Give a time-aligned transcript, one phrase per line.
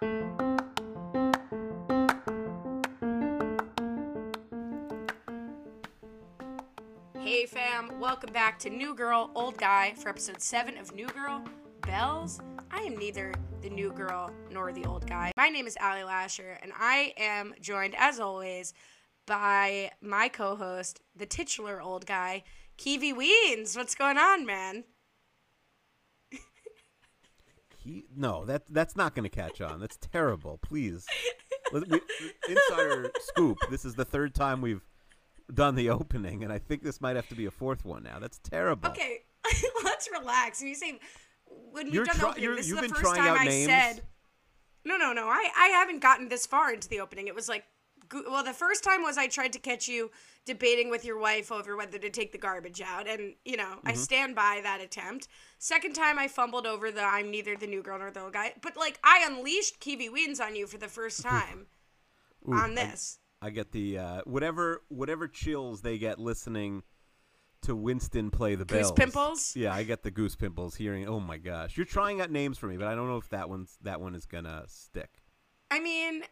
[0.00, 0.08] Hey
[7.44, 11.44] fam, welcome back to New Girl, Old Guy for episode 7 of New Girl
[11.82, 12.40] Bells.
[12.70, 15.32] I am neither the new girl nor the old guy.
[15.36, 18.72] My name is Allie Lasher, and I am joined, as always,
[19.26, 22.44] by my co host, the titular old guy,
[22.78, 23.76] Kiwi Weens.
[23.76, 24.84] What's going on, man?
[27.82, 29.80] He no, that that's not going to catch on.
[29.80, 30.58] That's terrible.
[30.62, 31.06] Please,
[31.72, 32.00] we-
[32.48, 33.58] insider scoop.
[33.70, 34.84] This is the third time we've
[35.52, 38.18] done the opening, and I think this might have to be a fourth one now.
[38.18, 38.90] That's terrible.
[38.90, 39.20] Okay,
[39.84, 40.60] let's relax.
[40.62, 40.98] You say
[41.72, 43.66] when we've You're done the opening, this is the first time I names?
[43.66, 44.02] said.
[44.84, 45.26] No, no, no.
[45.26, 47.28] I I haven't gotten this far into the opening.
[47.28, 47.64] It was like,
[48.12, 50.10] well, the first time was I tried to catch you
[50.46, 53.88] debating with your wife over whether to take the garbage out, and you know Mm-hmm.
[53.88, 55.28] I stand by that attempt.
[55.58, 58.54] Second time I fumbled over the I'm neither the new girl nor the old guy,
[58.62, 61.66] but like I unleashed Kiwi Wins on you for the first time
[62.48, 63.18] Ooh, on I- this.
[63.42, 66.82] I, get the uh, whatever whatever chills they get listening
[67.62, 68.92] to Winston play the Goose bells.
[68.92, 69.56] pimples?
[69.56, 71.08] Yeah, I get the goose pimples hearing.
[71.08, 73.48] Oh my gosh, you're trying out names for me, but I don't know if that
[73.48, 75.22] one's that one is gonna stick.
[75.70, 76.22] I mean,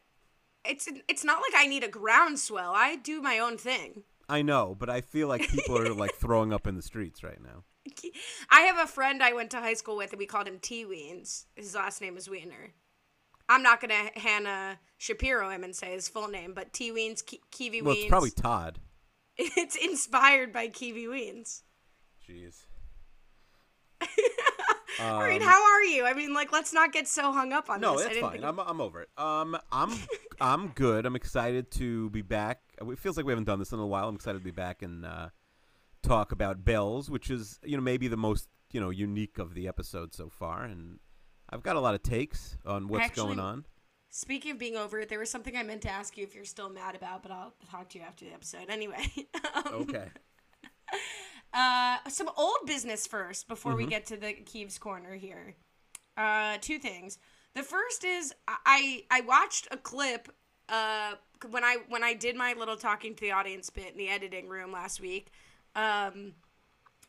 [0.69, 2.72] it's it's not like I need a groundswell.
[2.74, 4.02] I do my own thing.
[4.28, 7.41] I know, but I feel like people are like throwing up in the streets right
[7.42, 7.64] now.
[8.50, 10.84] I have a friend I went to high school with, and we called him T
[10.84, 11.47] Weens.
[11.56, 12.75] His last name is Wiener.
[13.48, 17.41] I'm not gonna Hannah Shapiro him and say his full name, but T Weens, Ki-
[17.50, 18.00] Kiwi Well, Weens.
[18.00, 18.78] it's probably Todd.
[19.38, 21.62] it's inspired by Kiwi Weens.
[22.28, 22.64] Jeez.
[25.00, 26.06] All right, how are you?
[26.06, 28.00] I mean, like, let's not get so hung up on Um, No, this.
[28.00, 28.44] I that's didn't fine.
[28.44, 29.08] I'm I'm over it.
[29.19, 29.92] Um, I'm
[30.41, 31.05] I'm good.
[31.06, 32.61] I'm excited to be back.
[32.81, 34.09] It feels like we haven't done this in a while.
[34.09, 35.28] I'm excited to be back and uh,
[36.03, 39.69] talk about bells, which is you know maybe the most you know unique of the
[39.69, 40.64] episode so far.
[40.64, 40.98] And
[41.50, 43.64] I've got a lot of takes on what's Actually- going on.
[44.11, 46.47] Speaking of being over it, there was something I meant to ask you if you're
[46.47, 48.64] still mad about, but I'll talk to you after the episode.
[48.70, 49.05] Anyway.
[49.55, 50.06] um, Okay.
[51.53, 53.78] Uh, some old business first before Mm-hmm.
[53.78, 55.54] we get to the Keeves corner here.
[56.16, 57.19] Uh, two things.
[57.54, 60.28] The first is I I watched a clip
[60.69, 61.14] uh
[61.50, 64.48] when I when I did my little talking to the audience bit in the editing
[64.48, 65.31] room last week.
[65.75, 66.34] Um,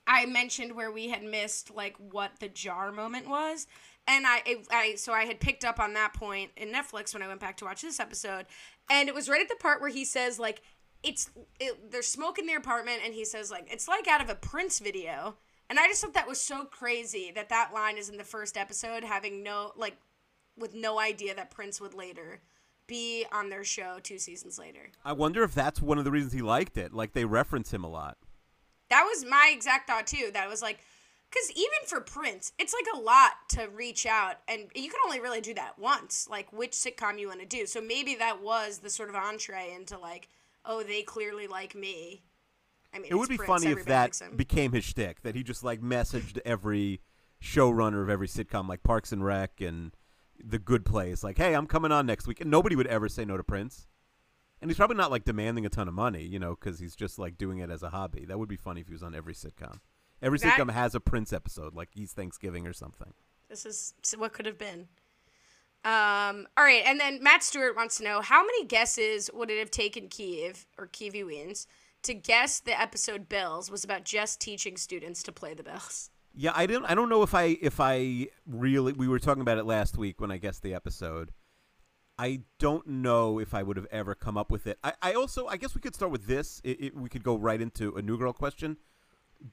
[0.07, 3.67] I mentioned where we had missed like what the jar moment was,
[4.07, 7.21] and I, I, I so I had picked up on that point in Netflix when
[7.21, 8.45] I went back to watch this episode,
[8.89, 10.61] and it was right at the part where he says like
[11.03, 11.29] it's
[11.59, 14.35] it, there's smoke in the apartment, and he says like it's like out of a
[14.35, 15.37] Prince video,
[15.69, 18.57] and I just thought that was so crazy that that line is in the first
[18.57, 19.97] episode, having no like
[20.57, 22.41] with no idea that Prince would later
[22.85, 24.91] be on their show two seasons later.
[25.05, 26.93] I wonder if that's one of the reasons he liked it.
[26.93, 28.17] Like they reference him a lot.
[28.89, 30.31] That was my exact thought too.
[30.33, 30.79] That was like,
[31.29, 35.19] because even for Prince, it's like a lot to reach out, and you can only
[35.19, 36.27] really do that once.
[36.29, 37.67] Like which sitcom you want to do.
[37.67, 40.27] So maybe that was the sort of entree into like,
[40.69, 42.23] oh, they clearly like me.
[42.93, 45.21] I mean, It would be Prince, funny if that became his shtick.
[45.23, 47.01] That he just like messaged every
[47.43, 49.91] showrunner of every sitcom, like Parks and Rec and
[50.43, 53.25] The Good Place, like, "Hey, I'm coming on next week," and nobody would ever say
[53.25, 53.87] no to Prince.
[54.61, 57.17] And he's probably not like demanding a ton of money, you know, because he's just
[57.19, 58.25] like doing it as a hobby.
[58.25, 59.79] That would be funny if he was on every sitcom.
[60.21, 63.13] Every That- sitcom has a Prince episode, like East Thanksgiving or something.
[63.47, 64.89] This is what could have been.
[65.85, 69.59] Um, all right, and then Matt Stewart wants to know how many guesses would it
[69.59, 71.67] have taken Kiev or Kiwi Wins
[72.03, 76.09] to guess the episode Bells was about just teaching students to play the bells.
[76.35, 76.85] Yeah, I don't.
[76.85, 78.93] I don't know if I if I really.
[78.93, 81.31] We were talking about it last week when I guessed the episode.
[82.17, 84.77] I don't know if I would have ever come up with it.
[84.83, 85.47] I, I also.
[85.47, 86.61] I guess we could start with this.
[86.63, 88.77] It, it, we could go right into a new girl question.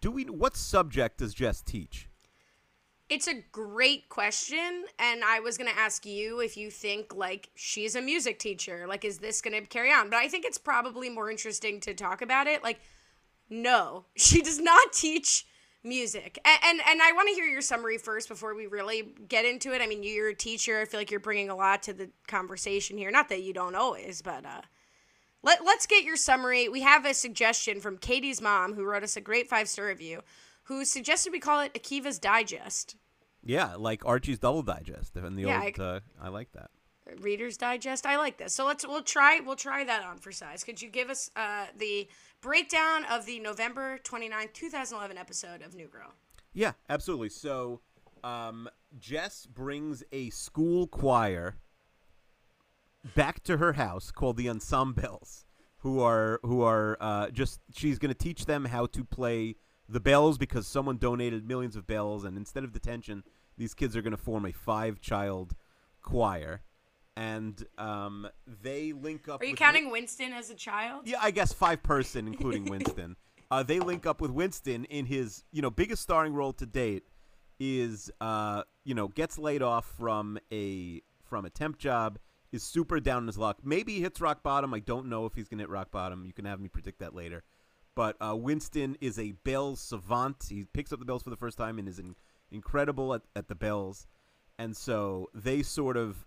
[0.00, 0.24] Do we?
[0.24, 2.08] What subject does Jess teach?
[3.08, 7.94] It's a great question, and I was gonna ask you if you think like she's
[7.94, 8.86] a music teacher.
[8.88, 10.10] Like, is this gonna carry on?
[10.10, 12.64] But I think it's probably more interesting to talk about it.
[12.64, 12.80] Like,
[13.48, 15.46] no, she does not teach
[15.84, 16.38] music.
[16.44, 19.72] And and, and I want to hear your summary first before we really get into
[19.72, 19.80] it.
[19.80, 20.80] I mean, you're a teacher.
[20.80, 23.12] I feel like you're bringing a lot to the conversation here.
[23.12, 24.62] Not that you don't always, but uh,
[25.44, 26.68] let, let's get your summary.
[26.68, 30.22] We have a suggestion from Katie's mom, who wrote us a great five star review,
[30.66, 32.96] who suggested we call it Akiva's Digest.
[33.42, 35.80] Yeah, like Archie's Double Digest and the Yeah, old.
[35.80, 36.70] I- uh, I like that.
[37.20, 38.04] Reader's Digest.
[38.04, 38.52] I like this.
[38.52, 40.64] So let's we'll try we'll try that on for size.
[40.64, 42.08] Could you give us uh, the
[42.40, 46.14] breakdown of the November 29th, 2011 episode of New Girl?
[46.52, 47.28] Yeah, absolutely.
[47.28, 47.80] So,
[48.24, 51.58] um, Jess brings a school choir
[53.14, 55.44] back to her house called the Ensembles,
[55.78, 59.54] who are who are uh, just she's going to teach them how to play
[59.88, 63.22] the bells because someone donated millions of bells, and instead of detention,
[63.56, 65.54] these kids are going to form a five-child
[66.02, 66.62] choir.
[67.16, 68.28] and um,
[68.62, 69.40] they link up.
[69.40, 71.02] Are you counting Winston as a child?
[71.06, 73.16] Yeah, I guess five person, including Winston.
[73.50, 77.04] Uh, they link up with Winston in his, you know, biggest starring role to date.
[77.58, 82.18] Is uh, you know, gets laid off from a from a temp job.
[82.52, 83.58] Is super down in his luck.
[83.64, 84.74] Maybe he hits rock bottom.
[84.74, 86.26] I don't know if he's gonna hit rock bottom.
[86.26, 87.44] You can have me predict that later.
[87.96, 90.36] But uh, Winston is a bells savant.
[90.48, 92.14] He picks up the bells for the first time and is in,
[92.52, 94.06] incredible at, at the bells.
[94.58, 96.26] And so they sort of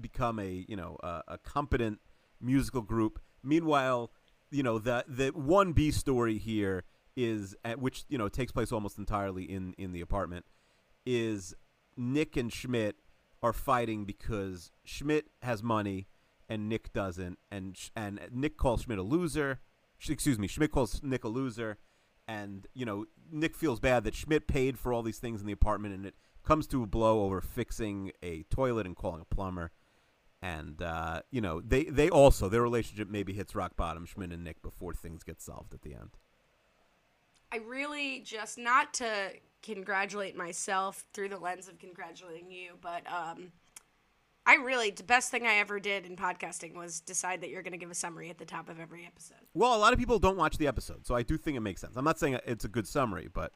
[0.00, 1.98] become a you know a, a competent
[2.40, 3.18] musical group.
[3.42, 4.12] Meanwhile,
[4.52, 6.84] you know the the one B story here
[7.16, 10.44] is at which you know takes place almost entirely in in the apartment
[11.04, 11.54] is
[11.96, 12.96] Nick and Schmidt
[13.42, 16.06] are fighting because Schmidt has money
[16.48, 19.60] and Nick doesn't, and and Nick calls Schmidt a loser.
[20.06, 21.78] Excuse me, Schmidt calls Nick a loser,
[22.26, 25.52] and you know Nick feels bad that Schmidt paid for all these things in the
[25.52, 26.14] apartment, and it
[26.44, 29.72] comes to a blow over fixing a toilet and calling a plumber.
[30.40, 34.44] And uh, you know they they also their relationship maybe hits rock bottom, Schmidt and
[34.44, 36.10] Nick, before things get solved at the end.
[37.50, 43.52] I really just not to congratulate myself through the lens of congratulating you, but um,
[44.48, 47.72] I really the best thing I ever did in podcasting was decide that you're going
[47.72, 49.36] to give a summary at the top of every episode.
[49.52, 51.82] Well, a lot of people don't watch the episode, so I do think it makes
[51.82, 51.96] sense.
[51.96, 53.52] I'm not saying it's a good summary, but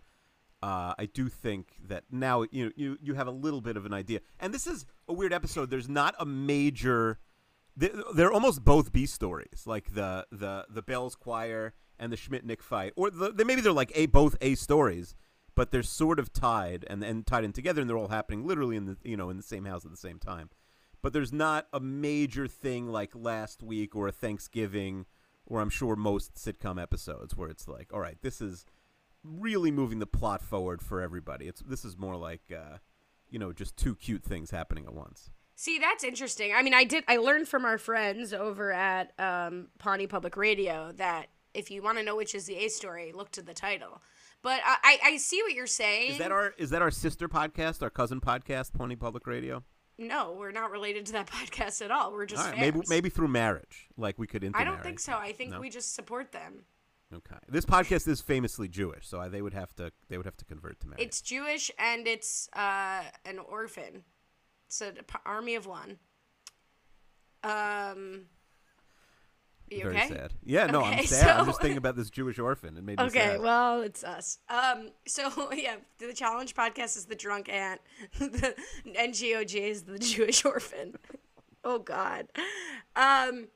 [0.62, 3.86] uh, I do think that now you know, you you have a little bit of
[3.86, 4.20] an idea.
[4.38, 5.70] And this is a weird episode.
[5.70, 7.20] There's not a major.
[7.74, 12.62] They're, almost both B stories, like the the the Bells Choir and the Schmidt Nick
[12.62, 15.14] fight, or the, they, maybe they're like a both A stories,
[15.54, 18.76] but they're sort of tied and and tied in together, and they're all happening literally
[18.76, 20.50] in the you know in the same house at the same time.
[21.02, 25.06] But there's not a major thing like last week or a Thanksgiving,
[25.46, 28.64] or I'm sure most sitcom episodes where it's like, all right, this is
[29.24, 31.46] really moving the plot forward for everybody.
[31.46, 32.78] It's this is more like uh,
[33.30, 35.30] you know just two cute things happening at once.
[35.54, 36.52] See, that's interesting.
[36.54, 37.04] I mean, I did.
[37.08, 41.98] I learned from our friends over at um, Pawnee Public Radio that if you want
[41.98, 44.02] to know which is the A story, look to the title.
[44.42, 46.12] But I, I see what you're saying.
[46.12, 49.62] Is that our is that our sister podcast, our cousin podcast, Pawnee Public Radio?
[49.98, 52.12] No, we're not related to that podcast at all.
[52.12, 52.74] We're just all right, fans.
[52.74, 54.48] maybe maybe through marriage, like we could.
[54.54, 55.12] I don't think so.
[55.12, 55.60] I think no?
[55.60, 56.64] we just support them.
[57.14, 57.36] Okay.
[57.48, 60.80] This podcast is famously Jewish, so they would have to they would have to convert
[60.80, 61.04] to marriage.
[61.04, 64.04] It's Jewish and it's uh, an orphan.
[64.66, 65.98] It's an army of one.
[67.44, 68.26] Um.
[69.70, 70.08] Very okay?
[70.08, 70.32] sad.
[70.44, 71.26] Yeah, no, okay, I'm sad.
[71.26, 71.30] So...
[71.30, 72.76] I'm just thinking about this Jewish orphan.
[72.76, 73.40] It made me okay, sad.
[73.40, 74.38] well, it's us.
[74.48, 77.80] Um, so yeah, the challenge podcast is the drunk aunt.
[78.18, 78.54] the
[78.86, 80.96] NGOJ is the Jewish orphan.
[81.64, 82.28] oh God.
[82.96, 83.48] Um,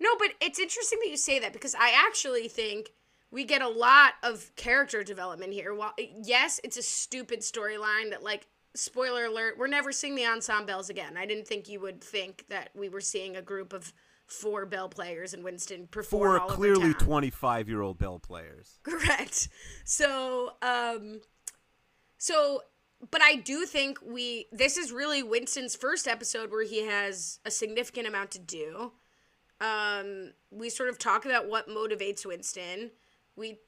[0.00, 2.92] no, but it's interesting that you say that because I actually think
[3.30, 5.74] we get a lot of character development here.
[5.74, 8.46] While yes, it's a stupid storyline that like
[8.76, 11.16] spoiler alert, we're never seeing the ensembles again.
[11.16, 13.92] I didn't think you would think that we were seeing a group of
[14.26, 18.78] four bell players in Winston perform four clearly 25 year old bell players.
[18.82, 19.48] Correct.
[19.84, 21.20] So, um,
[22.18, 22.62] so,
[23.10, 27.50] but I do think we, this is really Winston's first episode where he has a
[27.50, 28.92] significant amount to do.
[29.60, 32.90] Um, we sort of talk about what motivates Winston.
[33.36, 33.58] We,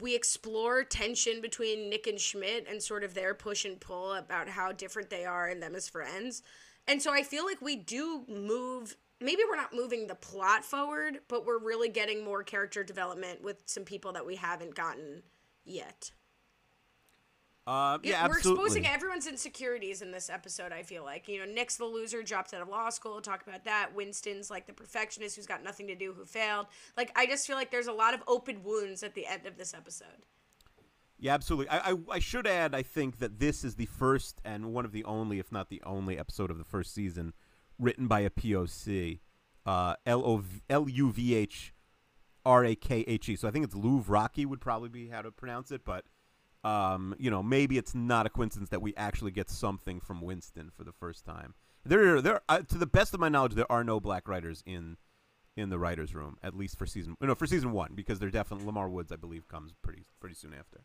[0.00, 4.48] we explore tension between Nick and Schmidt and sort of their push and pull about
[4.48, 6.42] how different they are and them as friends.
[6.86, 11.20] And so I feel like we do move maybe we're not moving the plot forward,
[11.28, 15.22] but we're really getting more character development with some people that we haven't gotten
[15.64, 16.12] yet.
[17.66, 18.64] Uh, yeah, we're absolutely.
[18.64, 20.70] exposing everyone's insecurities in this episode.
[20.70, 23.22] I feel like you know Nick's the loser, dropped out of law school.
[23.22, 23.94] Talk about that.
[23.94, 26.66] Winston's like the perfectionist who's got nothing to do, who failed.
[26.94, 29.56] Like I just feel like there's a lot of open wounds at the end of
[29.56, 30.26] this episode.
[31.18, 31.70] Yeah, absolutely.
[31.70, 34.92] I, I, I should add, I think that this is the first and one of
[34.92, 37.32] the only, if not the only, episode of the first season
[37.78, 39.20] written by a POC,
[39.66, 40.48] uh, L
[40.88, 41.74] U V H
[42.44, 43.36] R A K H E.
[43.36, 46.04] So I think it's Louvre Rocky would probably be how to pronounce it, but
[46.64, 50.70] um, you know, maybe it's not a coincidence that we actually get something from Winston
[50.74, 51.54] for the first time.
[51.84, 54.96] There, there, uh, to the best of my knowledge, there are no black writers in
[55.56, 57.16] in the writers' room, at least for season.
[57.20, 60.54] No, for season one, because they're definitely Lamar Woods, I believe, comes pretty pretty soon
[60.54, 60.80] after.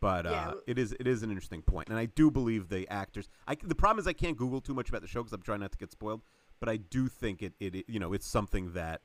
[0.00, 0.52] But uh, yeah.
[0.66, 3.28] it is it is an interesting point, and I do believe the actors.
[3.48, 5.60] I, the problem is I can't Google too much about the show because I'm trying
[5.60, 6.22] not to get spoiled
[6.60, 9.02] but I do think it, it, it you know it's something that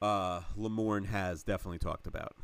[0.00, 2.34] uh, Lamorne has definitely talked about.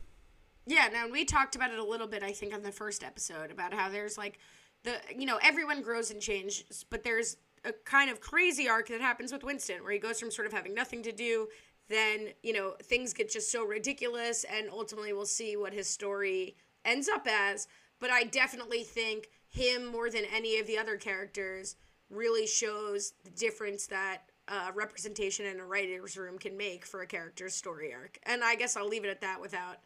[0.67, 3.51] Yeah, now we talked about it a little bit, I think, on the first episode
[3.51, 4.39] about how there's like
[4.85, 9.01] the you know everyone grows and changes, but there's a kind of crazy arc that
[9.01, 11.49] happens with Winston where he goes from sort of having nothing to do,
[11.89, 16.57] then you know things get just so ridiculous, and ultimately we'll see what his story
[16.87, 17.67] ends up as.
[18.01, 21.77] But I definitely think him more than any of the other characters
[22.11, 27.07] really shows the difference that uh, representation in a writer's room can make for a
[27.07, 28.19] character's story arc.
[28.25, 29.79] And I guess I'll leave it at that without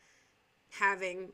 [0.71, 1.33] having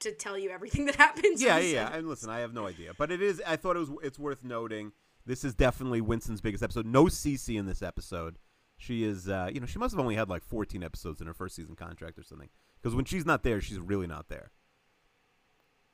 [0.00, 1.42] to tell you everything that happens.
[1.42, 1.96] Yeah, yeah, yeah.
[1.96, 3.42] And listen, I have no idea, but it is.
[3.46, 3.90] I thought it was.
[4.02, 4.92] It's worth noting.
[5.24, 6.86] This is definitely Winston's biggest episode.
[6.86, 8.38] No Cece in this episode.
[8.76, 9.28] She is.
[9.28, 11.74] Uh, you know, she must have only had like 14 episodes in her first season
[11.74, 12.50] contract or something.
[12.80, 14.50] Because when she's not there, she's really not there.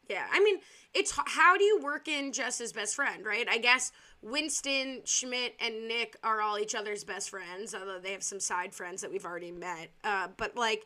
[0.09, 0.59] Yeah, I mean,
[0.95, 3.47] it's how do you work in Jess's best friend, right?
[3.49, 8.23] I guess Winston, Schmidt, and Nick are all each other's best friends, although they have
[8.23, 9.91] some side friends that we've already met.
[10.05, 10.85] Uh, but like,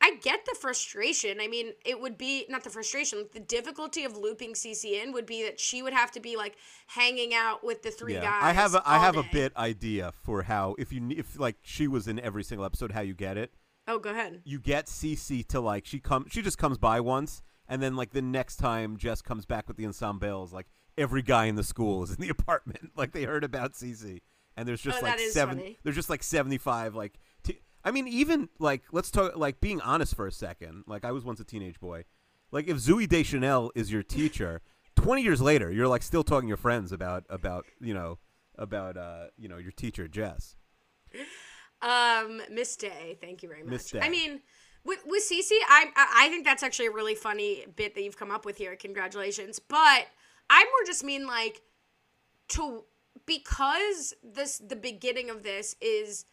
[0.00, 1.38] I get the frustration.
[1.40, 5.26] I mean, it would be not the frustration, the difficulty of looping Cece in would
[5.26, 6.56] be that she would have to be like
[6.86, 8.42] hanging out with the three guys.
[8.42, 8.74] I have.
[8.74, 12.18] A, I have a bit idea for how if you if like she was in
[12.20, 13.52] every single episode, how you get it.
[13.88, 14.42] Oh, go ahead.
[14.44, 16.30] You get Cece to like she comes.
[16.30, 19.76] She just comes by once, and then like the next time Jess comes back with
[19.78, 20.66] the ensembles, like
[20.96, 22.92] every guy in the school is in the apartment.
[22.96, 24.20] Like they heard about Cece,
[24.56, 25.56] and there's just Oh, like seven.
[25.58, 25.78] funny.
[25.82, 26.94] There's just like seventy five.
[26.94, 30.84] Like t- I mean, even like let's talk like being honest for a second.
[30.86, 32.04] Like I was once a teenage boy.
[32.52, 34.60] Like if Zooey Deschanel is your teacher,
[34.96, 38.18] twenty years later, you're like still talking to your friends about about you know
[38.56, 40.56] about uh you know your teacher Jess.
[41.80, 43.72] Um, Miss Day, thank you very much.
[43.72, 44.00] Miss Day.
[44.00, 44.40] I mean,
[44.84, 48.18] with with Cece, I I I think that's actually a really funny bit that you've
[48.18, 48.74] come up with here.
[48.76, 49.58] Congratulations.
[49.58, 50.06] But
[50.50, 51.62] I more just mean like
[52.48, 52.84] to
[53.26, 56.24] because this the beginning of this is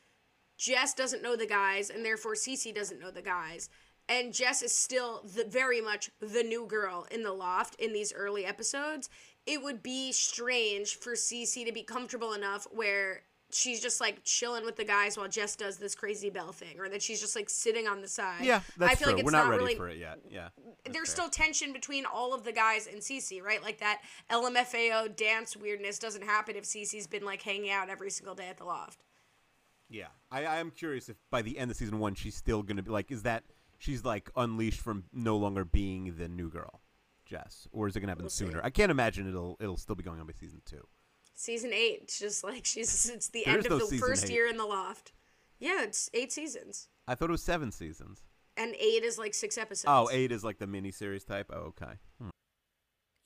[0.58, 3.70] Jess doesn't know the guys and therefore Cece doesn't know the guys.
[4.08, 8.14] And Jess is still the, very much the new girl in the loft in these
[8.14, 9.10] early episodes.
[9.48, 13.24] It would be strange for Cece to be comfortable enough where
[13.56, 16.90] she's just like chilling with the guys while Jess does this crazy bell thing, or
[16.90, 18.44] that she's just like sitting on the side.
[18.44, 19.14] Yeah, that's I feel true.
[19.14, 20.20] like it's We're not, ready really, for it yet.
[20.30, 20.50] Yeah,
[20.86, 21.16] There's fair.
[21.16, 23.64] still tension between all of the guys and Cece, right?
[23.64, 28.36] Like that LMFAO dance weirdness doesn't happen if Cece's been like hanging out every single
[28.36, 29.04] day at the loft.
[29.90, 32.84] Yeah, I, I am curious if by the end of season one she's still gonna
[32.84, 33.44] be like, is that
[33.78, 36.82] she's like unleashed from no longer being the new girl,
[37.26, 38.46] Jess, or is it gonna happen We'll see.
[38.46, 38.62] sooner?
[38.64, 40.86] I can't imagine it'll it'll still be going on by season two.
[41.36, 44.26] Season eight, it's just like she's it's the There end is of no the first
[44.26, 44.32] eight.
[44.32, 45.12] year in the loft.
[45.60, 48.24] Yeah, it's eight seasons, I thought it was seven seasons.
[48.58, 49.86] and eight is like six episodes.
[49.88, 51.50] Oh, eight is like the mini series type.
[51.54, 51.94] Oh, okay.
[52.22, 52.30] Hmm.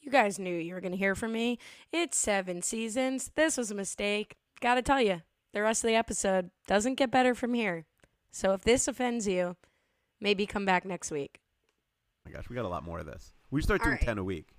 [0.02, 1.60] You guys knew you were going to hear from me.
[1.92, 3.32] It's seven seasons.
[3.36, 4.36] This was a mistake.
[4.62, 5.22] Gotta tell you,
[5.54, 7.86] the rest of the episode doesn't get better from here.
[8.32, 9.56] So if this offends you,
[10.22, 11.40] maybe come back next week.
[12.26, 13.34] my gosh, we got a lot more of this.
[13.52, 14.02] We start doing right.
[14.02, 14.50] ten a week.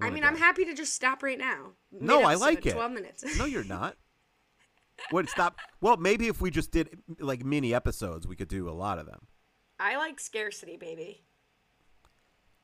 [0.00, 0.24] I mean.
[0.24, 1.72] I'm happy to just stop right now.
[1.92, 2.72] No, I like it.
[2.72, 3.38] 12 minutes.
[3.38, 3.96] No, you're not.
[5.10, 5.28] What?
[5.28, 5.56] Stop.
[5.80, 9.06] Well, maybe if we just did like mini episodes, we could do a lot of
[9.06, 9.26] them.
[9.78, 11.24] I like scarcity, baby.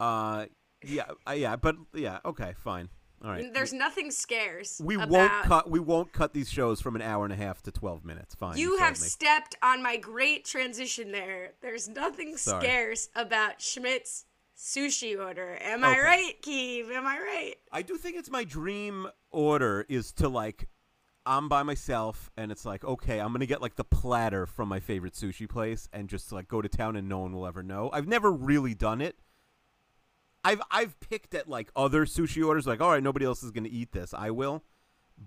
[0.00, 0.46] Uh,
[0.82, 2.88] yeah, uh, yeah, but yeah, okay, fine,
[3.24, 3.54] all right.
[3.54, 4.80] There's nothing scarce.
[4.84, 5.10] we about...
[5.10, 5.70] won't cut.
[5.70, 8.34] We won't cut these shows from an hour and a half to twelve minutes.
[8.34, 8.58] Fine.
[8.58, 9.08] You have me.
[9.08, 11.52] stepped on my great transition there.
[11.62, 12.62] There's nothing Sorry.
[12.62, 15.58] scarce about Schmidt's sushi order.
[15.60, 16.90] Am I right, Keeve?
[16.90, 17.54] Am I right?
[17.72, 20.68] I do think it's my dream order is to like.
[21.26, 24.78] I'm by myself, and it's like, okay, I'm gonna get like the platter from my
[24.78, 27.88] favorite sushi place, and just like go to town, and no one will ever know.
[27.94, 29.16] I've never really done it.
[30.44, 33.70] I've I've picked at like other sushi orders, like, all right, nobody else is gonna
[33.72, 34.64] eat this, I will,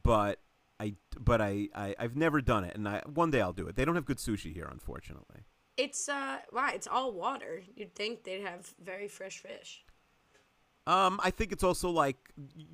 [0.04, 0.40] but
[0.80, 3.76] I but I, I I've never done it, and I one day I'll do it.
[3.76, 5.46] They don't have good sushi here, unfortunately.
[5.78, 6.72] It's uh, why?
[6.74, 7.62] It's all water.
[7.76, 9.84] You'd think they'd have very fresh fish.
[10.88, 12.16] Um, I think it's also like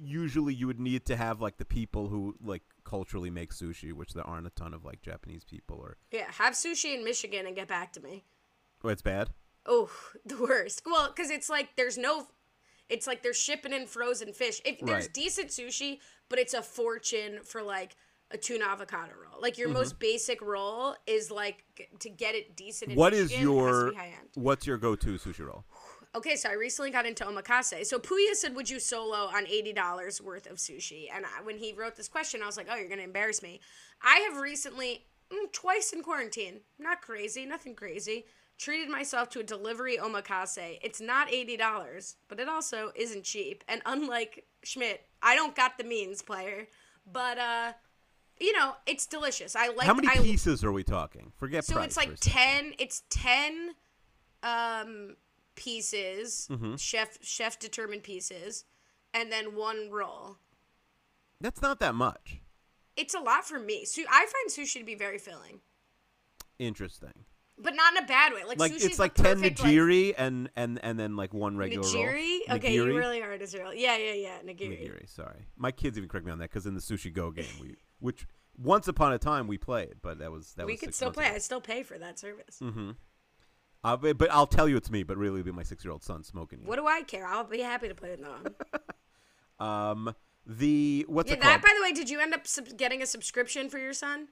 [0.02, 4.14] usually you would need to have like the people who like culturally make sushi, which
[4.14, 5.98] there aren't a ton of like Japanese people or.
[6.12, 8.24] Yeah, have sushi in Michigan and get back to me.
[8.84, 9.30] Oh, it's bad.
[9.66, 9.90] Oh,
[10.26, 10.84] the worst.
[10.86, 12.28] Well, because it's like there's no,
[12.88, 14.62] it's like they're shipping in frozen fish.
[14.64, 15.14] If there's Right.
[15.14, 17.96] decent sushi, but it's a fortune for like
[18.32, 19.42] a tuna avocado roll.
[19.42, 19.78] Like your Mm-hmm.
[19.78, 22.92] most basic roll is like g- to get it decent.
[22.92, 23.94] In What is Michigan, to your
[24.36, 25.66] what's your go-to sushi roll?
[26.16, 27.86] Okay, so I recently got into omakase.
[27.88, 31.58] So Puya said, "Would you solo on eighty dollars worth of sushi?" And I, when
[31.58, 33.60] he wrote this question, I was like, "Oh, you're gonna embarrass me."
[34.02, 38.26] I have recently, mm, twice in quarantine, not crazy, nothing crazy,
[38.60, 40.78] treated myself to a delivery omakase.
[40.84, 43.64] It's not eighty dollars, but it also isn't cheap.
[43.68, 46.68] And unlike Schmidt, I don't got the means, player.
[47.12, 47.74] But uh,
[48.44, 49.56] you know, it's delicious.
[49.56, 49.88] I like.
[49.88, 51.32] How many I, pieces are we talking?
[51.38, 51.86] Forget so price.
[51.88, 52.74] it's like ten.
[52.78, 53.72] It's ten
[54.44, 55.16] um,
[55.56, 56.76] pieces, Mm-hmm.
[56.76, 58.66] chef chef determined pieces,
[59.14, 60.38] and then one roll.
[61.40, 62.42] That's not that much.
[62.96, 63.86] It's a lot for me.
[63.86, 65.62] So I find sushi to be very filling,
[66.60, 67.26] Interesting.
[67.64, 68.44] But not in a bad way.
[68.44, 71.58] Like, Like sushi's it's like ten perfect, like- nigiri and and and then like one
[71.58, 72.40] regular Nigiri?
[72.50, 72.58] roll.
[72.58, 73.74] Okay, you really are Israel.
[73.74, 74.38] Yeah, yeah, yeah.
[74.46, 74.80] Nigiri.
[74.82, 75.10] Nigiri.
[75.10, 77.76] Sorry, my kids even correct me on that because in the Sushi Go game, we
[78.00, 78.28] which
[78.58, 81.26] once upon a time we played, but that was that we was could still play.
[81.28, 81.36] ago.
[81.36, 82.60] I still pay for that service.
[82.62, 82.92] Mm-hmm.
[83.86, 85.92] Uh, but, but I'll tell you it's me, but really it'll be my six year
[85.92, 86.60] old son smoking.
[86.66, 87.26] What do I care?
[87.28, 88.56] I'll be happy to play with them.
[89.60, 90.14] Um,
[90.46, 93.06] the what's yeah, it that by the way, did you end up sub- getting a
[93.06, 94.28] subscription for your son?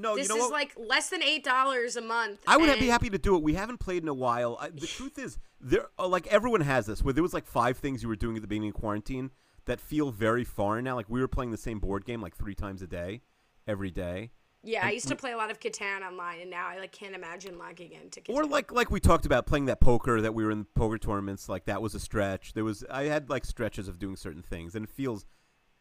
[0.00, 0.52] No, this you know is what?
[0.52, 2.40] like less than eight dollars a month.
[2.46, 3.42] I would and- be happy to do it.
[3.42, 4.56] We haven't played in a while.
[4.60, 7.02] I, the truth is, there uh, like everyone has this.
[7.02, 9.30] Where there was like five things you were doing at the beginning of quarantine
[9.66, 10.96] that feel very foreign now.
[10.96, 13.22] Like we were playing the same board game like three times a day,
[13.66, 14.30] every day.
[14.64, 17.14] Yeah, I used to play a lot of Catan online, and now I like can't
[17.14, 18.34] imagine logging into Catan.
[18.34, 21.48] Or like like we talked about playing that poker that we were in poker tournaments.
[21.48, 22.54] Like that was a stretch.
[22.54, 25.26] There was I had like stretches of doing certain things, and it feels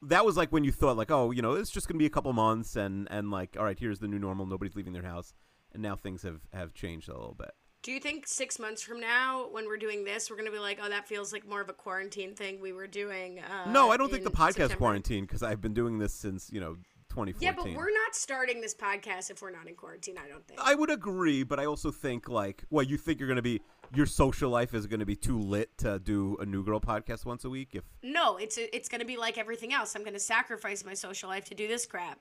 [0.03, 2.09] that was like when you thought like oh you know it's just gonna be a
[2.09, 4.45] couple months and and like all right here's the new normal.
[4.45, 5.33] Nobody's leaving their house,
[5.73, 7.51] and now things have have changed a little bit.
[7.83, 10.79] Do you think six months from now, when we're doing this, we're gonna be like,
[10.81, 13.39] oh, that feels like more of a quarantine thing we were doing?
[13.39, 14.75] Uh, No, I don't think the podcast September?
[14.75, 16.75] quarantine because I've been doing this since you know
[17.09, 17.35] 2014.
[17.39, 20.17] Yeah, but we're not starting this podcast if we're not in quarantine.
[20.17, 20.59] I don't think.
[20.61, 23.61] I would agree, but I also think like, well, you think you're gonna be
[23.93, 27.45] your social life is gonna be too lit to do a New Girl podcast once
[27.45, 27.69] a week?
[27.73, 29.95] If no, it's it's gonna be like everything else.
[29.95, 32.19] I'm gonna sacrifice my social life to do this crap.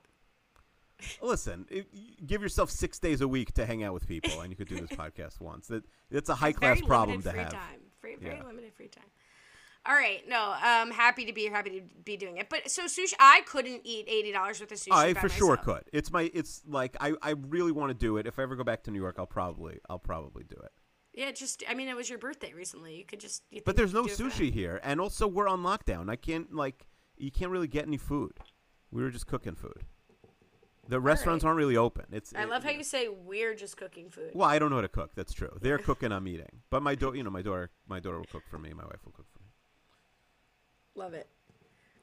[1.21, 1.85] listen, if,
[2.27, 4.77] give yourself six days a week to hang out with people, and you could do
[4.81, 5.67] this podcast once.
[5.69, 7.53] That it's a high class problem to free have.
[7.53, 7.81] time.
[8.03, 8.45] Very, very Yeah.
[8.45, 9.05] limited free time.
[9.89, 12.49] All right, no, I'm happy to be here, happy to be doing it.
[12.51, 14.89] But so sushi, I couldn't eat eighty dollars worth of sushi.
[14.93, 15.85] I for sure could.
[15.93, 16.29] It's my.
[16.35, 17.13] It's like I.
[17.23, 18.27] I really want to do it.
[18.27, 19.79] If I ever go back to New York, I'll probably.
[19.89, 20.73] I'll probably do it.
[21.17, 22.95] Yeah, just I mean, it was your birthday recently.
[22.97, 23.43] You could just.
[23.51, 26.11] You But there's no could do it for sushi here, and also we're on lockdown.
[26.11, 26.87] I can't like.
[27.17, 28.39] You can't really get any food.
[28.91, 29.85] We were just cooking food.
[30.89, 32.05] The restaurants aren't really open.
[32.13, 32.35] It's.
[32.35, 34.33] I it- love how you say we're just cooking food.
[34.35, 35.15] Well, I don't know how to cook.
[35.15, 35.57] That's true.
[35.63, 36.13] They're cooking.
[36.13, 36.61] I'm eating.
[36.69, 38.75] But my daughter, you know, my daughter, my daughter will cook for me.
[38.75, 39.49] My wife will cook for me.
[40.95, 41.29] Love it.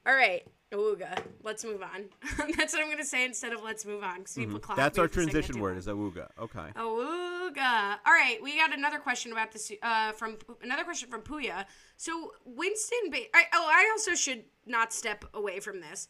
[0.05, 1.17] All right, Awooga.
[1.43, 2.05] Let's move on.
[2.57, 4.75] That's what I'm gonna say instead of let's move on because people Mm-hmm.
[4.75, 5.77] That's our for saying it transition word.
[5.77, 6.27] Is awooga.
[6.39, 6.67] Okay.
[6.75, 7.32] Awooga.
[7.61, 11.65] All right, we got another question about this uh, from another question from Puya.
[11.97, 16.07] So Winston, ba- I, oh, I also should not step away from this.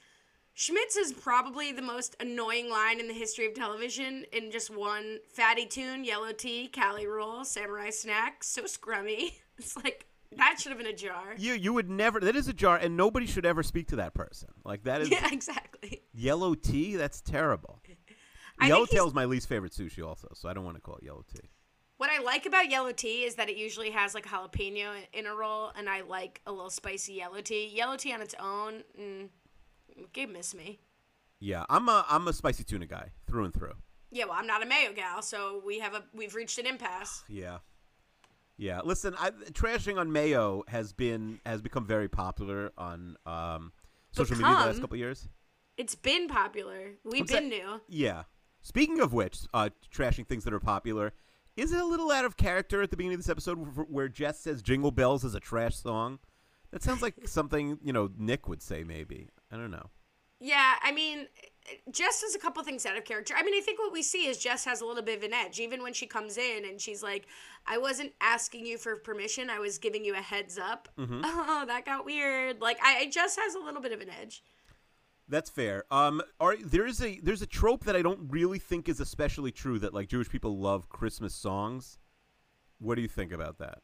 [0.55, 5.17] Schmidt's is probably the most annoying line in the history of television in just one
[5.27, 9.33] fatty tune, yellow tea, Cali roll, samurai snack, so scrummy.
[9.59, 11.35] It's like that should have been a jar.
[11.37, 12.19] You you would never.
[12.19, 14.49] That is a jar, and nobody should ever speak to that person.
[14.65, 16.01] Like that is Yeah, exactly.
[16.11, 16.95] yellow tea.
[16.95, 17.79] That's terrible.
[18.67, 20.29] Yellowtail is my least favorite sushi, also.
[20.33, 21.49] So I don't want to call it yellow tea.
[21.97, 25.35] What I like about yellow tea is that it usually has like jalapeno in a
[25.35, 27.71] roll, and I like a little spicy yellow tea.
[27.73, 29.29] Yellow tea on its own, mm,
[30.11, 30.79] give miss me.
[31.39, 33.73] Yeah, I'm a I'm a spicy tuna guy through and through.
[34.11, 37.23] Yeah, well, I'm not a mayo gal, so we have a we've reached an impasse.
[37.29, 37.59] Yeah.
[38.55, 43.71] Yeah, listen, I, trashing on mayo has been has become very popular on um,
[44.11, 45.27] social media the last couple of years.
[45.75, 46.91] It's been popular.
[47.03, 47.81] We've What's been new.
[47.89, 48.23] Yeah.
[48.63, 51.13] Speaking of which, uh, trashing things that are popular,
[51.55, 53.57] is it a little out of character at the beginning of this episode
[53.89, 56.19] where- Jess says "Jingle Bells" is a trash song?
[56.71, 58.83] That sounds like something you know Nick would say.
[58.83, 59.89] Maybe I don't know.
[60.39, 61.27] Yeah, I mean,
[61.89, 63.33] Jess does a couple things out of character.
[63.37, 65.33] I mean, I think what we see is Jess has a little bit of an
[65.33, 67.27] edge, even when she comes in and she's like,
[67.67, 69.49] "I wasn't asking you for permission.
[69.49, 71.21] I was giving you a heads up." Mm-hmm.
[71.25, 72.61] Oh, that got weird.
[72.61, 74.41] Like, I, I Jess has a little bit of an edge.
[75.27, 75.85] That's fair.
[75.89, 79.51] Um, are there is a there's a trope that I don't really think is especially
[79.51, 81.97] true that like Jewish people love Christmas songs.
[82.79, 83.81] What do you think about that?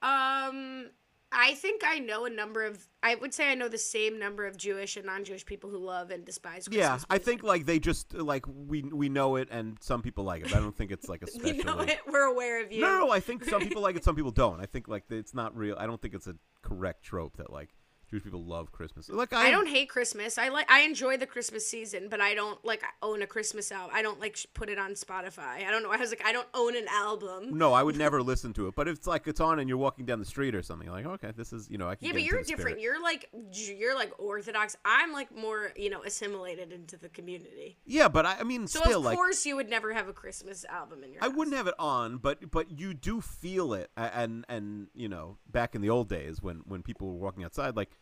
[0.00, 0.90] Um,
[1.32, 2.86] I think I know a number of.
[3.02, 6.10] I would say I know the same number of Jewish and non-Jewish people who love
[6.10, 6.68] and despise.
[6.68, 10.22] Christmas Yeah, I think like they just like we we know it and some people
[10.22, 10.50] like it.
[10.50, 11.76] But I don't think it's like a we special.
[11.76, 11.98] know it.
[12.10, 12.82] We're aware of you.
[12.82, 14.60] No, no, I think some people like it, some people don't.
[14.60, 15.76] I think like it's not real.
[15.78, 17.70] I don't think it's a correct trope that like
[18.14, 19.08] Jewish people love Christmas.
[19.08, 20.38] Like I, I don't hate Christmas.
[20.38, 23.90] I like I enjoy the Christmas season, but I don't like own a Christmas album.
[23.92, 25.66] I don't like put it on Spotify.
[25.66, 25.90] I don't know.
[25.90, 27.58] I was like I don't own an album.
[27.58, 28.74] No, I would never listen to it.
[28.76, 31.06] But if it's like it's on and you're walking down the street or something, like
[31.06, 32.06] okay, this is you know I can.
[32.06, 32.78] Yeah, get but you're different.
[32.78, 32.80] spirit.
[32.80, 34.76] You're like you're like orthodox.
[34.84, 37.78] I'm like more you know assimilated into the community.
[37.84, 40.12] Yeah, but I, I mean, So still of like course you would never have a
[40.12, 41.22] Christmas album in your.
[41.22, 41.34] I house.
[41.36, 45.74] wouldn't have it on, but but you do feel it, and and you know back
[45.74, 47.96] in the old days when when people were walking outside, like y-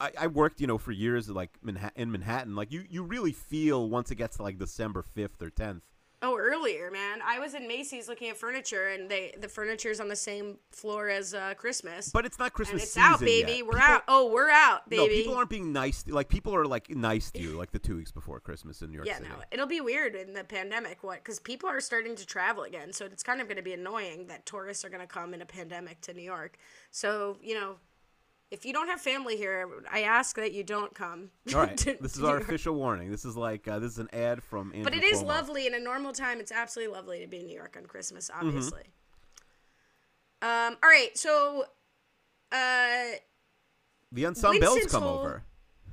[0.00, 3.32] I, I worked you know for years like Manha- in Manhattan, like you you really
[3.32, 5.82] feel once it gets to like December fifth or tenth.
[6.24, 7.18] Oh, earlier, man.
[7.26, 11.08] I was in Macy's looking at furniture, and they the furniture's on the same floor
[11.08, 12.10] as uh, Christmas.
[12.10, 12.74] But it's not Christmas.
[12.74, 13.54] and it's out, baby.
[13.54, 13.66] yet.
[13.66, 14.02] We're People- out.
[14.06, 15.02] Oh, we're out, baby.
[15.02, 16.04] No, people aren't being nice.
[16.04, 18.90] To, Like people are like nice to you, like the two weeks before Christmas in
[18.90, 19.30] New York Yeah, City.
[19.30, 21.02] no, it'll be weird in the pandemic.
[21.02, 21.16] What?
[21.24, 24.28] Because people are starting to travel again, so it's kind of going to be annoying
[24.28, 26.56] that tourists are going to come in a pandemic to New York.
[26.92, 27.78] So you know,
[28.52, 31.30] if you don't have family here, I ask that you don't come.
[31.54, 33.10] All right, to- this is our official warning.
[33.10, 34.68] This is like uh, this is an ad from.
[34.74, 35.26] Andrew But it is Cuomo.
[35.26, 36.38] lovely in a normal time.
[36.38, 38.46] It's absolutely lovely to be in New York on Christmas, Mm-hmm.
[38.46, 38.82] obviously.
[40.42, 40.76] Um.
[40.82, 41.16] All right.
[41.16, 41.64] So,
[42.52, 43.16] uh,
[44.12, 45.44] The ensembles Winston's come whole- over.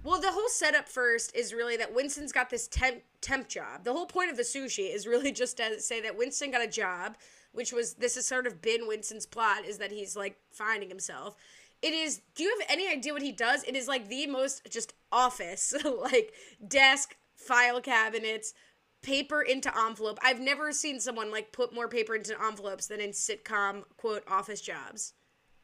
[0.03, 3.83] well, the whole setup first is really that Winston's got this temp temp job.
[3.83, 6.67] The whole point of the sushi is really just to say that Winston got a
[6.67, 7.15] job,
[7.51, 11.35] which was this has sort of been Winston's plot is that he's like finding himself.
[11.81, 12.21] It is.
[12.35, 13.63] Do you have any idea what he does?
[13.63, 16.33] It is like the most just office, like
[16.67, 18.53] desk, file cabinets,
[19.01, 20.19] paper into envelope.
[20.21, 24.61] I've never seen someone like put more paper into envelopes than in sitcom quote office
[24.61, 25.13] jobs.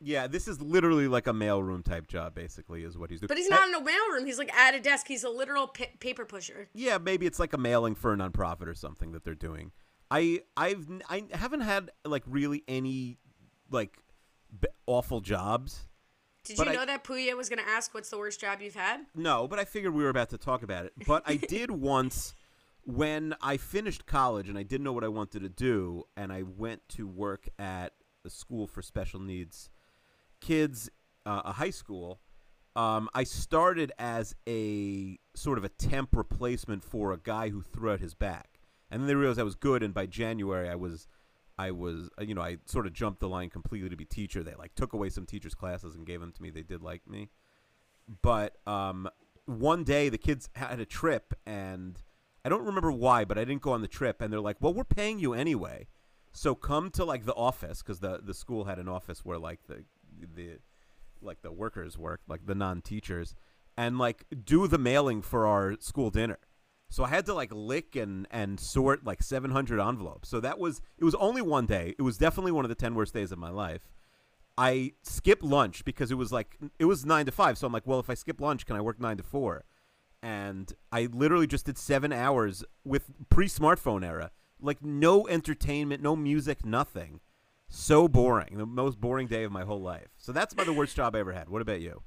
[0.01, 3.27] Yeah, this is literally like a mailroom type job, basically, is what he's doing.
[3.27, 4.25] But he's not in a mailroom.
[4.25, 5.07] He's like at a desk.
[5.07, 6.67] He's a literal pa- paper pusher.
[6.73, 9.71] Yeah, maybe it's like a mailing for a nonprofit or something that they're doing.
[10.11, 13.17] I I've I haven't had like really any
[13.71, 13.97] like
[14.59, 15.87] b- awful jobs.
[16.45, 18.61] Did But you I- know that Puya was going to ask what's the worst job
[18.61, 19.01] you've had?
[19.15, 20.93] No, but I figured we were about to talk about it.
[21.05, 22.35] But I did once
[22.83, 26.43] when I finished college and I didn't know what I wanted to do, and I
[26.43, 29.69] went to work at a school for special needs
[30.41, 30.89] kids,
[31.25, 32.19] uh, a high school.
[32.75, 37.91] Um, I started as a sort of a temp replacement for a guy who threw
[37.91, 38.59] out his back,
[38.91, 39.81] and then they realized I was good.
[39.81, 41.07] And by January, I was,
[41.57, 44.43] I was, uh, you know, I sort of jumped the line completely to be teacher.
[44.43, 46.49] They like took away some teachers' classes and gave them to me.
[46.49, 47.29] They did like me
[48.21, 49.09] but um,
[49.45, 52.01] one day the kids had a trip and
[52.43, 54.21] I don't remember why, but I didn't go on the trip.
[54.21, 55.87] And they're like, "Well, we're paying you anyway,
[56.31, 59.61] so come to like the office because the the school had an office where like
[59.67, 59.83] the
[60.35, 60.59] the
[61.21, 63.33] like the workers worked, like the non teachers,
[63.75, 66.37] and like do the mailing for our school dinner."
[66.89, 70.29] So I had to like lick and and sort like 700 envelopes.
[70.29, 71.95] So that was it was only one day.
[71.97, 73.87] It was definitely one of the 10 worst days of my life.
[74.57, 77.57] I skipped lunch because it was like it was nine to five.
[77.57, 79.65] So I'm like, well, if I skip lunch, can I work nine to four?
[80.23, 86.65] And I literally just did seven hours with pre-smartphone era, like no entertainment, no music,
[86.65, 87.19] nothing.
[87.67, 90.07] So boring, the most boring day of my whole life.
[90.17, 91.49] So that's about the worst job I ever had.
[91.49, 92.03] What about you?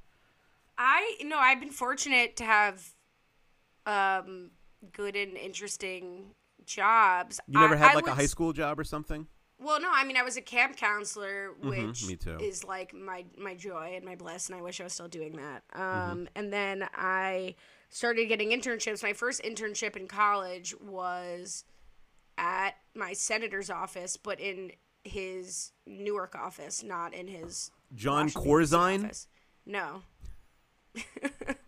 [0.79, 2.95] I no, I've been fortunate to have
[3.85, 4.53] um
[4.93, 6.35] good and interesting
[6.67, 7.41] jobs.
[7.47, 9.27] You never I- had like a high school job or something?
[9.61, 12.37] Well, no, I mean I was a camp counselor, which Mm-hmm, me too.
[12.41, 15.37] is like my my joy and my bliss, and I wish I was still doing
[15.37, 15.63] that.
[15.73, 16.25] Um, Mm-hmm.
[16.37, 17.57] and then I
[17.89, 19.03] started getting internships.
[19.03, 21.65] My first internship in college was
[22.37, 24.71] at my senator's office, but in
[25.03, 29.05] his Newark office, not in his Jon Washington, Corzine?
[29.07, 29.27] office.
[29.67, 30.03] No.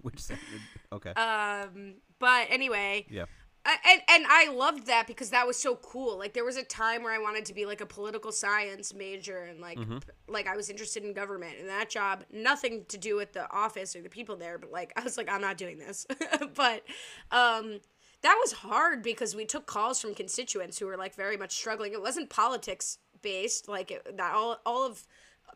[0.03, 0.45] Which sounded
[0.93, 1.11] okay.
[1.11, 3.25] Um, but anyway, yeah.
[3.65, 6.19] I- and and I loved that because that was so cool.
[6.19, 9.39] Like there was a time where I wanted to be like a political science major
[9.45, 9.99] and like Mm-hmm.
[10.29, 13.95] like I was interested in government and that job nothing to do with the office
[13.95, 16.07] or the people there, but like I was like I'm not doing this.
[16.55, 16.85] but
[17.31, 17.81] um
[18.23, 21.93] that was hard because we took calls from constituents who were like very much struggling.
[21.93, 25.07] It wasn't politics based like it, that all all of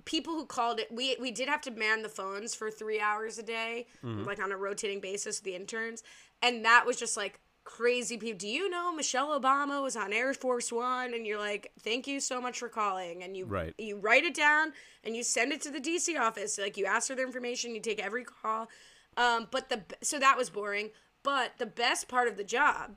[0.04, 3.38] people who called it we we did have to man the phones for three hours
[3.38, 3.86] a day
[4.26, 6.02] like on a rotating basis with the interns.
[6.42, 10.34] And that was just like crazy people do you know michelle obama was on air
[10.34, 11.14] force one?
[11.14, 13.22] And you're like thank you so much for calling.
[13.22, 13.74] And you Right.
[13.78, 16.58] you write it down and you send it to the dc office.
[16.58, 18.68] Like you ask for their information you take every call.
[19.16, 20.90] Um, but the so that was boring.
[21.22, 22.96] But the best part of the job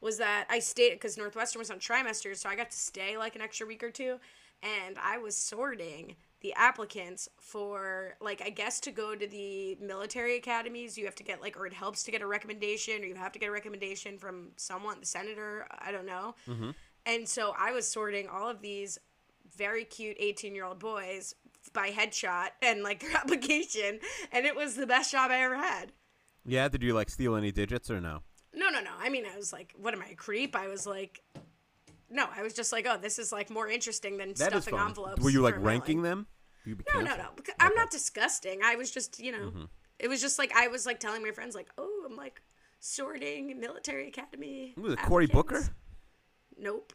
[0.00, 3.36] was that I stayed because Northwestern was on trimesters, so I got to stay like
[3.36, 4.18] an extra week or two,
[4.62, 10.36] and I was sorting the applicants for like I guess to go to the military
[10.36, 13.14] academies, you have to get like or it helps to get a recommendation, or you
[13.14, 16.70] have to get a recommendation from someone, the senator, I don't know, mm-hmm.
[17.06, 18.98] and so I was sorting all of these
[19.56, 21.34] very cute 18 year old boys
[21.72, 24.00] by headshot and like their application,
[24.32, 25.92] and it was the best job I ever had.
[26.46, 26.68] Yeah.
[26.68, 28.22] Did you like steal any digits or no?
[28.54, 28.90] No, no, no.
[28.98, 30.56] I mean, I was like, what am I, a creep?
[30.56, 31.22] I was like,
[32.10, 34.74] no, I was just like, oh, this is like more interesting than That is stuffing
[34.76, 34.88] fun.
[34.88, 35.22] envelopes.
[35.22, 36.26] Were you like for ranking them?
[36.64, 37.28] You be No, no, no.
[37.36, 38.60] because I'm not disgusting.
[38.64, 39.68] I was just, you know,
[39.98, 42.42] it was just like I was like telling my friends, like, oh, I'm like
[42.80, 44.74] sorting military academy.
[44.76, 45.56] Was it Cory Booker?
[45.56, 45.74] applicants.
[46.58, 46.92] Nope.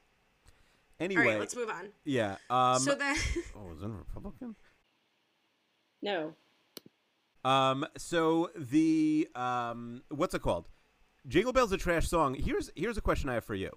[1.00, 1.90] Anyway, All right, let's move on.
[2.06, 2.36] yeah.
[2.50, 3.16] Um, so then,
[3.58, 4.56] oh, was it a Republican?
[6.02, 6.34] No.
[7.44, 10.68] Um, so the um, what's it called?
[11.28, 12.36] Jingle Bell's a trash song.
[12.36, 13.72] Here's here's a question I have for you.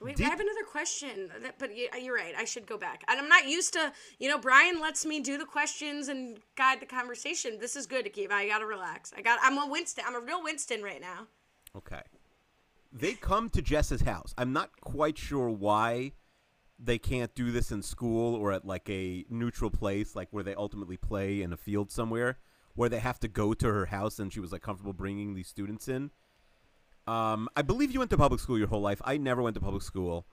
[0.00, 1.30] Wait, Did- I have another question.
[1.58, 2.34] But you- uh, you're right.
[2.36, 3.04] I should go back.
[3.08, 6.80] And I'm not used to, you know, Brian lets me do the questions and guide
[6.80, 7.58] the conversation.
[7.58, 8.32] This is good, Akiva.
[8.32, 9.12] I gotta relax.
[9.16, 9.38] I got.
[9.42, 10.04] I'm a Winston.
[10.06, 11.26] I'm a real Winston right now.
[11.76, 12.02] Okay.
[12.92, 14.34] They come to Jess's house.
[14.38, 16.12] I'm not quite sure why
[16.78, 20.54] they can't do this in school or at like a neutral place, like where they
[20.54, 22.38] ultimately play in a field somewhere,
[22.74, 25.48] where they have to go to her house, and she was like comfortable bringing these
[25.48, 26.10] students in.
[27.06, 29.00] Um, I believe you went to public school your whole life.
[29.04, 30.26] I never went to public school.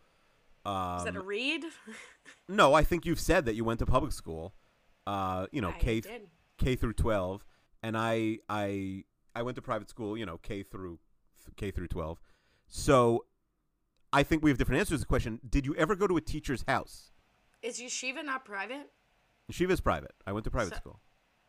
[0.66, 1.64] Um, Is that a read?
[2.50, 4.54] no, I think you've said that you went to public school.
[5.06, 6.22] Uh, you know, I K did.
[6.58, 7.46] K through twelve,
[7.84, 9.04] and I I
[9.36, 10.18] I went to private school.
[10.18, 11.00] You know, K through
[11.58, 12.20] K through twelve.
[12.68, 13.26] So,
[14.14, 15.40] I think we have different answers to the question.
[15.48, 17.12] Did you ever go to a teacher's house?
[17.62, 18.90] Is yeshiva not private?
[19.52, 20.14] Shiva's private.
[20.26, 21.00] I went to private So- school.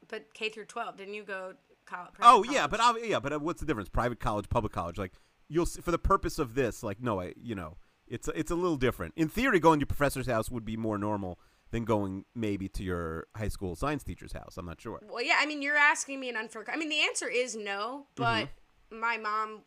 [0.06, 1.54] But K through 12, didn't you go
[1.86, 2.12] college?
[2.22, 3.88] Oh yeah, but ob- yeah, but uh, what's the difference?
[3.88, 4.98] Private college, public college.
[4.98, 5.12] Like
[5.48, 8.54] you'll see, for the purpose of this, like no, I you know, it's it's a
[8.54, 9.14] little different.
[9.16, 11.38] In theory, going to your professor's house would be more normal
[11.70, 14.56] than going maybe to your high school science teacher's house.
[14.56, 15.00] I'm not sure.
[15.08, 16.64] Well, yeah, I mean, you're asking me an unfair.
[16.72, 18.48] I mean, the answer is no, but
[18.92, 19.00] Mm-hmm.
[19.00, 19.62] my mom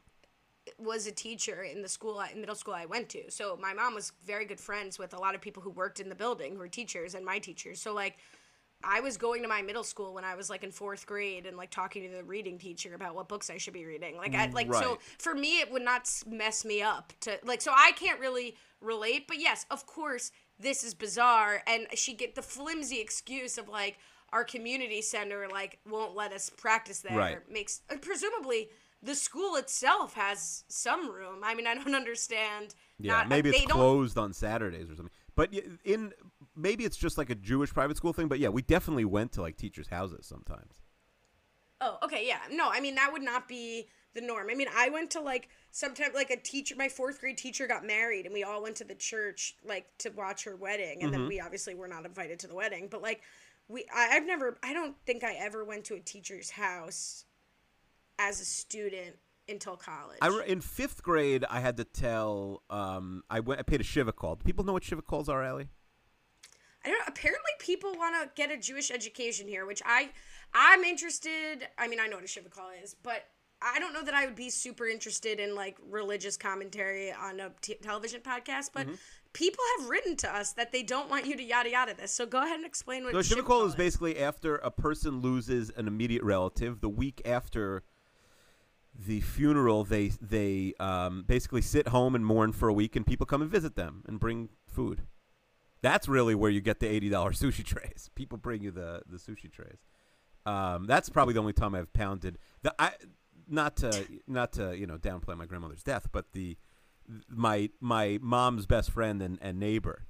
[0.78, 3.30] was a teacher in the school, in middle school I went to.
[3.32, 6.10] So my mom was very good friends with a lot of people who worked in
[6.10, 7.82] the building who were teachers and my teachers.
[7.82, 8.18] So like,
[8.84, 11.58] I was going to my middle school when I was like in fourth grade and
[11.58, 14.18] like talking to the reading teacher about what books I should be reading.
[14.18, 17.62] Like, I mm, like so for me it would not mess me up to like.
[17.62, 19.28] So I can't really relate.
[19.28, 23.98] But yes, of course, this is bizarre, and she get the flimsy excuse of like
[24.32, 27.18] our community center like won't let us practice there.
[27.18, 27.52] Right.
[27.52, 28.70] Makes presumably
[29.02, 31.42] the school itself has some room.
[31.44, 32.76] I mean, I don't understand.
[33.00, 35.13] Yeah, not, maybe they it's don't- closed on Saturdays or something.
[35.36, 36.13] But in
[36.58, 38.28] maybe it's just like a Jewish private school thing.
[38.28, 40.82] But yeah, we definitely went to like teachers' houses sometimes.
[41.80, 42.39] Oh, okay, yeah.
[42.52, 44.48] No, I mean that would not be the norm.
[44.50, 47.86] I mean, I went to like sometimes like a teacher my fourth grade teacher got
[47.86, 51.28] married and we all went to the church like to watch her wedding and then
[51.28, 53.22] we obviously were not invited to the wedding, but like
[53.67, 57.26] we I, I've never I don't think I ever went to a teacher's house
[58.20, 59.15] as a student
[59.50, 60.17] until college.
[60.22, 62.63] I in fifth grade, I had to tell.
[62.70, 63.60] Um, I went.
[63.60, 64.36] I paid a shiva call.
[64.36, 65.70] Do people know what shiva calls are, Allie?
[66.88, 70.10] I don't apparently people want to get a Jewish education here, which I
[70.54, 71.67] I'm interested.
[71.78, 73.26] I mean, I know what a shiva call is, but
[73.62, 77.52] I don't know that I would be super interested in like religious commentary on a
[77.60, 78.88] t- television podcast, but
[79.34, 82.12] people have written to us that they don't want you to yada yada this.
[82.12, 84.71] So go ahead and explain what So a shiva shiva call is basically after a
[84.71, 86.80] person loses an immediate relative.
[86.80, 87.84] The week after
[88.97, 93.26] the funeral, they they um, basically sit home and mourn for a week, and people
[93.26, 95.02] come and visit them and bring food.
[95.82, 98.10] That's really where you get the eighty dollars sushi trays.
[98.16, 99.80] People bring you the the sushi trays.
[100.46, 102.94] Um, that's probably the only time I've pounded the I
[103.50, 106.58] not to not to you know downplay my grandmother's death, but the
[107.30, 110.08] my my mom's best friend and, and neighbor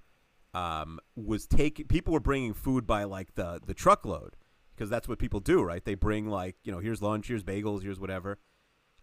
[0.53, 4.35] um, was taking people were bringing food by like the the truckload
[4.75, 5.83] because that's what people do, right?
[5.83, 8.39] They bring like you know here's lunch, here's bagels, here's whatever.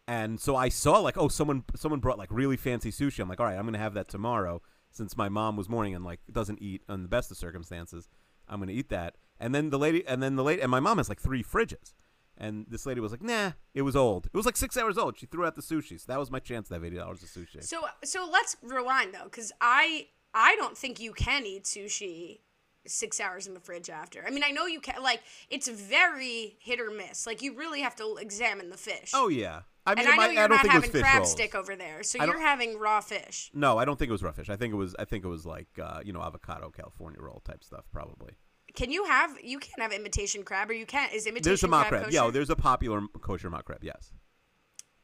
[0.07, 3.21] And so I saw like oh someone someone brought like really fancy sushi.
[3.21, 4.63] I'm like all right, I'm gonna have that tomorrow
[4.95, 8.09] since my mom was mourning and like doesn't eat on the best of circumstances.
[8.49, 9.17] I'm gonna eat that.
[9.41, 11.93] And then the lady and then the lady and my mom has like three fridges.
[12.37, 14.27] And this lady was like, "Nah, it was old.
[14.27, 16.41] It was like six hours old." She threw out the sushi, so that was my
[16.41, 17.63] chance to have eighty dollars of sushi.
[17.63, 22.41] So so let's rewind though, because I I don't think you can eat sushi
[22.87, 24.25] six hours in the fridge after.
[24.27, 25.01] I mean, I know you can.
[25.01, 27.25] Like it's very hit or miss.
[27.27, 29.13] Like you really have to examine the fish.
[29.15, 30.87] oh yeah, I mean, and I know might- you're I don't not think it was
[30.87, 31.31] having crab rolls.
[31.33, 33.51] stick over there, so you're having raw fish.
[33.53, 34.49] No, I don't think it was rough fish.
[34.49, 34.95] I think it was.
[34.99, 38.33] I think it was like uh, you know avocado California roll type stuff, probably.
[38.75, 39.37] Can you have?
[39.43, 41.13] You can't have imitation crab, or you can't.
[41.13, 42.05] Is imitation There's a mock crab crab.
[42.05, 42.15] kosher?
[42.25, 43.85] Yeah, there's a popular kosher mock crab.
[43.85, 44.11] Yes.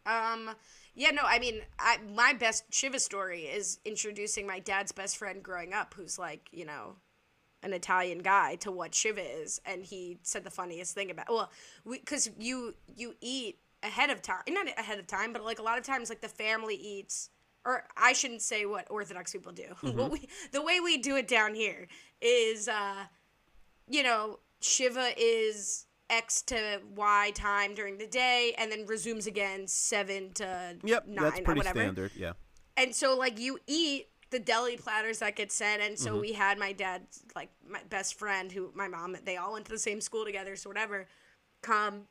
[0.06, 0.50] Um,
[0.94, 5.42] yeah, no, I mean, I, my best Shiva story is introducing my dad's best friend
[5.42, 6.96] growing up, who's like, you know,
[7.62, 11.50] an Italian guy to what Shiva is, and he said the funniest thing about well,
[11.88, 15.78] because you you eat ahead of time, not ahead of time, but like a lot
[15.78, 17.30] of times, like the family eats,
[17.64, 19.64] or I shouldn't say what Orthodox people do.
[19.80, 21.86] what we the way we do it down here
[22.20, 23.04] is, uh,
[23.88, 29.66] you know, Shiva is X to Y time during the day and then resumes again
[29.66, 31.78] seven to Yep, nine that's or pretty whatever.
[31.80, 32.10] standard.
[32.16, 32.32] Yeah.
[32.76, 36.04] And so like you eat the deli platters that get sent and Mm-hmm.
[36.04, 39.64] so we had my dad's like my best friend who my mom they all went
[39.66, 41.06] to the same school together so whatever
[41.62, 42.02] come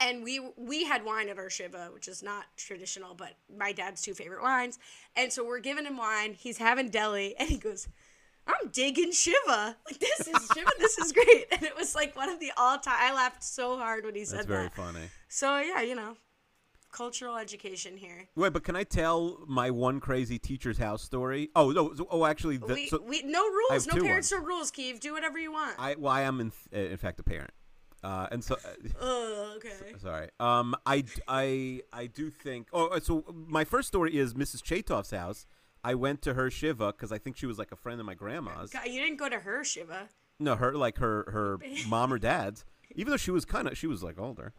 [0.00, 4.02] and we we had wine at our shiva which is not traditional but my dad's
[4.02, 4.78] two favorite wines.
[5.16, 6.34] And so we're giving him wine.
[6.34, 7.88] He's having deli and he goes
[8.46, 9.76] i'm digging shiva.
[9.86, 11.46] Like this is shiva this is great.
[11.52, 14.40] And it was like one of the all-time i laughed so hard when he said
[14.40, 14.74] that That's very that.
[14.74, 15.06] funny.
[15.28, 16.16] so yeah you know
[16.92, 18.28] cultural education here.
[18.34, 21.50] Wait, but can I tell my one crazy teacher's house story?
[21.54, 21.94] Oh no.
[22.10, 25.12] Oh, actually, the, we, so we no rules no two parents no rules Keith do
[25.12, 25.76] whatever you want.
[25.78, 27.50] I well, I am in, in fact a parent,
[28.02, 28.56] uh, and so.
[29.00, 30.28] oh okay Sorry.
[30.38, 32.68] Um, I, I, I do think.
[32.72, 34.62] Oh, so my first story is Mrs.
[34.62, 35.46] Chaitov's house.
[35.84, 38.14] I went to her shiva because I think she was like a friend of my
[38.14, 38.70] grandma's.
[38.70, 40.08] God, you didn't go to her shiva.
[40.40, 41.58] No, her like her her
[41.88, 42.64] mom or dad's.
[42.94, 44.52] Even though she was kind of she was like older,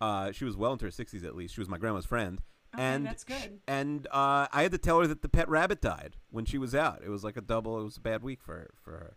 [0.00, 1.54] uh, she was well into her sixties at least.
[1.54, 2.40] She was my grandma's friend,
[2.74, 3.60] Okay, and that's good.
[3.66, 6.74] and uh, I had to tell her that the pet rabbit died when she was
[6.74, 7.02] out.
[7.04, 7.80] It was like a double.
[7.80, 9.16] It was a bad week for her, for her.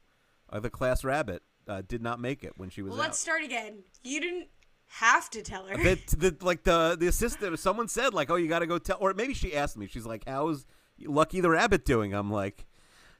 [0.49, 3.05] Uh, the class rabbit uh, did not make it when she was Well, out.
[3.05, 3.83] let's start again.
[4.03, 4.47] You didn't
[4.87, 5.77] have to tell her.
[5.77, 9.13] the like the the assistant someone said like oh you got to go tell or
[9.13, 9.87] maybe she asked me.
[9.87, 10.65] She's like how's
[11.05, 12.13] lucky the rabbit doing?
[12.13, 12.65] I'm like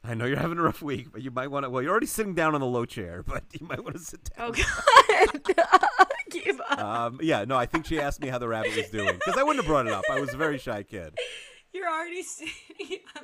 [0.02, 2.06] i know you're having a rough week but you might want to well you're already
[2.06, 4.54] sitting down on the low chair but you might want to sit down.
[4.56, 6.80] Oh God, give up.
[6.80, 9.44] um, yeah no i think she asked me how the rabbit was doing because i
[9.44, 10.06] wouldn't have brought it up.
[10.10, 11.18] I was a very shy kid.
[11.74, 12.54] You're already sitting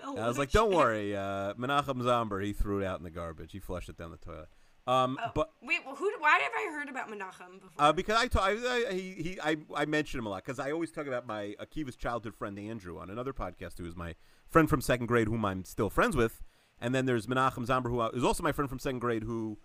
[0.05, 3.05] on a i was like don't worry uh, menachem zomber he threw it out in
[3.05, 3.53] the garbage.
[3.53, 4.49] He flushed it down the toilet
[4.87, 6.11] um, Oh, but wait, well, who?
[6.19, 7.71] Why have I heard about Menachem before?
[7.85, 10.59] Uh, because I, ta- I, I he, he I, I mention him a lot because
[10.59, 14.15] I always talk about my Akiva's childhood friend Andrew on another podcast who is my
[14.47, 16.43] friend from second grade whom I'm still friends with,
[16.79, 19.57] and then there's Menachem Zomber who is also my friend from second grade who,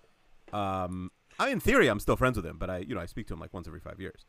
[0.52, 3.26] um, I in theory I'm still friends with him, but I you know I speak
[3.28, 4.24] to him like once every five years.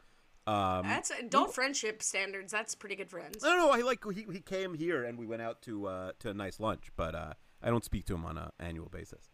[0.48, 2.52] Um, that's adult friendship standards.
[2.52, 3.44] That's pretty good friends.
[3.44, 6.30] no, no, I like he he came here and we went out to uh, to
[6.32, 9.30] a nice lunch, but uh, I don't speak to him on an annual basis.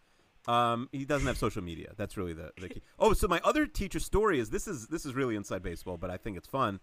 [0.47, 1.91] Um, he doesn't have social media.
[1.97, 2.81] That's really the, the key.
[2.97, 6.09] Oh, so my other teacher story is this is this is really inside baseball, but
[6.09, 6.79] I think it's fun.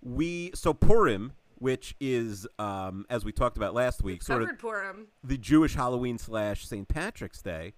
[0.00, 5.08] We so Purim, which is um, as we talked about last week, sort of Purim.
[5.24, 6.86] the Jewish Halloween slash St.
[6.86, 7.74] Patrick's Day.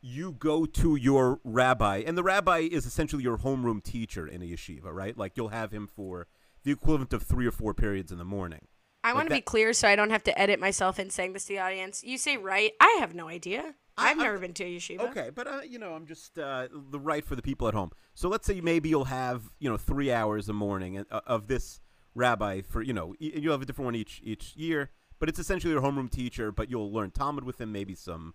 [0.00, 4.44] You go to your rabbi, and the rabbi is essentially your homeroom teacher in a
[4.44, 5.18] yeshiva, right?
[5.18, 6.28] Like you'll have him for
[6.62, 8.68] the equivalent of three or four periods in the morning.
[9.02, 11.46] I want to be clear so I don't have to edit myself in saying this
[11.46, 12.04] to the audience.
[12.04, 12.72] You say right.
[12.80, 13.74] I have no idea.
[13.98, 15.00] I- I've I'm- never been to yeshiva.
[15.10, 17.90] Okay, but uh, you know, I'm just uh, the right for the people at home.
[18.14, 21.80] So let's say maybe you'll have you know three hours a morning uh, of this
[22.14, 25.72] rabbi for you know you'll have a different one each each year, but it's essentially
[25.72, 26.50] your homeroom teacher.
[26.52, 28.34] But you'll learn Talmud with him, maybe some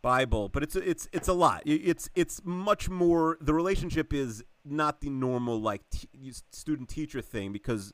[0.00, 1.62] Bible, but it's it's it's a lot.
[1.66, 3.36] It's it's much more.
[3.40, 6.08] The relationship is not the normal like t-
[6.52, 7.92] student teacher thing because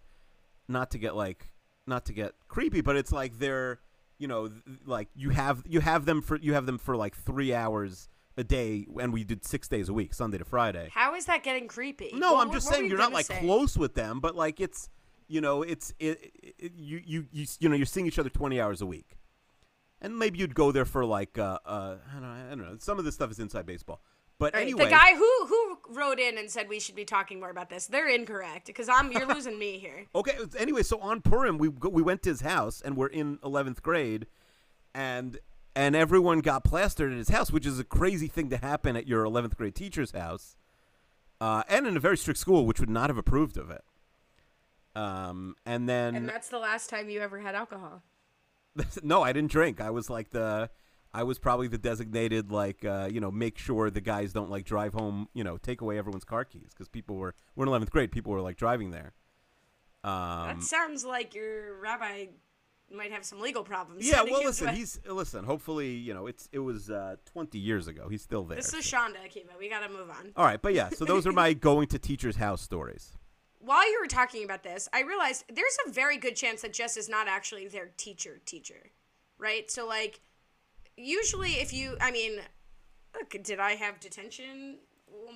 [0.68, 1.50] not to get like
[1.86, 3.78] not to get creepy, but it's like they're
[4.18, 7.16] you know th- like you have you have them for you have them for like
[7.16, 10.88] three hours a day, and we did six days a week, Sunday to Friday.
[10.92, 12.10] How is that getting creepy?
[12.14, 13.38] No, What- I'm just saying you you're not like say?
[13.40, 14.88] close with them, but like it's
[15.28, 18.60] you know it's it, it, you you you you know you're seeing each other 20
[18.60, 19.16] hours a week,
[20.00, 22.76] and maybe you'd go there for like uh uh I don't know, I don't know
[22.78, 24.00] some of this stuff is inside baseball,
[24.38, 27.40] but right, anyway the guy who who wrote in and said we should be talking
[27.40, 30.06] more about this, they're incorrect because I'm you're losing me here.
[30.14, 30.36] Okay.
[30.58, 33.82] Anyway, so on Purim, we go, we went to his house, and we're in eleventh
[33.82, 34.26] grade,
[34.94, 35.38] and
[35.76, 39.06] and everyone got plastered at his house, which is a crazy thing to happen at
[39.06, 40.56] your eleventh grade teacher's house,
[41.40, 43.84] uh, and in a very strict school, which would not have approved of it.
[44.96, 48.02] Um, and then And that's the last time you ever had alcohol.
[49.02, 49.80] no, I didn't drink.
[49.80, 50.70] I was like the.
[51.14, 54.64] I was probably the designated like uh, you know make sure the guys don't like
[54.64, 57.90] drive home you know take away everyone's car keys because people were we're in eleventh
[57.90, 59.12] grade people were like driving there.
[60.02, 62.26] Um, that sounds like your rabbi
[62.92, 64.06] might have some legal problems.
[64.06, 64.74] Yeah, well, listen, way.
[64.74, 65.44] he's listen.
[65.44, 68.08] Hopefully, you know, it's it was uh, twenty years ago.
[68.08, 68.56] He's still there.
[68.56, 69.58] This is so- Shonda Akiva.
[69.58, 70.32] We gotta move on.
[70.36, 73.12] All right, but yeah, so those are my going to teacher's house stories.
[73.60, 76.98] While you were talking about this, I realized there's a very good chance that Jess
[76.98, 78.90] is not actually their teacher teacher,
[79.38, 79.70] right?
[79.70, 80.20] So like,
[80.96, 82.40] usually if you, I mean,
[83.14, 84.78] look, did I have detention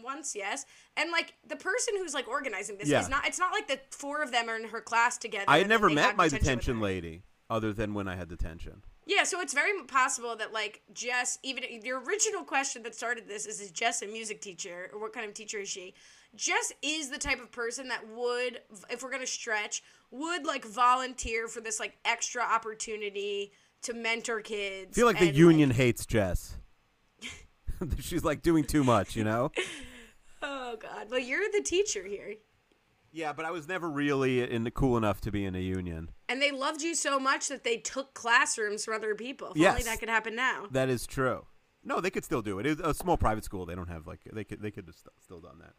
[0.03, 0.35] once?
[0.35, 0.64] Yes,
[0.97, 3.01] and like the person who's like organizing this Yeah.
[3.01, 3.27] is not.
[3.27, 5.44] It's not like the four of them are in her class together.
[5.49, 8.83] I had never met my detention detention lady other than when I had detention.
[9.07, 13.47] Yeah, so it's very possible that like Jess, even the original question that started this
[13.47, 15.94] is: Is Jess a music teacher, or what kind of teacher is she?
[16.35, 21.49] Jess is the type of person that would, if we're gonna stretch, would like volunteer
[21.49, 24.90] for this like extra opportunity to mentor kids.
[24.92, 26.56] I feel like the union hates Jess.
[28.00, 29.52] She's like doing too much, you know.
[30.42, 31.08] oh God!
[31.10, 32.34] Well, you're the teacher here,
[33.12, 36.10] Yeah, but I was never really in the cool enough to be in a union.
[36.28, 39.50] and they loved you so much that they took classrooms from other people.
[39.52, 39.84] If Yes.
[39.84, 40.66] that could happen now.
[40.70, 41.46] That is true.
[41.84, 42.66] No, they could still do it.
[42.66, 43.64] It's a small private school.
[43.64, 45.74] They don't have like they could they could have st- still done that.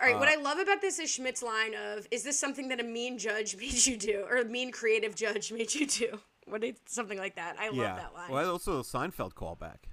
[0.00, 2.68] All right, Uh, what I love about this is Schmidt's line of, "Is this something
[2.68, 6.20] that a mean judge made you do, or a mean creative judge made you do?"
[6.48, 7.56] What is something like that?
[7.58, 7.70] I yeah.
[7.70, 8.30] love that line.
[8.30, 9.88] Well, also a Seinfeld callback.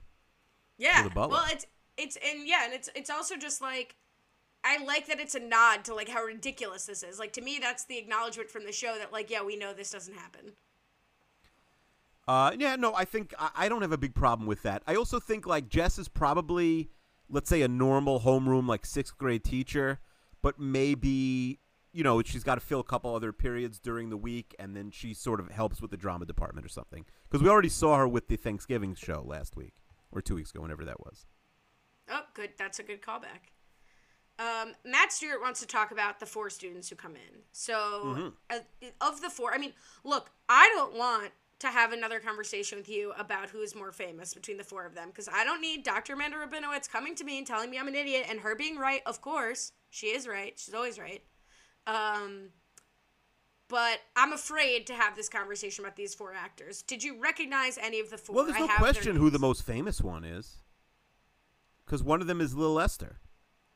[0.78, 1.08] yeah.
[1.08, 1.12] the.
[1.16, 1.66] Well, it's
[1.98, 3.96] it's and yeah, and it's it's also just like
[4.64, 7.20] I like that it's a nod to like how ridiculous this is.
[7.20, 9.92] Like to me, that's the acknowledgement from the show that like yeah, we know this
[9.92, 10.54] doesn't happen.
[12.28, 14.82] Uh, yeah, no, I think I, I don't have a big problem with that.
[14.88, 16.90] I also think like Jess is probably,
[17.30, 20.00] let's say, a normal homeroom like sixth grade teacher,
[20.42, 21.60] but maybe
[21.96, 24.92] you know she's got to fill a couple other periods during the week, and then
[24.92, 27.06] she sort of helps with the drama department or something.
[27.30, 29.76] Because we already saw her with the Thanksgiving show last week
[30.12, 31.26] or two weeks ago, whenever that was.
[32.12, 32.52] Oh, good.
[32.58, 33.50] That's a good callback.
[34.38, 37.40] Um, Matt Stewart wants to talk about the four students who come in.
[37.54, 38.60] So, uh,
[39.00, 39.72] of the four, I mean,
[40.04, 44.34] look, I don't want to have another conversation with you about who is more famous
[44.34, 46.14] between the four of them because I don't need Dr.
[46.14, 49.02] Amanda Rabinowitz coming to me and telling me I'm an idiot and her being right.
[49.06, 50.54] Of course, she is right.
[50.58, 51.24] She's always right.
[51.88, 52.50] Um,
[53.68, 56.82] but I'm afraid to have this conversation about these four actors.
[56.82, 58.36] Did you recognize any of the four?
[58.36, 60.58] Well, there's no question who the most famous one is.
[61.86, 63.20] Because one of them is Lil Esther.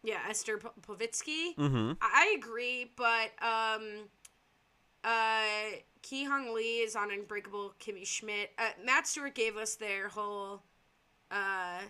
[0.04, 1.56] Yeah, Esther Po- Povitsky.
[1.58, 1.92] Mm-hmm.
[2.02, 4.08] I I agree, but um,
[5.04, 8.52] uh, Ki Hong Lee is on Unbreakable Kimmy Schmidt.
[8.58, 10.64] Uh, Matt Stewart gave us their whole
[11.30, 11.82] uh,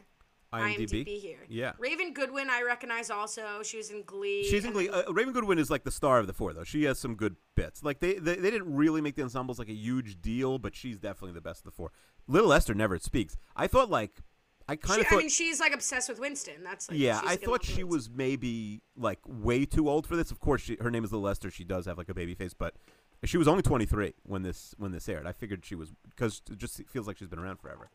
[0.53, 1.05] IMDb.
[1.05, 1.39] IMDb here.
[1.47, 1.73] Yeah.
[1.77, 3.61] Raven Goodwin, I recognize also.
[3.63, 4.47] She was in Glee.
[4.49, 4.89] She's in Glee.
[4.89, 6.63] Uh, Raven Goodwin is like the star of the four, though.
[6.63, 7.83] She has some good bits.
[7.83, 10.97] Like they, they, they didn't really make the ensembles like a huge deal, but she's
[10.97, 11.91] definitely the best of the four.
[12.27, 13.37] Little Esther never speaks.
[13.55, 14.21] I thought like,
[14.67, 15.17] I kind of thought.
[15.17, 16.63] I mean, she's like obsessed with Winston.
[16.63, 17.87] That's like yeah, I thought she Winston.
[17.89, 20.29] was maybe like way too old for this.
[20.29, 21.49] Of course, she, her name is Little Esther.
[21.49, 22.75] She does have like a baby face, but
[23.23, 25.25] she was only 23 when this when this aired.
[25.25, 27.89] I figured she was because it just feels like she's been around forever.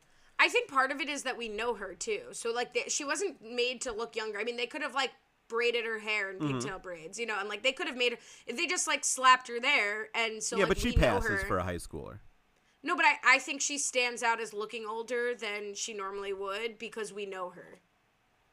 [0.45, 2.21] I think part of it is that we know her too.
[2.33, 4.39] So like they, she wasn't made to look younger.
[4.39, 5.13] I mean, they could have like
[5.49, 6.59] braided her hair in Mm-hmm.
[6.59, 9.05] pigtail braids, you know, and like they could have made her if they just like
[9.05, 12.19] slapped her there and so yeah, like but she passes for a high schooler.
[12.83, 16.79] No, but I, I think she stands out as looking older than she normally would
[16.79, 17.81] because we know her.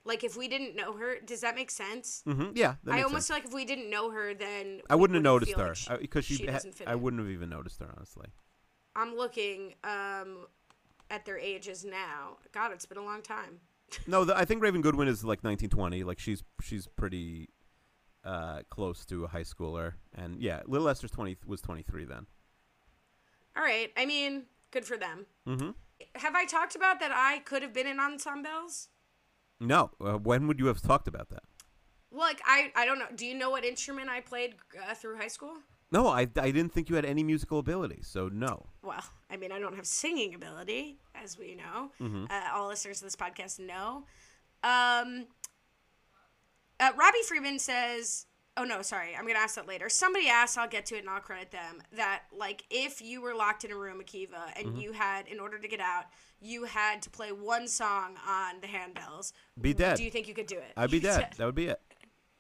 [0.03, 2.23] Like if we didn't know her, does that make sense?
[2.25, 3.27] hmm Yeah, I almost sense.
[3.27, 5.97] feel like if we didn't know her, then I wouldn't have noticed her like she-
[5.97, 8.27] because she, ha- doesn't fit I wouldn't have even noticed her honestly.
[8.95, 10.47] I'm looking um,
[11.11, 12.37] at their ages now.
[12.51, 13.59] God, it's been a long time.
[14.07, 16.03] No, the, I think Raven Goodwin is like 1920.
[16.03, 17.49] Like she's she's pretty
[18.23, 22.25] uh, close to a high schooler, and yeah, Little Esther's 20 was 23 then.
[23.55, 25.25] All right, I mean, good for them.
[25.45, 25.71] Mm-hmm.
[26.15, 28.87] Have I talked about that I could have been in ensembles?
[29.59, 31.43] No, uh, when would you have talked about that?
[32.09, 33.05] Well, like I, I don't know.
[33.13, 34.55] Do you know what instrument I played
[34.89, 35.57] uh, through high school?
[35.91, 38.67] No, I, I didn't think you had any musical ability, so no.
[38.81, 41.91] Well, I mean, I don't have singing ability, as we know.
[42.01, 42.25] Mm-hmm.
[42.29, 44.05] Uh, all listeners to this podcast know.
[44.63, 45.25] Um,
[46.79, 48.25] uh, Robbie Freeman says,
[48.57, 51.09] "Oh no, sorry, I'm gonna ask that later." Somebody asked, I'll get to it and
[51.09, 51.81] I'll credit them.
[51.95, 54.77] That like, if you were locked in a room, Akiva, and Mm-hmm.
[54.79, 56.05] you had, in order to get out,
[56.39, 59.33] you had to play one song on the handbells.
[59.59, 59.97] Be dead.
[59.97, 60.71] Do you think you could do it?
[60.77, 61.33] I'd be dead.
[61.37, 61.81] That would be it.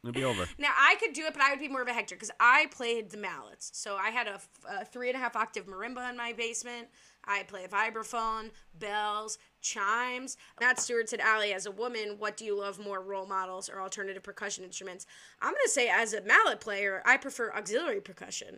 [0.03, 0.47] It'd be over.
[0.57, 2.67] now I could do it, but I would be more of a Hector because I
[2.71, 3.69] played the mallets.
[3.73, 6.87] So I had a, three and a half octave marimba in my basement.
[7.25, 10.37] I play a vibraphone, bells, chimes.
[10.59, 13.79] Matt Stewart said, "Allie, as a woman, what do you love more, role models or
[13.79, 15.05] alternative percussion instruments?"
[15.39, 18.57] I'm gonna say, as a mallet player, I prefer auxiliary percussion.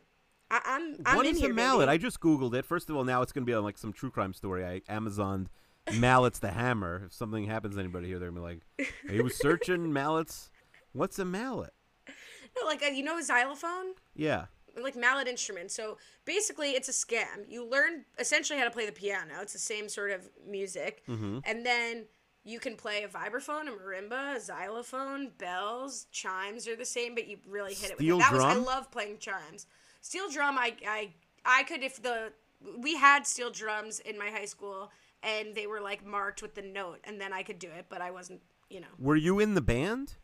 [0.49, 1.89] I, I'm I'm what in is here, a mallet?
[1.89, 2.63] I just googled it.
[2.65, 4.63] First of all, now it's going to be on like some true crime story.
[4.65, 5.47] I Amazoned
[5.95, 7.03] mallets the hammer.
[7.07, 10.51] If something happens to anybody here, they're going to be like, he was searching mallets.
[10.93, 11.73] What's a mallet?
[12.07, 13.93] no, like a, you know, a xylophone.
[14.15, 14.45] Yeah.
[14.81, 15.75] like mallet instruments.
[15.75, 17.45] So basically, it's a scam.
[17.47, 19.33] You learn essentially how to play the piano.
[19.41, 21.39] It's the same sort of music, Mm-hmm.
[21.45, 22.05] and then
[22.45, 27.27] you can play a vibraphone, a marimba, a xylophone, bells, chimes are the same, but
[27.27, 27.97] you really hit it.
[27.97, 28.31] Steel with it.
[28.31, 29.65] That was I love playing chimes.
[30.01, 31.09] Steel drum, I I
[31.45, 32.33] I could if the
[32.77, 34.91] we had steel drums in my high school
[35.21, 38.01] and they were like marked with the note, and then I could do it, but
[38.01, 38.87] I wasn't, you know.
[38.99, 40.15] Were you in the band?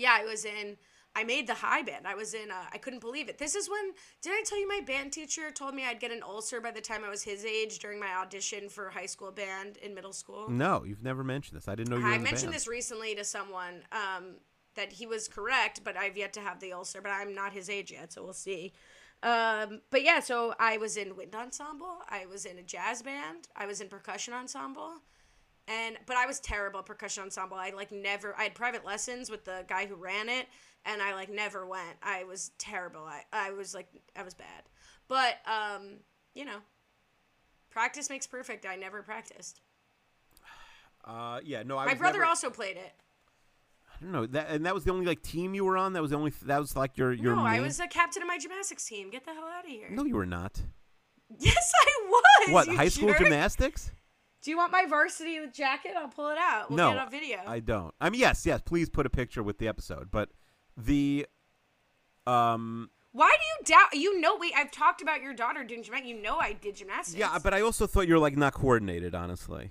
[0.00, 0.76] Yeah, I was in.
[1.14, 2.06] I made the high band.
[2.06, 2.50] I was in.
[2.50, 3.36] Uh, I couldn't believe it.
[3.38, 3.92] This is when.
[4.22, 6.80] Did I tell you my band teacher told me I'd get an ulcer by the
[6.80, 10.48] time I was his age during my audition for high school band in middle school?
[10.48, 11.68] No, you've never mentioned this.
[11.68, 14.36] I didn't know you were I mentioned this recently to someone um,
[14.76, 17.00] that he was correct, but I've yet to have the ulcer.
[17.02, 18.72] But I'm not his age yet, so we'll see.
[19.22, 21.98] Um, but yeah, so I was in wind ensemble.
[22.08, 23.48] I was in a jazz band.
[23.54, 25.02] I was in percussion ensemble.
[25.70, 27.56] And but I was terrible at percussion ensemble.
[27.56, 28.34] I like never.
[28.36, 30.46] I had private lessons with the guy who ran it,
[30.84, 31.96] and I like never went.
[32.02, 33.02] I was terrible.
[33.04, 34.64] I I was like I was bad.
[35.06, 35.98] But um,
[36.34, 36.58] you know,
[37.70, 38.66] practice makes perfect.
[38.66, 39.60] I never practiced.
[41.04, 42.92] Uh, yeah, no, I My brother never- also played it.
[43.94, 45.92] I don't know that, and that was the only like team you were on.
[45.92, 46.32] That was the only.
[46.46, 47.36] That was like your your.
[47.36, 49.10] no, I was a captain of my gymnastics team.
[49.10, 49.88] Get the hell out of here.
[49.90, 50.60] No, you were not.
[51.38, 52.52] Yes, I was.
[52.52, 53.92] What high school gymnastics?
[54.42, 55.92] Do you want my varsity jacket?
[55.96, 56.70] I'll pull it out.
[56.70, 57.38] We'll no, get it on video.
[57.46, 57.94] I don't.
[58.00, 58.62] I mean, yes, yes.
[58.64, 60.30] Please put a picture with the episode, but
[60.76, 61.26] the
[62.26, 63.94] um Why do you doubt?
[63.94, 64.52] You know, wait.
[64.56, 66.08] I've talked about your daughter doing gymnastics.
[66.08, 67.18] You know, I did gymnastics.
[67.18, 69.14] yeah, but I also thought you were like not coordinated.
[69.14, 69.70] Honestly,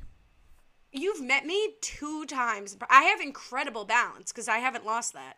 [0.91, 2.77] you've met me two times.
[2.89, 5.37] I have incredible balance because I haven't lost that.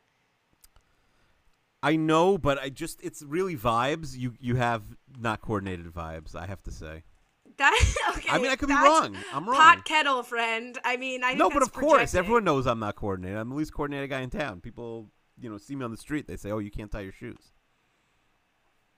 [1.83, 4.17] I know, but I just it's really vibes.
[4.17, 4.83] You you have
[5.17, 6.35] not coordinated vibes.
[6.35, 7.03] I have to say.
[7.61, 8.29] That okay.
[8.31, 9.15] I mean, I could be wrong.
[9.31, 9.55] I'm wrong.
[9.55, 10.79] Pot kettle friend.
[10.83, 13.37] I mean, I think no, but of course, everyone knows I'm not coordinated.
[13.37, 14.61] I'm the least coordinated guy in town.
[14.61, 16.27] People, you know, see me on the street.
[16.27, 17.53] They say, "Oh, you can't tie your shoes."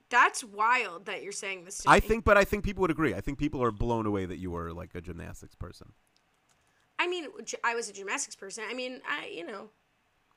[0.08, 1.78] That's wild that you're saying this.
[1.78, 3.14] To I think, but I think people would agree.
[3.14, 5.92] I think people are blown away that you were like a gymnastics person.
[6.98, 7.26] I mean,
[7.62, 8.64] I was a gymnastics person.
[8.66, 9.68] I mean, I you know,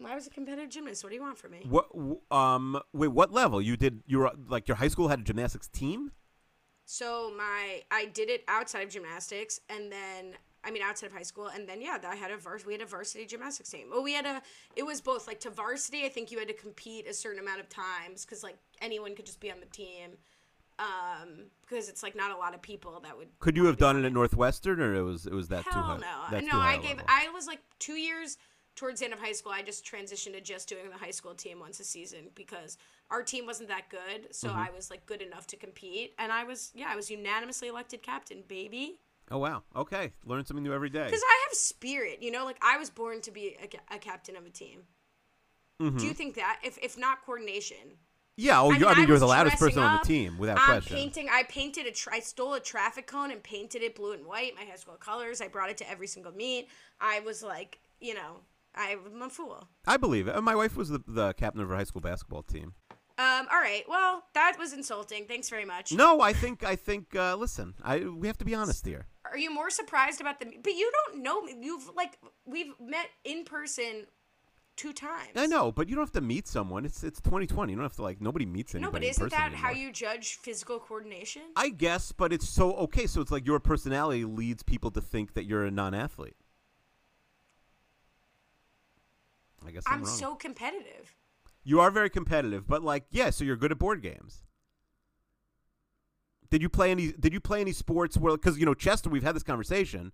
[0.06, 1.02] I was a competitive gymnast.
[1.02, 1.66] What do you want from me?
[1.70, 1.88] What?
[2.30, 2.82] Um.
[2.92, 3.08] Wait.
[3.08, 3.62] What level?
[3.62, 4.04] You did?
[4.06, 6.12] You were like your high school had a gymnastics team.
[6.90, 11.22] So my I did it outside of gymnastics, and then I mean outside of high
[11.22, 13.88] school, and then yeah, I had a vers- we had a varsity gymnastics team.
[13.92, 14.42] Well, we had a
[14.78, 16.06] it was both like to varsity.
[16.06, 19.26] I think you had to compete a certain amount of times because like anyone could
[19.26, 20.12] just be on the team.
[20.80, 23.28] Um, because it's like not a lot of people that would.
[23.40, 25.84] Could you have done it at Northwestern, or it was it was that too Hell
[25.84, 25.98] high?
[26.32, 26.52] no, no.
[26.52, 26.98] too I gave.
[26.98, 27.06] level.
[27.10, 28.38] I was like two years
[28.78, 29.52] towards the end of high school.
[29.52, 32.78] I just transitioned to just doing the high school team once a season because
[33.12, 34.34] our team wasn't that good.
[34.34, 34.60] So Mm-hmm.
[34.60, 38.02] I was like good enough to compete, and I was yeah, I was unanimously elected
[38.02, 39.00] captain, baby.
[39.30, 39.64] Oh wow.
[39.76, 40.14] Okay.
[40.26, 41.04] Learn something new every day.
[41.04, 42.46] Because I have spirit, you know.
[42.46, 44.84] Like I was born to be a, ca- a captain of a team.
[45.82, 45.98] Mm-hmm.
[45.98, 47.98] Do you think that if if not coordination?
[48.40, 48.62] Yeah.
[48.62, 50.66] Oh, I you, mean, I mean, you're the loudest person on the team, without I'm
[50.66, 50.96] question.
[50.96, 51.28] painting.
[51.32, 51.92] I painted a.
[51.92, 54.54] Tra- I stole a traffic cone and painted it blue and white.
[54.56, 55.42] My high school colors.
[55.42, 56.68] I brought it to every single meet.
[57.02, 58.42] I was like, you know,
[58.78, 59.68] I'm a fool.
[59.86, 60.42] I believe it.
[60.42, 62.74] My wife was the, the captain of her high school basketball team.
[63.20, 63.48] Um.
[63.52, 63.84] All right.
[63.90, 65.26] Well, that was insulting.
[65.26, 65.92] Thanks very much.
[65.92, 67.16] No, I think I think.
[67.16, 69.08] Uh, listen, I we have to be honest here.
[69.26, 70.46] Are you more surprised about the?
[70.62, 71.56] But you don't know me.
[71.60, 74.06] You've like we've met in person
[74.78, 75.32] two times.
[75.36, 76.86] I know, but you don't have to meet someone.
[76.86, 77.74] It's it's 2020.
[77.74, 78.92] You don't have to like nobody meets anybody.
[78.92, 81.42] No, but isn't that how you judge physical coordination?
[81.56, 83.08] I guess, but it's so okay.
[83.08, 86.36] So it's like your personality leads people to think that you're a non-athlete.
[89.66, 91.16] I guess I'm, I'm so competitive.
[91.64, 94.44] You are very competitive, but like, yeah, so you're good at board games.
[96.50, 97.12] Did you play any?
[97.12, 98.36] Did you play any sports where?
[98.38, 100.14] Because you know, Chester, we've had this conversation.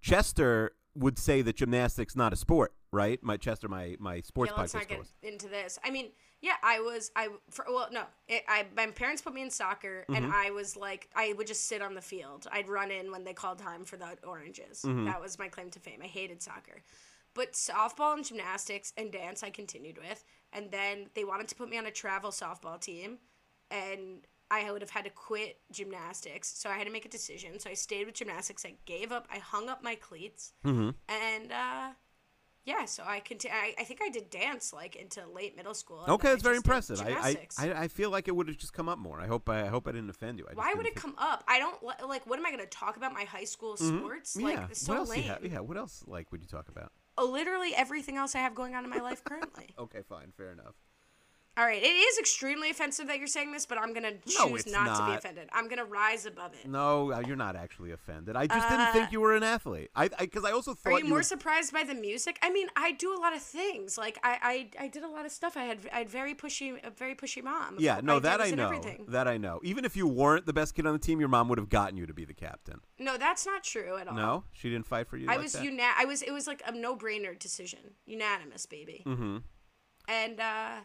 [0.00, 3.22] Chester would say that gymnastics not a sport, right?
[3.22, 5.78] My Chester, my my sports yeah, let's podcast not get into this.
[5.84, 6.10] I mean,
[6.40, 10.04] yeah, I was I for well no, it, I my parents put me in soccer,
[10.10, 10.24] Mm-hmm.
[10.24, 12.48] and I was like I would just sit on the field.
[12.50, 14.82] I'd run in when they called time for the oranges.
[14.82, 15.04] Mm-hmm.
[15.04, 16.00] That was my claim to fame.
[16.02, 16.82] I hated soccer,
[17.38, 21.68] but softball and gymnastics and dance I continued with, and then they wanted to put
[21.70, 23.18] me on a travel softball team,
[23.70, 24.26] and.
[24.50, 27.60] I would have had to quit gymnastics, so I had to make a decision.
[27.60, 28.64] So I stayed with gymnastics.
[28.64, 29.28] I gave up.
[29.30, 30.90] I hung up my cleats, Mm-hmm.
[31.06, 31.88] and uh,
[32.64, 36.04] yeah, so I conti- I, I think I did dance like into late middle school.
[36.08, 36.98] Okay, that's very impressive.
[37.00, 37.72] I, I.
[37.84, 39.20] I feel like it would have just come up more.
[39.20, 40.46] I hope I, I hope I didn't offend you.
[40.50, 41.44] I Why would it come up?
[41.46, 41.76] I don't
[42.08, 42.26] like.
[42.26, 43.12] What am I going to talk about?
[43.12, 44.34] My high school sports?
[44.36, 44.66] Like, yeah.
[44.70, 45.22] it's so what else lame.
[45.24, 45.44] You have?
[45.44, 45.60] Yeah.
[45.60, 46.92] What else like would you talk about?
[47.24, 49.74] Literally everything else I have going on in my life currently.
[49.78, 50.74] Okay, fine, fair enough.
[51.58, 54.60] All right, it is extremely offensive that you're saying this, but I'm going to choose
[54.60, 55.48] it's not, to be offended.
[55.52, 56.68] I'm going to rise above it.
[56.68, 58.36] No, uh, you're not actually offended.
[58.36, 59.90] I just didn't think you were an athlete.
[59.96, 62.38] I because I, also thought Uh, Are you more were- surprised by the music?
[62.42, 63.98] I mean, I do a lot of things.
[63.98, 65.56] Like I, I, I did a lot of stuff.
[65.56, 67.74] I had, I had very pushy, a very pushy mom.
[67.80, 68.66] Yeah, no, that I know.
[68.66, 69.06] Everything.
[69.08, 69.58] That I know.
[69.64, 71.96] Even if you weren't the best kid on the team, your mom would have gotten
[71.96, 72.82] you to be the captain.
[73.00, 74.14] No, that's not true at all.
[74.14, 75.26] No, she didn't fight for you.
[75.28, 79.02] I like was una- I was it was like a no brainer decision, unanimous, baby.
[79.04, 79.38] Mm-hmm.
[80.06, 80.76] And uh,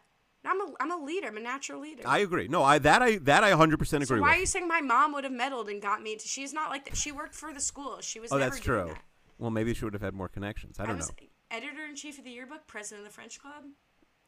[0.46, 1.28] I'm a I'm a leader.
[1.28, 2.04] I'm a natural leader.
[2.06, 2.48] I agree.
[2.48, 4.38] No, I that I that I 100 percent so agree why with.
[4.38, 6.16] are you saying my mom would have meddled and got me?
[6.16, 6.98] To, she's not like that.
[6.98, 7.98] She worked for the school.
[8.02, 8.32] She was.
[8.32, 8.86] oh, never that's true.
[8.90, 9.02] That.
[9.38, 10.80] Well, maybe she would have had more connections.
[10.80, 11.28] I I don't was know.
[11.52, 13.64] editor in chief of the yearbook, president of the French club,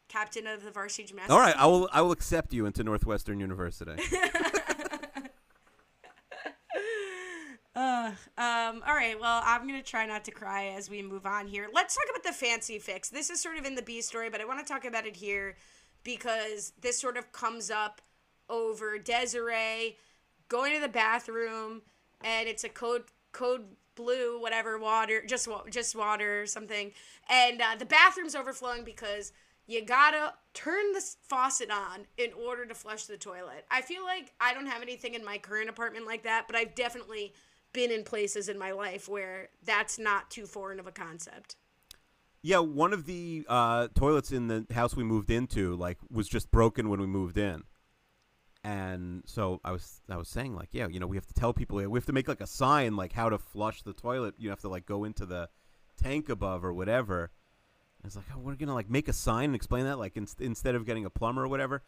[0.08, 1.32] captain of the varsity gymnastics.
[1.32, 1.62] All right, team.
[1.62, 3.92] I will I will accept you into Northwestern University.
[7.76, 9.20] Uh, um, all right.
[9.20, 11.68] Well, I'm gonna try not to cry as we move on here.
[11.74, 13.10] Let's talk about the fancy fix.
[13.10, 15.14] This is sort of in the B story, but I want to talk about it
[15.14, 15.56] here
[16.06, 18.00] because this sort of comes up
[18.48, 19.96] over Desiree
[20.48, 21.82] going to the bathroom,
[22.22, 23.02] and it's a code
[23.32, 23.64] code
[23.96, 26.92] blue, whatever water, just just water or something,
[27.28, 29.32] and uh, the bathroom's overflowing because
[29.66, 33.66] you gotta turn the faucet on in order to flush the toilet.
[33.68, 36.76] I feel like I don't have anything in my current apartment like that, but I've
[36.76, 37.34] definitely
[37.72, 41.56] been in places in my life where that's not too foreign of a concept.
[42.46, 46.52] Yeah, one of the uh, toilets in the house we moved into like was just
[46.52, 47.64] broken when we moved in.
[48.62, 51.52] And so I was I was saying like, yeah, you know, we have to tell
[51.52, 54.36] people we have to make like a sign like how to flush the toilet.
[54.38, 55.48] You have to like go into the
[56.00, 57.32] tank above or whatever.
[58.00, 60.28] And it's like, oh, we're gonna like make a sign and explain that like in,
[60.38, 61.82] instead of getting a plumber or whatever.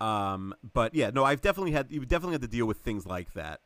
[0.00, 3.32] Um, but yeah, no, I've definitely had you definitely had to deal with things like
[3.34, 3.60] that.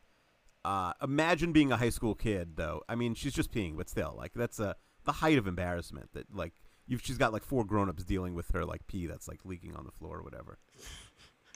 [0.63, 2.83] Uh, imagine being a high school kid though.
[2.87, 6.35] I mean, she's just peeing, but still, like that's a the height of embarrassment that
[6.35, 6.53] like
[6.87, 9.85] You've, she's got like four grown-ups dealing with her like pee that's like leaking on
[9.85, 10.59] the floor or whatever.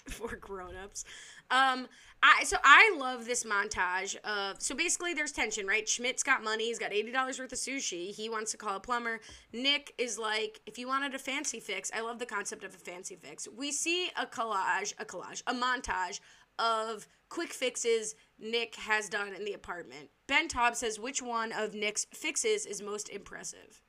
[0.07, 1.05] for grown-ups.
[1.51, 1.87] Um,
[2.23, 5.87] I so I love this montage of so basically there's tension, right?
[5.87, 8.15] Schmidt's got money, he's got eighty dollars worth of sushi.
[8.15, 9.21] He wants to call a plumber.
[9.53, 12.79] Nick is like, if you wanted a fancy fix, I love the concept of a
[12.79, 13.47] fancy fix.
[13.55, 16.21] We see a collage, a collage, a montage
[16.59, 20.11] of quick fixes Nick has done in the apartment.
[20.27, 23.83] Ben Taub says which one of Nick's fixes is most impressive.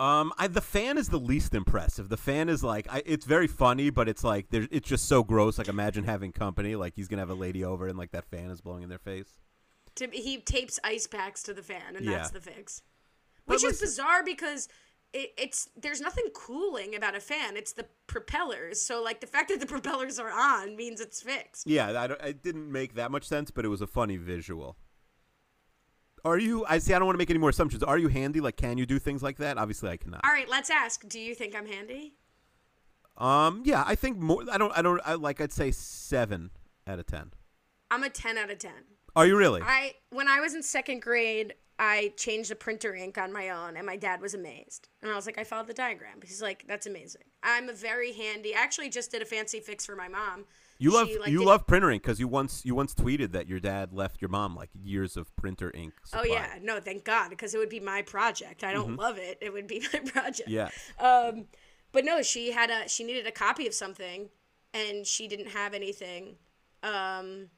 [0.00, 2.08] Um, I, the fan is the least impressive.
[2.08, 5.22] The fan is like, I, it's very funny, but it's like, there, it's just so
[5.22, 5.56] gross.
[5.56, 6.74] Like, imagine having company.
[6.74, 8.98] Like, he's gonna have a lady over, and like that fan is blowing in their
[8.98, 9.38] face.
[9.96, 12.82] To, he tapes ice packs to the fan, and that's the fix.
[13.46, 14.68] But Which is listen- bizarre because
[15.14, 17.56] it, it's there's nothing cooling about a fan.
[17.56, 18.80] It's the propellers.
[18.80, 21.66] So like the fact that the propellers are on means it's fixed.
[21.66, 24.76] Yeah, I don't, it didn't make that much sense, but it was a funny visual.
[26.24, 26.64] Are you?
[26.66, 26.94] I see.
[26.94, 27.82] I don't want to make any more assumptions.
[27.82, 28.40] Are you handy?
[28.40, 29.58] Like, can you do things like that?
[29.58, 30.22] Obviously, I cannot.
[30.24, 31.06] All right, let's ask.
[31.06, 32.14] Do you think I'm handy?
[33.18, 34.42] Um, yeah, I think more.
[34.50, 34.76] I don't.
[34.76, 35.00] I don't.
[35.04, 35.40] I like.
[35.40, 36.50] I'd say seven
[36.86, 37.32] out of ten.
[37.94, 38.72] I'm a 10 out of 10.
[39.14, 39.62] Are you really?
[39.62, 43.76] I when I was in second grade, I changed the printer ink on my own,
[43.76, 44.88] and my dad was amazed.
[45.02, 46.20] And I was like, I followed the diagram.
[46.22, 47.22] He's like, that's amazing.
[47.42, 48.54] I'm a very handy.
[48.54, 50.44] I actually just did a fancy fix for my mom.
[50.78, 51.08] you love.
[51.08, 52.64] She, like, you love printer ink because you once.
[52.64, 55.94] You once tweeted that your dad left your mom like years of printer ink.
[56.12, 58.62] Oh yeah, no, thank God, because it would be my project.
[58.62, 59.38] I don't love it.
[59.40, 60.48] It would be my project.
[60.48, 60.68] Yeah.
[61.00, 61.46] Um,
[61.90, 64.28] but no, she had a she needed a copy of something,
[64.72, 66.36] and she didn't have anything.
[66.84, 67.48] Um,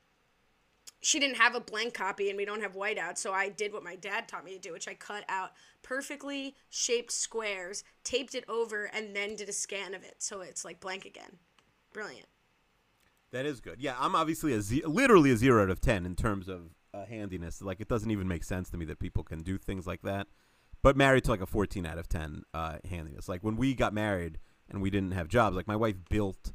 [1.00, 3.18] she didn't have a blank copy, and we don't have whiteout.
[3.18, 6.54] So I did what my dad taught me to do, which I cut out perfectly
[6.68, 10.80] shaped squares, taped it over, and then did a scan of it, so it's like
[10.80, 11.38] blank again.
[11.92, 12.26] Brilliant.
[13.32, 13.80] That is good.
[13.80, 17.60] Yeah, I'm obviously a literally a zero out of ten in terms of uh, handiness.
[17.60, 20.26] Like, it doesn't even make sense to me that people can do things like that.
[20.82, 23.28] But married to like a 14 out of 10 uh, handiness.
[23.28, 24.38] Like when we got married
[24.70, 26.52] and we didn't have jobs, like my wife built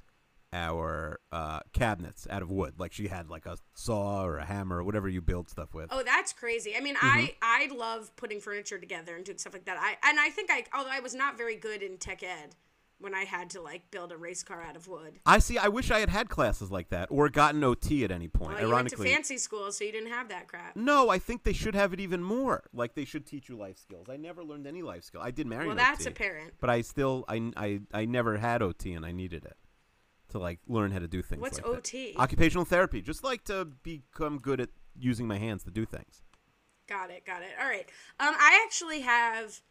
[0.53, 2.75] our uh, cabinets out of wood.
[2.77, 5.87] Like she had like a saw or a hammer or whatever you build stuff with.
[5.91, 6.75] Oh, that's crazy.
[6.75, 7.07] I mean, Mm-hmm.
[7.07, 9.77] I I love putting furniture together and doing stuff like that.
[9.79, 12.55] I and I think I although I was not very good in tech ed
[12.99, 15.19] when I had to like build a race car out of wood.
[15.25, 15.57] I see.
[15.57, 18.51] I wish I had had classes like that or gotten OT at any point.
[18.53, 20.75] Well, you went to Ironically, fancy school, so you didn't have that crap.
[20.75, 22.63] no, I think they should have it even more.
[22.73, 24.07] Like they should teach you life skills.
[24.09, 25.21] I never learned any life skill.
[25.21, 26.09] I did marry Well, that's OT.
[26.11, 26.53] apparent.
[26.59, 29.57] but I still I, I I never had OT and I needed it
[30.31, 31.41] to like learn how to do things.
[31.41, 31.71] What's like that.
[31.77, 32.15] OT?
[32.17, 36.21] Occupational therapy, just like to become good at using my hands to do things.
[36.89, 37.25] Got it.
[37.25, 37.49] Got it.
[37.61, 37.87] All right.
[38.19, 39.61] Um, I actually have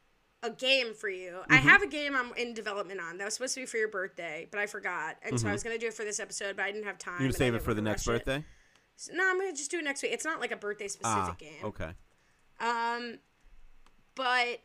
[0.43, 1.41] a game for you.
[1.51, 1.69] I Mm-hmm.
[1.69, 4.49] have a game I'm in development on that was supposed to be for your birthday,
[4.51, 6.73] but I forgot, and so I was gonna do it for this episode, but I
[6.73, 7.15] didn't have time.
[7.15, 7.23] Mm-hmm.
[7.25, 8.11] You're gonna save it for the next it.
[8.11, 8.45] birthday.
[8.97, 10.13] So- no, I'm gonna just do it next week.
[10.13, 11.65] It's not like a birthday specific Ah, game.
[11.65, 11.91] okay.
[12.59, 13.19] Um,
[14.15, 14.61] but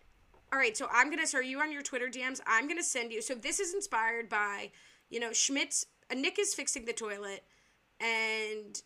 [0.54, 1.28] all right, so I'm gonna.
[1.28, 2.40] So are you on your Twitter DMs?
[2.48, 3.22] I'm gonna send you.
[3.22, 4.72] So this is inspired by,
[5.10, 5.86] you know, Schmidt's.
[6.12, 7.44] Uh, Nick is fixing the toilet,
[8.00, 8.82] and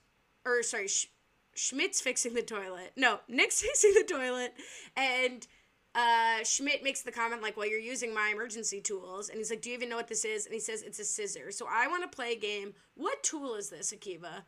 [0.46, 1.12] or sorry, Sch-
[1.56, 2.92] Schmidt's fixing the toilet.
[2.96, 4.54] No, Nick's fixing the toilet,
[4.96, 5.46] and
[5.96, 9.62] uh, Schmidt makes the comment like, "Well, you're using my emergency tools," and he's like,
[9.62, 11.88] "Do you even know what this is?" And he says, "It's a scissor." So I
[11.88, 12.74] want to play a game.
[12.96, 14.44] What tool is this, Akiva?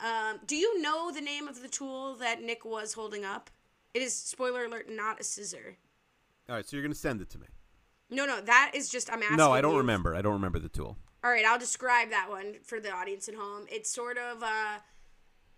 [0.00, 3.50] Um, do you know the name of the tool that Nick was holding up?
[3.94, 5.76] It is spoiler alert, not a scissor.
[6.48, 7.46] All right, so you're gonna send it to me.
[8.10, 9.36] No, no, that is just I'm asking.
[9.38, 10.14] No, I don't you- remember.
[10.14, 10.96] I don't remember the tool.
[11.26, 13.64] All right, I'll describe that one for the audience at home.
[13.68, 14.78] It's sort of, uh,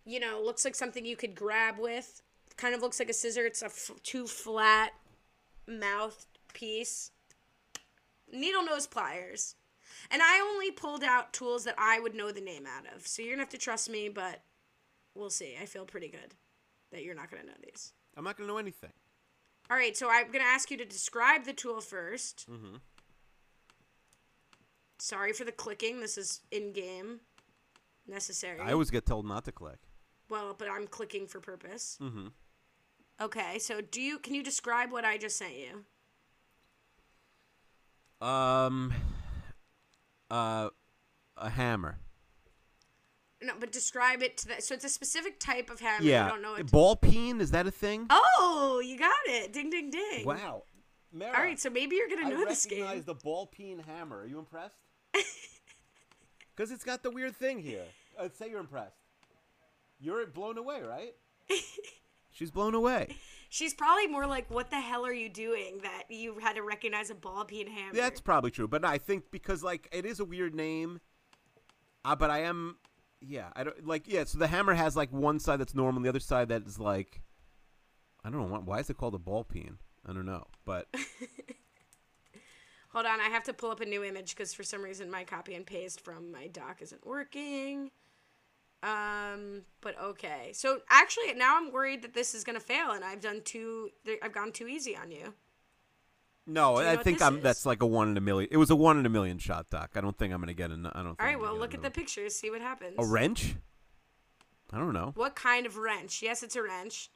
[0.06, 2.22] you know, looks like something you could grab with.
[2.56, 3.44] Kind of looks like a scissor.
[3.44, 4.92] It's a f- two flat
[5.66, 7.10] mouth piece.
[8.32, 9.56] Needle nose pliers.
[10.10, 13.06] And I only pulled out tools that I would know the name out of.
[13.06, 14.40] So you're gonna have to trust me, but
[15.14, 15.54] we'll see.
[15.60, 16.32] I feel pretty good
[16.92, 17.92] that you're not gonna know these.
[18.16, 18.92] I'm not gonna know anything.
[19.70, 22.76] All right, so I'm gonna ask you to describe the tool 1st Mm-hmm.
[24.98, 26.00] Sorry for the clicking.
[26.00, 27.20] This is in game
[28.06, 28.60] necessary.
[28.60, 29.78] I always get told not to click.
[30.28, 31.98] well, but I'm clicking for purpose.
[32.02, 32.28] Mm-hmm.
[33.20, 35.84] Okay, so do you can you describe what I just sent you?
[38.26, 38.92] Um,
[40.30, 40.70] uh,
[41.36, 41.98] a hammer.
[43.40, 44.64] No, but describe it to that.
[44.64, 46.04] So it's a specific type of hammer.
[46.04, 46.28] You Yeah.
[46.28, 46.70] don't know it.
[46.72, 48.06] Ball peen is that a thing?
[48.10, 49.52] oh, you got it!
[49.52, 50.24] Ding, ding, ding.
[50.26, 50.64] Wow.
[51.12, 53.04] Mara, All right, so maybe you're gonna know this recognize game.
[53.06, 54.20] the ball peen hammer.
[54.20, 54.87] Are you impressed?
[55.12, 57.84] Because it's got the weird thing here.
[58.18, 58.96] Uh, say you're impressed.
[60.00, 61.14] You're blown away, right?
[62.30, 63.16] She's blown away.
[63.48, 67.10] She's probably more like, "What the hell are you doing?" That you had to recognize
[67.10, 67.94] a ball peen hammer.
[67.94, 71.00] That's probably true, but I think because like it is a weird name.
[72.04, 72.76] Uh, but I am,
[73.20, 74.24] yeah, I don't like yeah.
[74.24, 76.78] So the hammer has like one side that's normal, and the other side that is
[76.78, 77.22] like,
[78.24, 79.78] I don't know why, why is it called a ball peen.
[80.06, 80.86] I don't know, but
[82.98, 85.22] Hold on, I have to pull up a new image because for some reason my
[85.22, 87.92] copy and paste from my doc isn't working.
[88.82, 90.50] Um, but okay.
[90.52, 93.90] So actually, now I'm worried that this is gonna fail, and I've done too.
[94.20, 95.32] I've gone too easy on you.
[96.44, 97.36] no, you know I think I'm.
[97.36, 97.42] is?
[97.44, 98.48] That's like a one in a million.
[98.50, 99.90] It was a one in a million shot, Doc.
[99.94, 100.84] I don't think I'm gonna get an.
[100.86, 101.04] I don't.
[101.04, 101.36] Think All right.
[101.36, 102.34] I'm Well, look at the pictures.
[102.34, 102.96] See what happens.
[102.98, 103.54] a wrench.
[104.72, 105.12] I don't know.
[105.14, 106.20] What kind of wrench?
[106.20, 107.12] Yes, it's a wrench.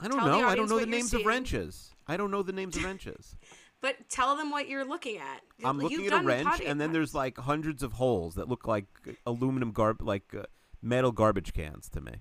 [0.00, 0.48] I don't Tell know.
[0.48, 1.92] I don't know the names of wrenches.
[2.08, 3.36] I don't know the names of wrenches.
[3.82, 5.42] But tell them what you're looking at.
[5.62, 8.66] I'm You've looking at a wrench, and then there's like hundreds of holes that look
[8.66, 8.86] like
[9.26, 10.44] aluminum garb, like uh,
[10.80, 12.12] metal garbage cans to me.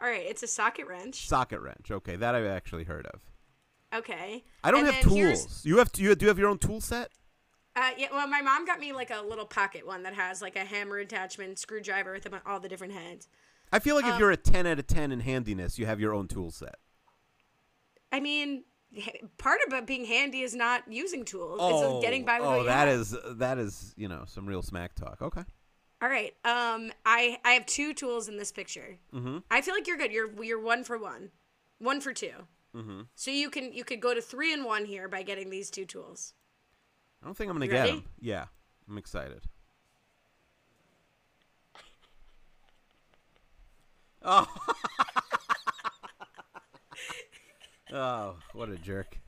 [0.00, 1.26] All right, it's a socket wrench.
[1.26, 1.90] Socket wrench.
[1.90, 3.20] Okay, that I've actually heard of.
[3.94, 4.44] Okay.
[4.64, 5.62] I don't And have tools.
[5.64, 7.10] You have you do you have your own tool set?
[7.74, 10.56] Uh, yeah, well, my mom got me like a little pocket one that has like
[10.56, 13.28] a hammer attachment, screwdriver with all the different heads.
[13.72, 15.98] I feel like if Um, you're a 10 out of 10 in handiness, you have
[15.98, 16.76] your own tool set.
[18.12, 18.64] I mean,
[19.38, 21.58] part about being handy is not using tools.
[21.62, 25.22] it's getting by with oh, that is that is you know some real smack talk.
[25.22, 25.44] Okay.
[26.02, 26.34] All right.
[26.44, 28.98] Um, I I have two tools in this picture.
[29.14, 29.38] Mm-hmm.
[29.50, 30.12] I feel like you're good.
[30.12, 31.30] You're you're one for one,
[31.78, 32.30] one for 2
[32.74, 33.00] Mm-hmm.
[33.14, 35.84] So you can you could go to three and one here by getting these two
[35.84, 36.32] tools.
[37.22, 37.92] I don't think I'm gonna You get ready?
[37.92, 38.04] them.
[38.18, 38.46] Yeah,
[38.88, 39.42] I'm excited.
[44.24, 44.46] Oh.
[47.92, 49.18] oh, what a jerk.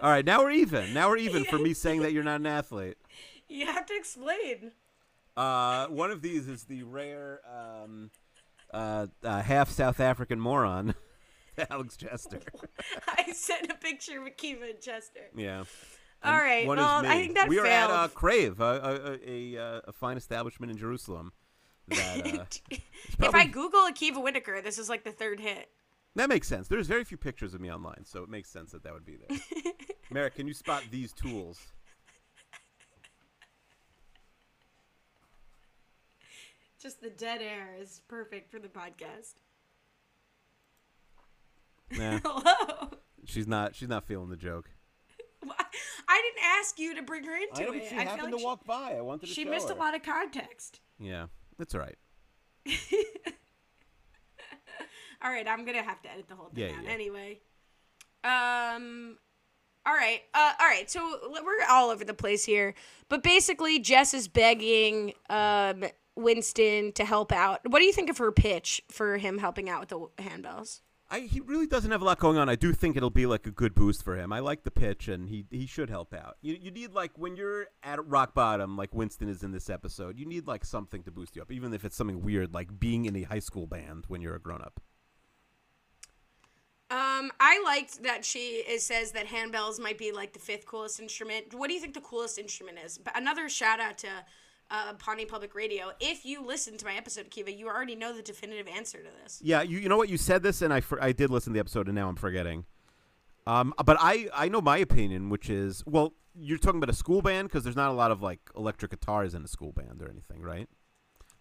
[0.00, 0.94] All right, now we're even.
[0.94, 2.96] Now we're even for me saying that you're not an athlete.
[3.50, 4.72] You have to explain.
[5.34, 8.10] Uh, one of these is the rare um,
[8.74, 10.94] uh, uh, half South African moron,
[11.70, 12.40] Alex Chester.
[13.08, 15.30] I sent a picture of Akiva and Chester.
[15.34, 15.60] Yeah.
[16.22, 18.08] All And right, one is well, I think that we are at uh.
[18.08, 21.32] Crave, a, a, a, a, a fine establishment in Jerusalem.
[21.88, 22.76] That uh,
[23.20, 25.70] if I Google Akiva Whitaker, this is like the third hit.
[26.18, 26.66] That makes sense.
[26.66, 29.16] There's very few pictures of me online, so it makes sense that that would be
[29.16, 29.38] there.
[30.10, 31.60] Merrick, can you spot these tools?
[36.82, 39.34] Just the dead air is perfect for the podcast.
[41.96, 42.90] Nah, Hello.
[43.24, 43.76] she's not.
[43.76, 44.70] She's not feeling the joke.
[46.08, 47.92] I didn't ask you to bring her into it.
[47.92, 48.96] I feel like she- walk by.
[48.96, 50.80] I wanted she, missed a lot of context.
[50.98, 51.26] Yeah,
[51.58, 51.96] that's all right.
[55.22, 56.90] All right, I'm gonna have to edit the whole thing Yeah, out yeah.
[56.90, 57.40] anyway.
[58.24, 59.18] Um.
[59.86, 60.20] All right.
[60.34, 60.90] Uh, all right.
[60.90, 62.74] So we're all over the place here,
[63.08, 67.60] but basically, Jess is begging um, Winston to help out.
[67.66, 70.80] What do you think of her pitch for him helping out with the handbells?
[71.10, 72.50] I, he really doesn't have a lot going on.
[72.50, 74.30] I do think it'll be like a good boost for him.
[74.30, 76.36] I like the pitch, and he he should help out.
[76.42, 80.18] You you need like when you're at rock bottom, like Winston is in this episode.
[80.18, 83.06] You need like something to boost you up, even if it's something weird like being
[83.06, 84.82] in a high school band when you're a grown up.
[86.90, 91.00] Um, I liked that she is, says that handbells might be like the fifth coolest
[91.00, 91.52] instrument.
[91.52, 92.96] What do you think the coolest instrument is?
[92.96, 94.08] But another shout out to
[94.70, 95.92] uh, Pawnee Public Radio.
[96.00, 99.38] If you listen to my episode, Kiva, you already know the definitive answer to this.
[99.42, 101.56] Yeah, you you know what you said this, and I for, I did listen to
[101.58, 102.64] the episode, and now I'm forgetting.
[103.46, 107.20] Um, but I I know my opinion, which is well, you're talking about a school
[107.20, 110.10] band because there's not a lot of like electric guitars in a school band or
[110.10, 110.68] anything, right?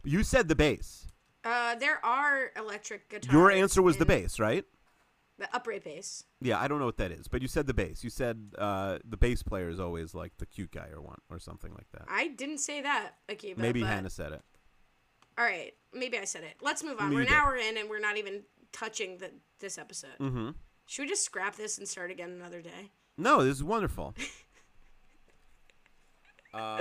[0.04, 1.08] You said the bass.
[1.43, 3.32] Uh, there are electric guitars.
[3.32, 4.66] Your answer was the bass, right?
[5.40, 6.24] The upright bass.
[6.42, 8.04] Yeah, I don't know what that is, but you said the bass.
[8.04, 11.38] You said uh, the bass player is always like the cute guy or one or
[11.38, 12.06] something like that.
[12.10, 13.58] I didn't say that, Akiva.
[13.58, 14.42] Maybe but, Hannah said it.
[15.38, 16.56] All right, maybe I said it.
[16.62, 17.10] Let's move on.
[17.10, 19.30] Maybe we're an hour in, and we're not even touching the
[19.60, 20.18] this episode.
[20.20, 20.50] Mm-hmm.
[20.88, 22.92] Should we just scrap this and start again another day?
[23.18, 24.16] No, this is wonderful.
[26.54, 26.80] um,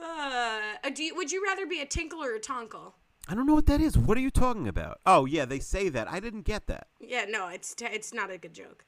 [0.00, 0.60] Uh,
[0.94, 2.92] do you, would you rather be a tinkle or a tonkle?
[3.28, 3.96] I don't know what that is.
[3.96, 5.00] What are you talking about?
[5.06, 6.10] Oh yeah, they say that.
[6.10, 6.88] I didn't get that.
[7.00, 8.84] Yeah, no, it's t- it's not a good joke.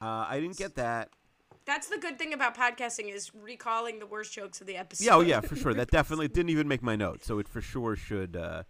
[0.00, 1.10] Uh, I didn't get that.
[1.64, 5.04] That's the good thing about podcasting is recalling the worst jokes of the episode.
[5.04, 5.74] Yeah, oh yeah, for sure.
[5.74, 8.62] That definitely didn't even make my notes, so it for sure should uh,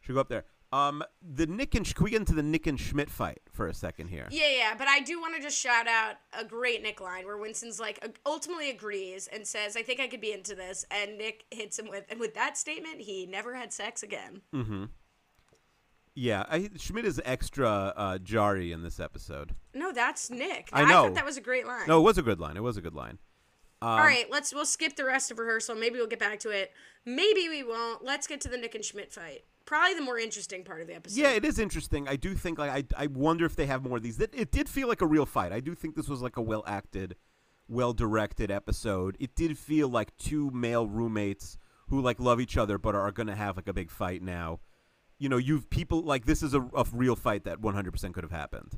[0.00, 0.44] should go up there.
[0.72, 3.74] Um, the Nick and can we get into the Nick and Schmidt fight for a
[3.74, 4.28] second here?
[4.30, 7.36] Yeah, yeah, but I do want to just shout out a great Nick line where
[7.36, 11.44] Winston's like ultimately agrees and says, "I think I could be into this," and Nick
[11.50, 14.42] hits him with, and with that statement, he never had sex again.
[14.54, 14.84] Mm-hmm.
[16.14, 19.54] Yeah, I, Schmidt is extra uh, jarry in this episode.
[19.74, 20.68] No, that's Nick.
[20.72, 21.04] I know.
[21.04, 21.88] thought that was a great line.
[21.88, 22.56] No, it was a good line.
[22.56, 23.18] It was a good line.
[23.82, 25.74] Um, All right, let's we'll skip the rest of rehearsal.
[25.74, 26.72] Maybe we'll get back to it.
[27.04, 28.04] Maybe we won't.
[28.04, 29.44] Let's get to the Nick and Schmidt fight.
[29.70, 31.20] Probably the more interesting part of the episode.
[31.20, 32.08] Yeah, it is interesting.
[32.08, 34.18] I do think like I I wonder if they have more of these.
[34.18, 35.52] It, it did feel like a real fight.
[35.52, 37.14] I do think this was like a well acted,
[37.68, 39.16] well directed episode.
[39.20, 41.56] It did feel like two male roommates
[41.86, 44.58] who like love each other but are going to have like a big fight now.
[45.20, 48.32] You know, you've people like this is a, a real fight that 100% could have
[48.32, 48.76] happened.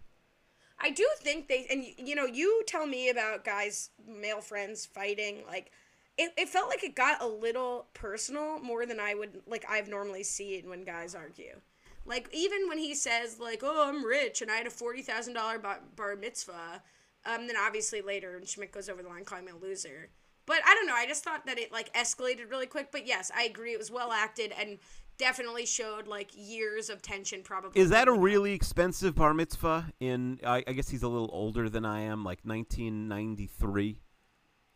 [0.79, 5.45] I do think they and you know you tell me about guys male friends fighting
[5.47, 5.73] like
[6.19, 9.89] it, it felt like it got a little personal more than I would like I've
[9.89, 11.61] normally seen when guys argue.
[12.05, 15.35] Like even when he says like oh I'm rich and I had a forty thousand
[15.35, 16.83] dollar bar mitzvah,
[17.25, 20.11] um then obviously later and Schmidt goes over the line calling me a loser.
[20.45, 20.95] But I don't know.
[20.95, 22.91] I just thought that it like escalated really quick.
[22.91, 23.73] But yes, I agree.
[23.73, 24.79] It was well acted and
[25.17, 27.43] definitely showed like years of tension.
[27.43, 29.93] Probably Is that a really expensive bar mitzvah?
[30.01, 34.02] In I, I guess he's a little older than I am, like 1993.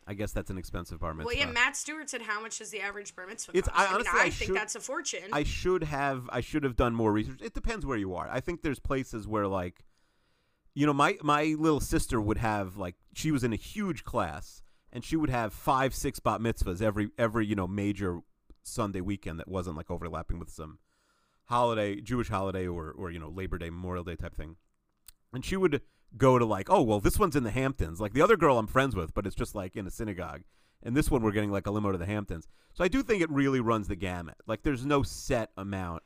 [0.06, 1.26] I guess that's an expensive bar mitzvah.
[1.26, 3.90] Well, yeah, Matt Stewart said, "How much does the average bar mitzvah It's- cost?" I-
[3.90, 5.28] I, honestly, mean, I, I think should- that's a fortune.
[5.32, 7.40] I should have I should have done more research.
[7.42, 8.28] It depends where you are.
[8.30, 9.84] I think there's places where like
[10.74, 14.62] you know, my my little sister would have like she was in a huge class
[14.92, 18.20] and she would have 5 6 bat mitzvahs every every, you know, major
[18.62, 20.78] Sunday weekend that wasn't like overlapping with some
[21.46, 24.56] holiday, Jewish holiday or or you know, Labor Day, Memorial Day type thing.
[25.32, 25.80] And she would
[26.16, 28.66] go to like, "Oh, well, this one's in the Hamptons." Like the other girl I'm
[28.66, 30.42] friends with, but it's just like in a synagogue.
[30.82, 32.46] And this one we're getting like a limo to the Hamptons.
[32.74, 34.36] So I do think it really runs the gamut.
[34.46, 36.02] Like there's no set amount.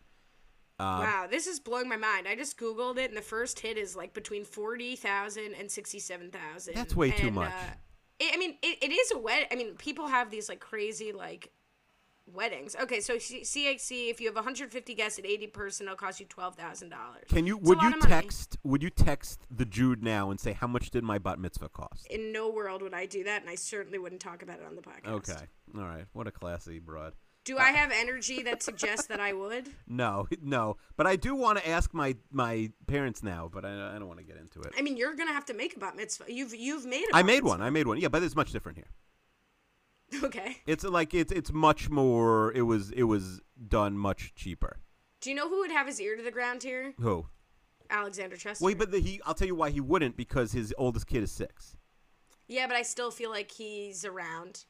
[0.78, 2.26] Uh, wow, this is blowing my mind.
[2.26, 6.30] I just googled it, and the first hit is like between forty thousand and sixty-seven
[6.30, 6.74] thousand.
[6.74, 7.52] That's way too much.
[7.52, 7.74] Uh,
[8.18, 9.46] it, I mean, it, it is a wed.
[9.52, 11.50] I mean, people have these like crazy like
[12.34, 12.76] weddings.
[12.80, 16.26] Okay, so C- CHC, if you have 150 guests at 80 person, it'll cost you
[16.26, 17.24] twelve thousand dollars.
[17.28, 20.66] Can you It's would you text would you text the Jude now and say how
[20.66, 22.06] much did my bat mitzvah cost?
[22.08, 24.76] In no world would I do that, and I certainly wouldn't talk about it on
[24.76, 25.30] the podcast.
[25.30, 25.44] Okay.
[25.76, 26.04] All right.
[26.12, 27.14] What a classy broad.
[27.42, 29.68] Do I have energy that suggests that I would?
[29.88, 30.76] No, no.
[30.96, 34.18] But I do want to ask my my parents now, but I, I don't want
[34.20, 34.72] to get into it.
[34.78, 36.24] I mean, you're gonna have to make a bat mitzvah.
[36.28, 37.48] You've you've made a I made mitzvah.
[37.48, 37.62] one.
[37.62, 37.98] I made one.
[37.98, 38.88] Yeah, but it's much different here.
[40.24, 40.56] Okay.
[40.66, 42.52] It's like it's it's much more.
[42.52, 44.78] It was it was done much cheaper.
[45.20, 46.94] Do you know who would have his ear to the ground here?
[47.00, 47.26] Who?
[47.90, 48.64] Alexander Chester.
[48.64, 49.20] Wait, but the, he.
[49.26, 51.76] I'll tell you why he wouldn't because his oldest kid is six.
[52.48, 54.64] yeah, but I still feel like he's around.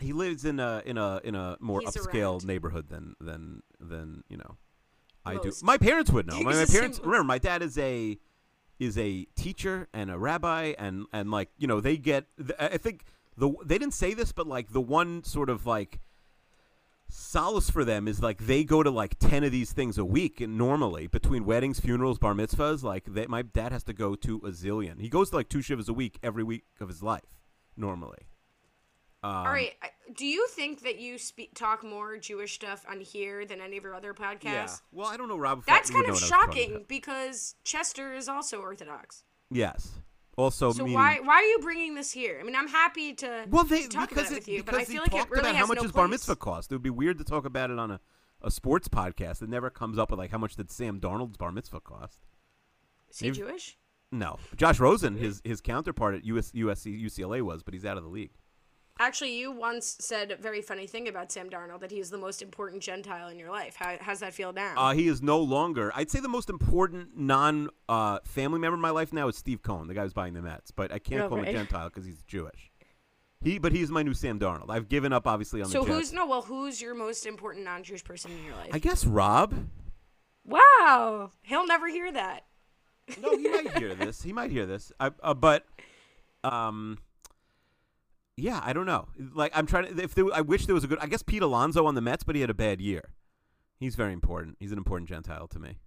[0.00, 2.46] He lives in a in a in a more He's upscale around.
[2.46, 4.56] neighborhood than than than you know.
[5.26, 5.52] I do.
[5.62, 6.40] My parents would know.
[6.40, 7.24] My, my parents remember.
[7.24, 8.18] My dad is a
[8.78, 12.24] is a teacher and a rabbi, and and like you know they get.
[12.58, 13.04] I think
[13.40, 16.00] the they didn't say this, but like the one sort of like
[17.08, 20.40] solace for them is like they go to like 10 of these things a week
[20.40, 24.36] and normally between weddings funerals bar mitzvahs like they, my dad has to go to
[24.44, 27.34] a zillion he goes to like two shivas a week every week of his life
[27.76, 28.28] normally
[29.22, 29.72] um, All right.
[30.16, 33.82] Do you think that you speak talk more Jewish stuff on here than any of
[33.84, 34.44] your other podcasts?
[34.44, 36.84] yeah well i don't know rob That's kind of know what I was talking shocking
[36.86, 39.24] because Chester is also Orthodox.
[39.50, 39.98] yes
[40.40, 42.38] also So meaning, why why are you bringing this here?
[42.40, 44.62] I mean, I'm happy to, well they to talk because about it it, with you,
[44.64, 46.72] but I feel like it really about has how much no his bar mitzvah cost
[46.72, 48.00] it would be weird to talk about it on a,
[48.42, 51.52] a sports podcast it never comes up with like how much did sam darnold's bar
[51.52, 52.20] mitzvah cost?
[53.10, 53.76] Is he Maybe- Jewish?
[54.12, 54.38] no.
[54.56, 58.08] Josh rosen his his counterpart at US, usc ucla was but he's out of the
[58.10, 58.32] league
[59.00, 62.42] Actually, you once said a very funny thing about Sam Darnold that he's the most
[62.42, 63.74] important Gentile in your life.
[63.74, 64.74] How how's that feel now?
[64.76, 65.90] Uh, he is no longer.
[65.94, 69.62] I'd say the most important non uh, family member in my life now is Steve
[69.62, 70.70] Cohen, the guy who's buying the Mets.
[70.70, 71.52] But I can't Oh, call him a.
[71.52, 72.70] Gentile because he's Jewish.
[73.42, 74.68] He, but he's my new Sam Darnold.
[74.68, 75.98] I've given up, obviously, on so the Jets.
[75.98, 76.26] who's no?
[76.26, 78.68] Well, who's your most important non-Jewish person in your life?
[78.74, 79.54] I guess Rob.
[80.44, 82.44] wow, he'll never hear that.
[83.20, 84.22] No, he might hear this.
[84.22, 84.92] He might hear this.
[85.00, 85.64] I, uh, but,
[86.44, 86.98] um,
[88.40, 89.08] yeah, I don't know.
[89.34, 90.02] Like I'm trying to.
[90.02, 90.98] If there, I wish there was a good.
[91.00, 93.10] I guess Pete Alonso on the Mets, but he had a bad year.
[93.78, 94.56] He's very important.
[94.60, 95.78] He's an important Gentile to me.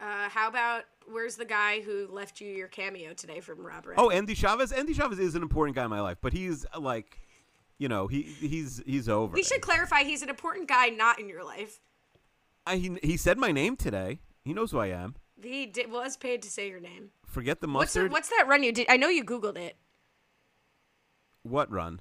[0.00, 3.94] Uh, how about where's the guy who left you your cameo today from Robert?
[3.96, 4.72] Oh, Endy Chavez.
[4.72, 7.18] Endy Chavez is an important guy in my life, but he's like,
[7.78, 9.32] you know, he he's he's over.
[9.34, 11.80] we should clarify he's an important guy not in your life.
[12.66, 14.18] I, he he said my name today.
[14.44, 15.14] He knows who I am.
[15.42, 17.10] He did, was paid to say your name.
[17.26, 18.12] Forget the What's the, mustard.
[18.12, 18.86] what's that run you did?
[18.88, 19.76] I know you googled it.
[21.44, 22.00] What run?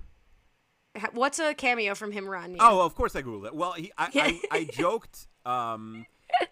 [1.11, 2.51] What's a cameo from him run?
[2.51, 2.57] you?
[2.59, 3.55] Oh, of course I googled it.
[3.55, 6.05] Well, he, I, I I joked um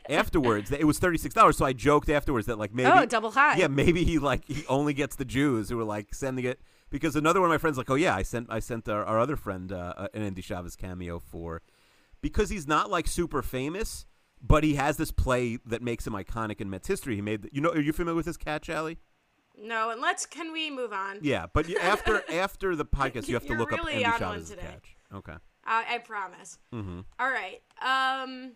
[0.10, 1.58] afterwards that it was thirty six dollars.
[1.58, 3.56] So I joked afterwards that like maybe oh, double high.
[3.58, 7.16] yeah maybe he like he only gets the Jews who are like sending it because
[7.16, 9.36] another one of my friends like oh yeah I sent I sent our, our other
[9.36, 11.62] friend uh, uh, an Endy Chavez cameo for
[12.22, 14.06] because he's not like super famous.
[14.44, 17.14] But he has this play that makes him iconic in Mets history.
[17.14, 18.98] He made, the, you know, are you familiar with his catch, Allie?
[19.62, 21.20] No, and let's can we move on?
[21.22, 24.46] Yeah, but you, after after the podcast, you have to look really up on Endy
[24.46, 24.62] Chavez's today.
[24.62, 24.96] catch.
[25.14, 25.34] Okay.
[25.66, 26.58] I, I promise.
[26.74, 27.02] Mm-hmm.
[27.20, 27.62] All right.
[27.82, 28.54] Um,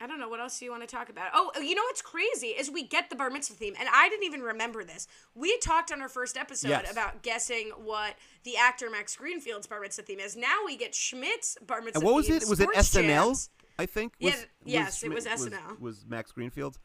[0.00, 1.28] I don't know what else do you want to talk about.
[1.32, 4.24] Oh, you know what's crazy is we get the bar mitzvah theme, and I didn't
[4.24, 5.06] even remember this.
[5.36, 6.90] We talked on our first episode Yes.
[6.90, 10.34] about guessing what the actor Max Greenfield's bar mitzvah theme is.
[10.36, 11.98] Now we get Schmidt's bar mitzvah.
[12.00, 12.48] And what was it?
[12.48, 13.02] Was it SNL?
[13.04, 13.50] Jams.
[13.78, 14.14] I think.
[14.18, 15.78] Yeah, Was, yes, it Schmidt- was SNL.
[15.78, 16.80] Was, Max Greenfield's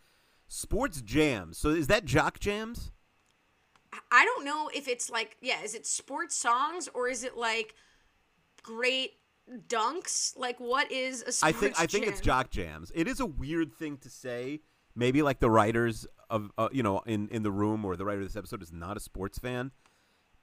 [0.48, 1.58] Sports jams.
[1.58, 2.92] So is that jock jams?
[4.12, 7.76] I don't know if it's like yeah, is it sports songs or is it like
[8.64, 9.14] great
[9.68, 10.38] dunks?
[10.38, 12.14] Like what is a sports I think I think jam?
[12.14, 12.92] it's jock jams.
[12.96, 14.62] It is a weird thing to say.
[14.96, 18.22] Maybe like the writers of uh, you know in in the room or the writer
[18.22, 19.72] of this episode is not a sports fan,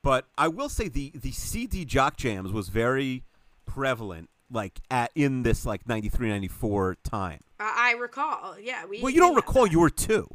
[0.02, 3.24] but I will say the the CD jock jams was very
[3.66, 7.40] prevalent like at in this like 93 94 time.
[7.58, 8.56] I I recall.
[8.60, 9.72] Yeah, we Well, you don't recall that.
[9.72, 10.28] you were 2.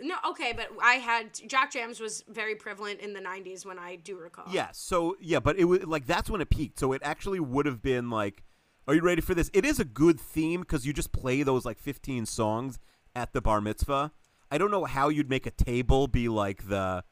[0.00, 3.96] No, okay, but I had Jock Jams was very prevalent in the '90s when I
[3.96, 4.44] do recall.
[4.50, 6.78] Yeah, so yeah, but it was like that's when it peaked.
[6.78, 8.44] So it actually would have been like,
[8.86, 11.64] "Are you ready for this?" It is a good theme because you just play those
[11.64, 12.78] like 15 songs
[13.16, 14.12] at the bar mitzvah.
[14.50, 17.02] I don't know how you'd make a table be like the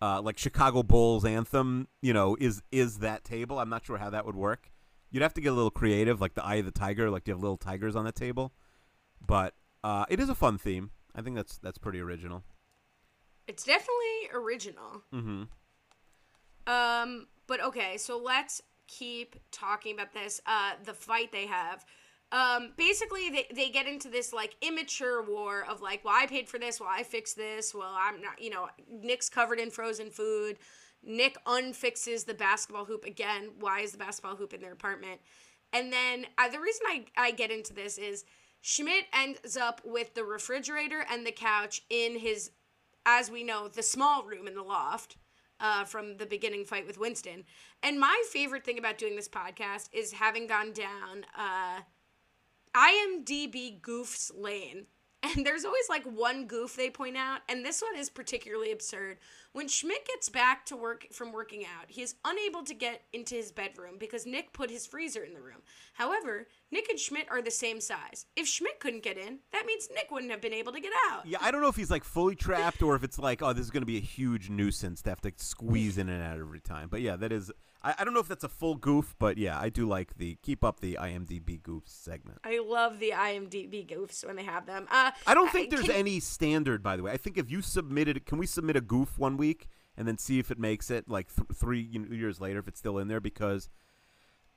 [0.00, 1.88] uh, like Chicago Bulls anthem.
[2.00, 3.58] You know, is is that table?
[3.58, 4.72] I'm not sure how that would work.
[5.10, 7.34] You'd have to get a little creative, like the Eye of the Tiger, like you
[7.34, 8.54] have little tigers on the table.
[9.24, 9.54] But
[9.84, 10.90] uh, it is a fun theme.
[11.14, 12.42] I think that's that's pretty original.
[13.48, 15.02] it's definitely original.
[15.12, 15.42] Mm-hmm.
[16.72, 20.40] Um, but okay, so let's keep talking about this.
[20.46, 21.84] Uh, the fight they have.
[22.30, 26.48] Um, basically, they, they get into this like immature war of like, well, I paid
[26.48, 30.08] for this, well, I fixed this, well, I'm not, you know, Nick's covered in frozen
[30.10, 30.56] food.
[31.02, 33.50] Nick unfixes the basketball hoop again.
[33.60, 35.20] Why is the basketball hoop in their apartment?
[35.74, 38.24] And then uh, the reason I, I get into this is
[38.62, 42.52] Schmidt ends up with the refrigerator and the couch in his,
[43.04, 45.16] as we know, the small room in the loft
[45.58, 47.44] uh, from the beginning fight with Winston.
[47.82, 51.80] And my favorite thing about doing this podcast is having gone down uh,
[52.74, 54.86] IMDb goofs lane.
[55.22, 59.18] And there's always like one goof they point out, and this one is particularly absurd.
[59.52, 63.36] When Schmidt gets back to work from working out, he is unable to get into
[63.36, 65.62] his bedroom because Nick put his freezer in the room.
[65.94, 68.26] However, Nick and Schmidt are the same size.
[68.34, 71.24] If Schmidt couldn't get in, that means Nick wouldn't have been able to get out.
[71.24, 73.64] Yeah, I don't know if he's like fully trapped or if it's like, oh, this
[73.64, 76.60] is going to be a huge nuisance to have to squeeze in and out every
[76.60, 76.88] time.
[76.90, 77.52] But yeah, that is.
[77.82, 80.36] I, I don't know if that's a full goof, but yeah, I do like the
[80.42, 82.38] keep up the IMDb goofs segment.
[82.44, 84.86] I love the IMDb goofs when they have them.
[84.90, 87.12] Uh, I don't think there's can- any standard, by the way.
[87.12, 90.38] I think if you submitted, can we submit a goof one week and then see
[90.38, 93.20] if it makes it like th- three years later if it's still in there?
[93.20, 93.68] Because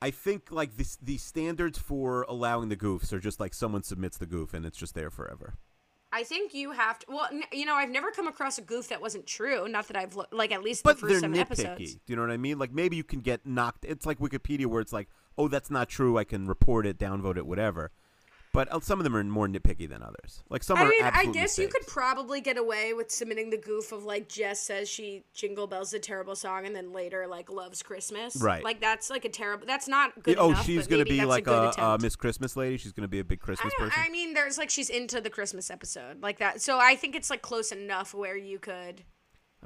[0.01, 4.17] I think like this, the standards for allowing the goofs are just like someone submits
[4.17, 5.55] the goof and it's just there forever.
[6.15, 7.05] I think you have to.
[7.09, 9.67] Well, n- you know, I've never come across a goof that wasn't true.
[9.67, 11.41] Not that I've like at least But the they're first seven nitpicky.
[11.41, 11.95] episodes.
[11.95, 12.57] Do you know what I mean?
[12.57, 13.83] Like maybe you can get knocked.
[13.85, 16.17] It's like Wikipedia where it's like, oh, that's not true.
[16.17, 17.91] I can report it, downvote it, whatever.
[18.55, 20.43] But uh, some of them are more nitpicky than others.
[20.49, 23.57] Like some I are mean, I guess you could probably get away with submitting the
[23.57, 27.27] goof of like Jess says she Jingle Bells is a terrible song, and then later
[27.27, 28.37] like loves Christmas.
[28.37, 28.63] Right.
[28.63, 29.67] Like that's like a terrible.
[29.67, 30.37] That's not good.
[30.37, 31.99] oh, enough, she's gonna be like a, a, a.
[31.99, 32.77] Miss Christmas lady.
[32.77, 34.03] She's gonna be a big Christmas don't, person.
[34.03, 36.61] I mean, there's like she's into the Christmas episode like that.
[36.61, 39.03] So I think it's like close enough where you could.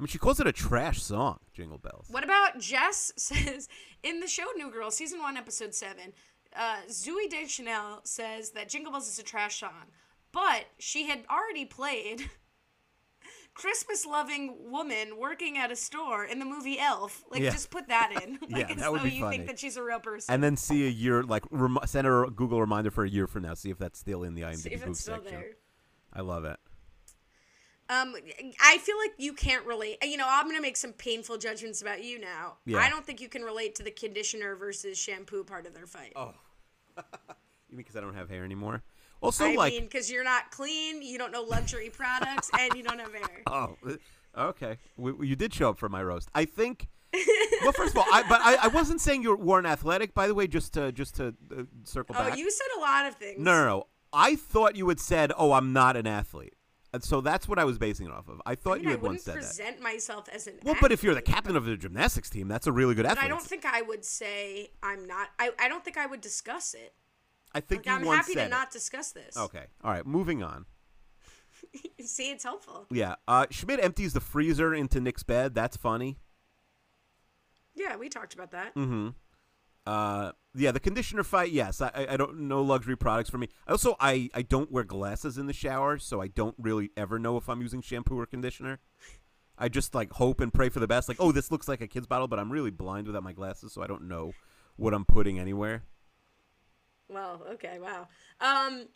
[0.00, 2.06] mean, she calls it a trash song, Jingle Bells.
[2.08, 3.68] What about Jess says
[4.02, 6.14] in the show New Girl, season one, episode seven,
[6.56, 9.86] uh, Zooey Deschanel says that Jingle Bells is a trash song,
[10.32, 12.28] but she had already played
[13.54, 17.24] Christmas loving woman working at a store in the movie Elf.
[17.30, 17.50] Like, Yeah.
[17.50, 18.38] just put that in.
[18.50, 19.36] like, Yeah, that would be you funny.
[19.38, 20.32] think that she's a real person.
[20.32, 23.26] And then see a year, like rem- send her a Google reminder for a year
[23.26, 23.54] from now.
[23.54, 25.32] See if that's still in the IMDb See if it's still section.
[25.32, 25.50] there.
[26.12, 26.58] I love it.
[27.90, 28.14] Um,
[28.62, 29.98] I feel like you can't relate.
[30.02, 32.58] You know, I'm gonna make some painful judgments about you now.
[32.64, 32.78] Yeah.
[32.78, 36.12] I don't think you can relate to the conditioner versus shampoo part of their fight.
[36.14, 36.32] Oh,
[36.96, 37.02] you
[37.70, 38.84] mean because I don't have hair anymore?
[39.20, 43.00] Also, I like, because you're not clean, you don't know luxury products, and you don't
[43.00, 43.42] have hair.
[43.48, 43.76] oh,
[44.38, 44.78] okay.
[44.96, 46.28] We, you did show up for my roast.
[46.32, 46.88] I think.
[47.62, 50.14] well, first of all, I, but I, I wasn't saying you weren't athletic.
[50.14, 52.34] By the way, just to just to uh, circle Oh, back.
[52.34, 53.40] Oh, you said a lot of things.
[53.40, 53.86] No, no, no.
[54.12, 56.54] I thought you had said, "Oh, I'm not an athlete,"
[57.00, 58.42] so that's what I was basing it off of.
[58.44, 59.40] I thought I mean, you I had wouldn't once said that.
[59.40, 60.54] present myself as an.
[60.64, 63.24] Well, but if you're the captain of the gymnastics team, that's a really good athlete.
[63.24, 65.28] I don't think I would say I'm not.
[65.38, 66.94] I, I don't think I would discuss it.
[67.54, 68.48] I think Like, you I'm happy to it.
[68.50, 69.36] not discuss this.
[69.36, 69.64] Okay.
[69.84, 70.06] All right.
[70.06, 70.66] Moving on.
[72.00, 72.86] See, it's helpful.
[72.90, 73.16] Yeah.
[73.28, 75.54] Uh, Schmidt empties the freezer into Nick's bed.
[75.54, 76.18] That's funny.
[77.74, 78.74] Yeah, we talked about that.
[78.74, 79.08] Mm-hmm.
[79.86, 81.52] Uh, yeah, the conditioner fight.
[81.52, 83.48] Yes, I, I- don't know luxury products for me.
[83.66, 87.36] Also, I, I don't wear glasses in the shower, so I don't really ever know
[87.36, 88.80] if I'm using shampoo or conditioner.
[89.56, 91.08] I just like hope and pray for the best.
[91.08, 93.72] Like, oh, this looks like a kid's bottle, but I'm really blind without my glasses,
[93.72, 94.32] so I don't know
[94.76, 95.82] what I'm putting anywhere.
[97.08, 98.08] Well, okay, wow.
[98.40, 98.86] Um,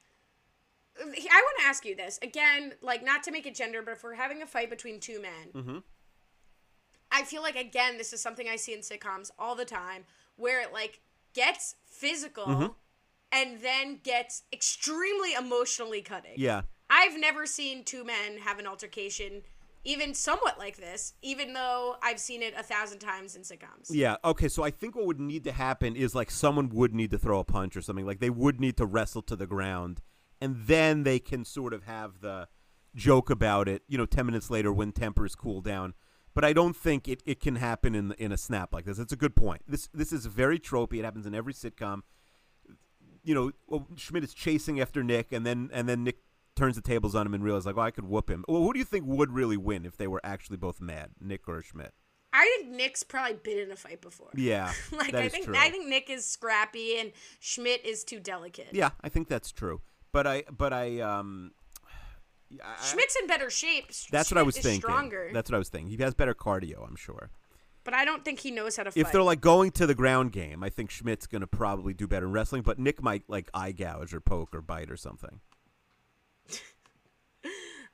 [1.00, 4.04] I want to ask you this again, like not to make it gender, but if
[4.04, 5.78] we're having a fight between two men, mm-hmm.
[7.10, 10.04] I feel like again this is something I see in sitcoms all the time,
[10.36, 11.00] where it like
[11.32, 12.74] gets physical Mhm.
[13.32, 16.34] and then gets extremely emotionally cutting.
[16.36, 16.62] Yeah.
[16.90, 19.42] I've never seen two men have an altercation
[19.86, 23.88] even somewhat like this, even though I've seen it a thousand times in sitcoms.
[23.90, 24.16] Yeah.
[24.24, 24.48] Okay.
[24.48, 27.38] So I think what would need to happen is like someone would need to throw
[27.38, 28.06] a punch or something.
[28.06, 30.00] Like they would need to wrestle to the ground,
[30.40, 32.48] and then they can sort of have the
[32.94, 33.82] joke about it.
[33.86, 35.92] You know, ten minutes later when tempers cool down.
[36.34, 38.98] But I don't think it, it can happen in in a snap like this.
[38.98, 39.62] It's a good point.
[39.68, 40.98] This this is very tropey.
[40.98, 42.02] It happens in every sitcom.
[43.22, 46.18] You know, well, Schmidt is chasing after Nick, and then and then Nick
[46.56, 48.44] turns the tables on him and realizes like, well, I could whoop him.
[48.48, 51.48] Well, who do you think would really win if they were actually both mad, Nick
[51.48, 51.92] or Schmidt?
[52.32, 54.30] I think Nick's probably been in a fight before.
[54.34, 55.54] Yeah, like I think true.
[55.56, 58.70] I think Nick is scrappy and Schmidt is too delicate.
[58.72, 59.80] Yeah, I think that's true.
[60.10, 61.52] But I, but I, um,
[62.52, 63.86] I- Schmidt's in better shape.
[64.10, 64.80] That's what I was thinking.
[64.80, 65.90] Stronger, That's what I was thinking.
[65.96, 67.30] He has better cardio, I'm sure.
[67.84, 69.00] but I don't think he knows how to fight.
[69.00, 72.06] If they're like going to the ground game, I think Schmidt's going to probably do
[72.06, 72.62] better in wrestling.
[72.62, 75.40] But Nick might like eye gouge or poke or bite or something.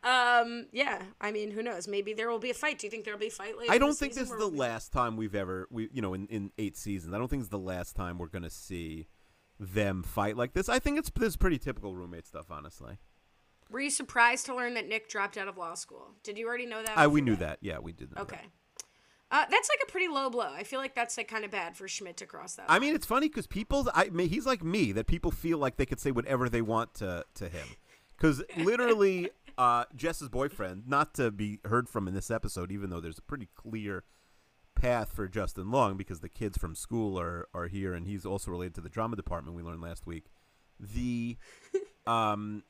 [0.03, 1.03] um, yeah.
[1.21, 1.89] I mean, who knows?
[1.89, 2.79] Maybe there will be a fight.
[2.79, 3.73] Do you think there will be a fight later?
[3.73, 6.53] I don't think this is the last time we've ever we you know in, in
[6.59, 7.13] eight seasons.
[7.15, 9.09] I don't think it's the last time we're going to see
[9.59, 10.69] them fight like this.
[10.69, 12.99] I think it's this is pretty typical roommate stuff, honestly.
[13.71, 16.09] Were you surprised to learn that Nick dropped out of law school?
[16.23, 16.99] Did you already know that?
[16.99, 17.61] I we knew forget?
[17.61, 17.67] that.
[17.67, 18.15] Yeah, we did.
[18.15, 18.37] Know Okay.
[18.37, 18.51] that.
[19.33, 20.53] Uh, that's like a pretty low blow.
[20.53, 22.67] I feel like that's like kind of bad for Schmidt to cross that.
[22.69, 25.77] I mean, it's funny because people, I mean, he's like me that people feel like
[25.77, 27.69] they could say whatever they want to to him.
[28.17, 32.99] Because literally, uh, Jess's boyfriend, not to be heard from in this episode, even though
[33.01, 34.03] there's a pretty clear
[34.75, 38.51] path for Justin Long because the kids from school are are here, and he's also
[38.51, 39.57] related to the drama department.
[39.57, 40.25] We learned last week.
[40.81, 41.37] The,
[42.09, 42.65] um,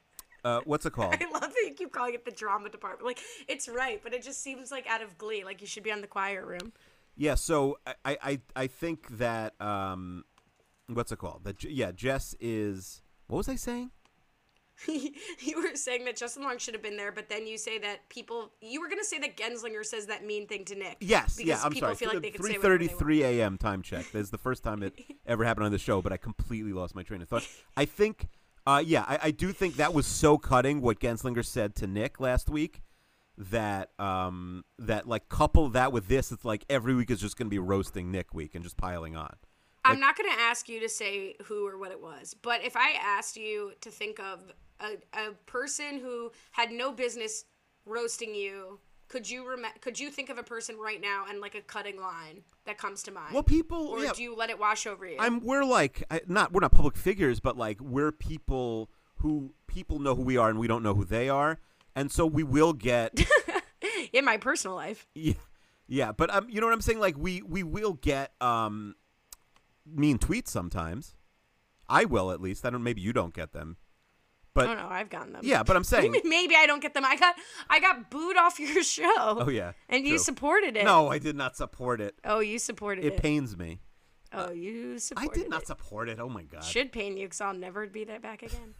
[0.45, 1.15] uh, what's it called?
[1.21, 3.07] I love that you keep calling it the drama department.
[3.07, 5.45] Like it's right, but it just seems like out of glee.
[5.45, 6.73] Like you should be on the choir room.
[7.17, 10.25] Yeah, so I, I, I think that um,
[10.87, 11.45] what's it called?
[11.45, 13.03] That yeah, Jess is.
[13.27, 13.91] What was I saying?
[14.89, 18.09] you were saying that Justin Long should have been there, but then you say that
[18.09, 18.53] people.
[18.61, 20.97] You were gonna say that Genzlinger says that mean thing to Nick.
[21.01, 21.97] Yes, because yeah, I'm people sorry.
[21.97, 23.59] feel like they could say Three thirty-three a.m.
[23.59, 24.11] time check.
[24.13, 26.95] This is the first time it ever happened on the show, but I completely lost
[26.95, 27.47] my train of thought.
[27.77, 28.29] I think,
[28.71, 32.21] uh, yeah, I, I do think that was so cutting what Genzlinger said to Nick
[32.21, 32.83] last week.
[33.39, 37.47] That um that like couple that with this, it's like every week is just going
[37.47, 39.35] to be roasting Nick week and just piling on.
[39.83, 42.77] I'm not going to ask you to say who or what it was, but if
[42.77, 47.47] I asked you to think of a, a person who had no business
[47.87, 48.79] roasting you,
[49.11, 52.01] could you rem- could you think of a person right now and like a cutting
[52.01, 53.35] line that comes to mind?
[53.35, 55.17] Well, people, or yeah, do you let it wash over you?
[55.19, 60.15] I'm we're like not we're not public figures, but like we're people who people know
[60.15, 61.59] who we are and we don't know who they are,
[61.95, 63.21] and so we will get
[64.13, 65.07] in my personal life.
[65.15, 65.35] yeah,
[65.89, 66.13] yeah.
[66.13, 67.01] But um, you know what I'm saying?
[67.01, 68.95] Like we we will get um
[69.85, 71.15] mean tweets sometimes.
[71.89, 72.65] I will at least.
[72.65, 72.85] I don't.
[72.85, 73.77] Maybe you don't get them,
[74.55, 75.43] but oh no, I've gotten them.
[75.45, 75.63] yeah.
[75.63, 76.23] But I'm What do you saying.
[76.29, 77.05] maybe I don't get them.
[77.05, 77.35] I got
[77.69, 79.05] I got booed off your show.
[79.17, 79.73] Oh yeah.
[79.89, 80.85] And you supported it.
[80.85, 82.15] No, I did not support it.
[82.25, 83.23] Oh, you supported It it.
[83.23, 83.81] pains me.
[84.33, 85.29] oh, you supported.
[85.29, 85.41] It.
[85.41, 85.67] I did not it.
[85.69, 86.19] support it.
[86.21, 86.65] Oh my god.
[86.65, 88.75] Should pain you because I'll never be that back again.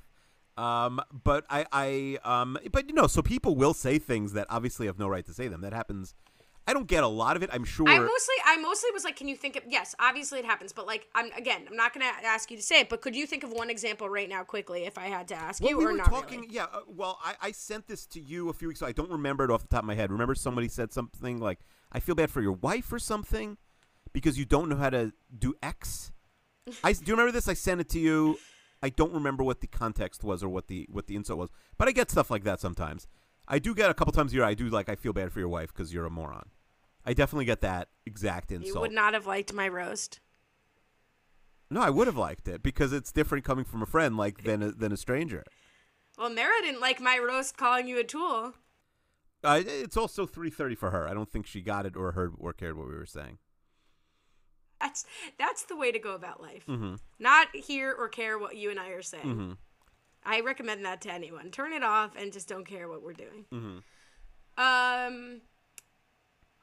[0.57, 4.87] Um, but I, I, um, but you know, so people will say things that obviously
[4.87, 5.63] have no right to say them.
[5.63, 6.15] That happens.
[6.67, 7.51] I don't get a lot of it.
[7.53, 7.89] I'm sure.
[7.89, 9.65] I mostly, I mostly was like, can you think of?
[9.69, 12.81] Yes, obviously it happens, but like, I'm again, I'm not gonna ask you to say
[12.81, 15.35] it, but could you think of one example right now, quickly, if I had to
[15.35, 16.43] ask Well, you, we or were not talking.
[16.43, 16.55] really?
[16.55, 16.65] Yeah.
[16.65, 18.89] Uh, well, I, I sent this to you a few weeks ago.
[18.89, 20.13] I don't remember it off the top of my head.
[20.13, 23.57] Remember somebody said something like, "I feel bad for your wife" or something
[24.13, 26.13] because you don't know how to do X.
[26.85, 27.49] I do you remember this?
[27.49, 28.39] I sent it to you.
[28.83, 31.89] I don't remember what the context was or what the what the insult was, but
[31.89, 33.07] I get stuff like that sometimes.
[33.51, 34.45] I do get a couple times a year.
[34.45, 36.49] I do like I feel bad for your wife because you're a moron.
[37.05, 38.75] I definitely get that exact insult.
[38.75, 40.21] You would not have liked my roast.
[41.69, 44.63] No, I would have liked it because it's different coming from a friend like than
[44.63, 45.45] a, than a stranger.
[46.17, 48.55] Well, Mara didn't like my roast calling you a tool.
[49.43, 51.09] Uh, it's also three thirty for her.
[51.09, 53.39] I don't think she got it or heard or cared what we were saying.
[54.81, 55.05] That's
[55.39, 56.67] that's the way to go about life.
[56.67, 56.97] Mm-hmm.
[57.19, 59.25] Not hear or care what you and I are saying.
[59.25, 59.53] Mm-hmm.
[60.25, 61.51] I recommend that to anyone.
[61.51, 63.47] Turn it off and just don't care what we're doing.
[63.53, 63.79] Mm-hmm.
[64.59, 65.41] Um.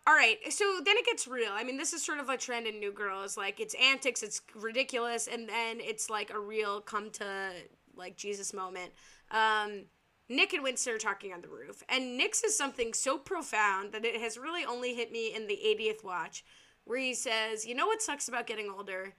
[0.05, 1.51] All right, so then it gets real.
[1.51, 3.35] I mean, this is sort of a trend in New Girls.
[3.35, 7.51] Like, it's antics, it's ridiculous, and then it's like a real come to
[7.93, 8.93] like Jesus moment.
[9.31, 9.87] Um,
[10.29, 14.05] Nick and Winston are talking on the roof, and Nick says something so profound that
[14.05, 16.45] it has really only hit me in the 80th watch,
[16.85, 19.15] where he says, "You know what sucks about getting older?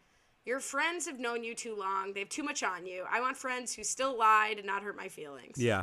[0.49, 2.15] Your friends have known you too long.
[2.15, 3.05] They have too much on you.
[3.11, 5.83] I want friends who still lie to not hurt my feelings." Yeah.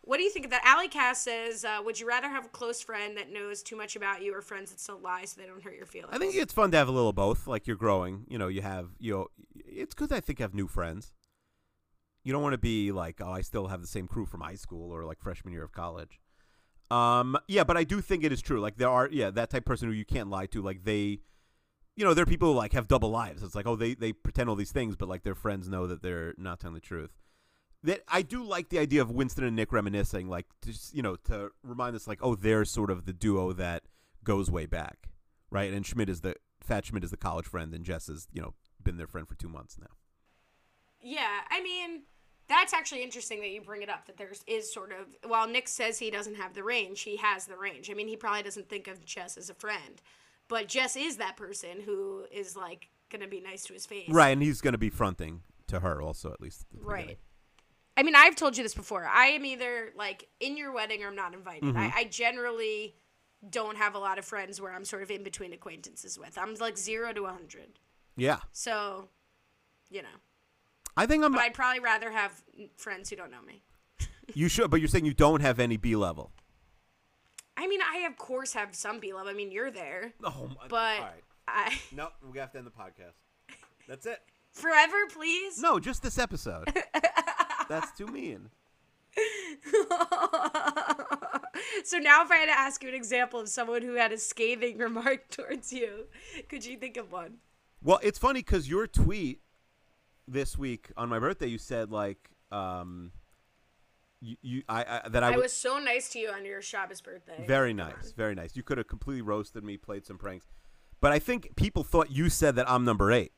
[0.00, 0.62] What do you think of that?
[0.64, 3.96] Allie Cass says, uh, "Would you rather have a close friend that knows too much
[3.96, 6.34] about you, or friends that still lie so they don't hurt your feelings?" I think
[6.34, 7.46] it's fun to have a little of both.
[7.46, 10.10] Like you're growing, you know, you have you know, it's good.
[10.10, 11.12] I think I have new friends.
[12.24, 14.54] You don't want to be like, oh, I still have the same crew from high
[14.54, 16.20] school or like freshman year of college.
[16.90, 18.60] Um, yeah, but I do think it is true.
[18.60, 20.62] Like there are, yeah, that type of person who you can't lie to.
[20.62, 21.20] Like they,
[22.00, 23.42] you know, there are people who like have double lives.
[23.42, 26.00] It's like, oh, they they pretend all these things, but like their friends know that
[26.00, 27.10] they're not telling the truth.
[27.82, 31.16] That I do like the idea of Winston and Nick reminiscing, like just you know,
[31.24, 33.82] to remind us, like, oh, they're sort of the duo that
[34.24, 35.10] goes way back,
[35.50, 35.70] right?
[35.74, 38.54] And Schmidt is the Fat Schmidt is the college friend, and Jess has you know
[38.82, 39.94] been their friend for two months now.
[41.02, 42.04] Yeah, I mean,
[42.48, 44.06] that's actually interesting that you bring it up.
[44.06, 47.44] That there's is sort of while Nick says he doesn't have the range, he has
[47.44, 47.90] the range.
[47.90, 50.00] I mean, he probably doesn't think of Jess as a friend,
[50.50, 54.08] but Jess is that person who is like gonna be nice to his face.
[54.10, 56.62] Right, and he's going to be fronting to her also, at least.
[56.62, 57.06] at beginning.
[57.06, 57.18] Right.
[57.96, 59.04] I mean, I've told you this before.
[59.04, 61.64] I am either like in your wedding or I'm not invited.
[61.64, 61.78] Mm-hmm.
[61.78, 62.94] I, I generally
[63.48, 66.36] don't have a lot of friends where I'm sort of in between acquaintances with.
[66.38, 67.78] I'm like zero to a hundred.
[68.16, 69.08] Yeah, So,
[69.88, 70.08] you know,
[70.96, 71.32] I think I'm.
[71.32, 72.42] but I'd probably rather have
[72.76, 73.62] friends who don't know me.
[74.34, 76.32] You should, but you're saying you don't have any B level.
[77.60, 79.26] I mean, I of course have some B love.
[79.26, 83.18] I mean, you're there, Oh, my, but I No, we have to end the podcast.
[83.86, 84.18] That's it.
[84.52, 85.60] forever, please.
[85.60, 86.72] No, just this episode.
[87.68, 88.48] That's too mean.
[91.84, 94.18] so now, if I had to ask you an example of someone who had a
[94.18, 96.06] scathing remark towards you,
[96.48, 97.38] could you think of one?
[97.82, 99.40] Well, it's funny because your tweet
[100.26, 103.12] this week on my birthday, you said like, um,
[104.20, 106.62] you, you I, I that I, I w- was so nice to you on your
[106.62, 107.44] Shabbos birthday.
[107.46, 108.56] very nice, very nice.
[108.56, 110.46] You could have completely roasted me, played some pranks,
[111.00, 113.32] but I think people thought you said that I'm number eight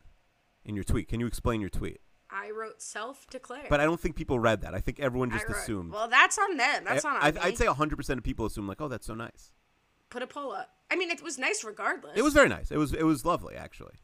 [0.64, 1.08] in your tweet.
[1.08, 2.00] Can you explain your tweet?
[2.34, 3.66] I wrote self-declared.
[3.68, 4.74] But I don't think people read that.
[4.74, 5.92] I think everyone just wrote- assumed.
[5.92, 6.84] Well, that's on them.
[6.84, 7.22] That's eh, I, on.
[7.22, 7.40] I, me.
[7.42, 9.52] I'd say 100% of people assume like, oh, that's so nice.
[10.08, 10.70] put a poll up.
[10.90, 12.16] I mean, it was nice regardless.
[12.16, 12.70] It was very nice.
[12.70, 13.94] It was it was lovely actually.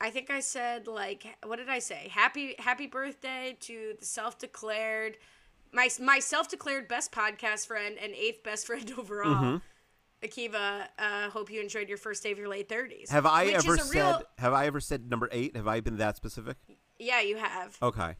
[0.00, 2.08] I think I said like, what did I say?
[2.10, 5.16] Happy happy birthday to the self-declared,
[5.72, 9.34] my my self-declared best podcast friend and eighth best friend overall.
[9.34, 9.56] Mm-hmm.
[10.24, 13.10] Akiva, uh, hope you enjoyed your first day of your late thirties.
[13.10, 15.56] Have I ever said real- have I ever said number 8?
[15.56, 16.56] Have I been that specific?
[16.98, 18.14] Yeah, you have, Okay.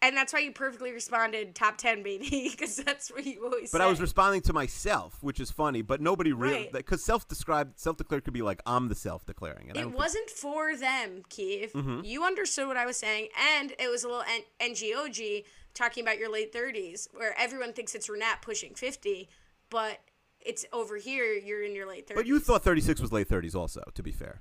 [0.00, 3.70] and that's why you perfectly responded top ten, baby, because that's what you always.
[3.70, 6.72] But I was responding to myself, which is funny, but nobody really Right.
[6.72, 10.74] because self-described self-declared could be like I'm the self-declaring and It don't think- wasn't for
[10.74, 11.74] them, Keith.
[11.74, 12.00] Mm-hmm.
[12.04, 14.24] You understood what I was saying, and it was a little
[14.60, 19.28] N- NGOG talking about your late 30s, where everyone thinks it's Renat pushing 50,
[19.70, 20.00] but
[20.40, 22.14] it's over here, you're in your late 30s.
[22.16, 24.40] But you thought 36 was late 30s also, to be fair.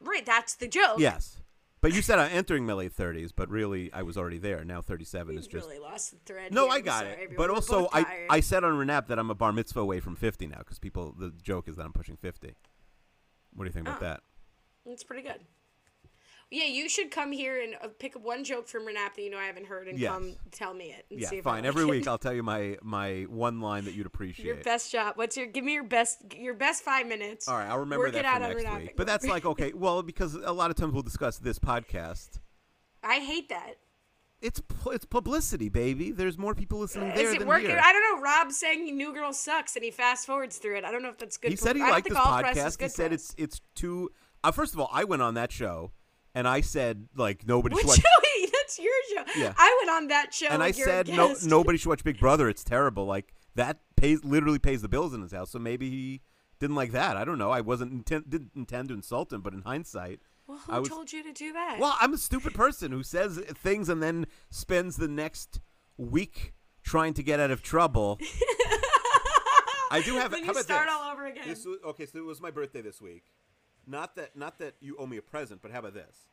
[0.00, 0.98] Right, that's the joke.
[0.98, 1.38] Yes.
[1.80, 4.64] But you said I'm entering my late 30s, but really I was already there.
[4.64, 6.54] Now 37 You is just really lost the thread.
[6.54, 6.74] No, here.
[6.74, 7.12] I got sorry, it.
[7.24, 7.36] everyone.
[7.36, 8.26] But We're also I.
[8.30, 11.12] I said on Renap that I'm a bar mitzvah away from 50 now cuz people
[11.18, 12.54] the joke is that I'm pushing 50.
[13.54, 14.04] What do you think about Oh.
[14.06, 14.20] that?
[14.86, 15.40] It's pretty good.
[16.52, 19.30] Yeah, you should come here and uh, pick up one joke from Renap that you
[19.30, 20.12] know I haven't heard and Yes.
[20.12, 21.06] come tell me it.
[21.10, 21.64] And Yeah, see if fine.
[21.64, 22.06] I Every like week.
[22.08, 24.44] I'll tell you my my one line that you'd appreciate.
[24.46, 25.16] Your best shot.
[25.16, 25.46] What's your?
[25.46, 26.18] Give me your best.
[26.36, 27.48] Your best five minutes.
[27.48, 28.80] All right, I'll remember Work that it for out on next Renap.
[28.82, 28.96] week.
[28.96, 32.38] But that's like okay, well, because a lot of times we'll discuss this podcast.
[33.02, 33.74] I hate that.
[34.42, 36.10] It's pu- it's publicity, baby.
[36.10, 37.70] There's more people listening there Is it than working?
[37.70, 37.80] here.
[37.82, 38.22] I don't know.
[38.22, 40.84] Rob saying New Girl sucks, and he fast forwards through it.
[40.84, 41.50] I don't know if that's good.
[41.52, 42.70] he for- said he I don't liked think this all press is podcast.
[42.80, 43.20] He good said press.
[43.20, 44.10] it's it's too.
[44.44, 45.92] Uh, first of all, I went on that show,
[46.34, 47.98] and I said like nobody Which should watch.
[48.00, 48.46] show?
[48.52, 49.24] That's your show.
[49.40, 49.52] Yeah.
[49.56, 52.48] I went on that show, and I said no, nobody should watch Big Brother.
[52.48, 53.04] It's terrible.
[53.06, 55.50] Like that pays literally pays the bills in his house.
[55.50, 56.20] So maybe he
[56.58, 57.16] didn't like that.
[57.16, 57.50] I don't know.
[57.50, 60.88] I wasn't intent, didn't intend to insult him, but in hindsight, Well, who I was-
[60.88, 61.78] told you to do that?
[61.80, 65.60] well, I'm a stupid person who says things and then spends the next
[65.98, 66.54] week
[66.84, 68.18] trying to get out of trouble.
[69.90, 70.30] I do have.
[70.30, 70.94] Then how you about start this?
[70.96, 71.44] all over again.
[71.46, 73.24] This was, okay, so it was my birthday this week.
[73.86, 76.28] Not that, not that you owe me a present, but how about this?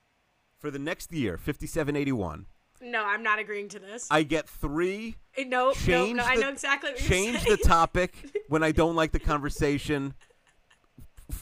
[0.59, 2.45] For the next year, fifty-seven eighty-one,
[2.81, 4.07] no, I'm not agreeing to this.
[4.11, 5.15] I get three.
[5.37, 6.23] Eh, no, no, no.
[6.23, 7.57] I the- know exactly what you're Change saying.
[7.61, 8.13] the topic
[8.49, 10.13] when I don't like the conversation.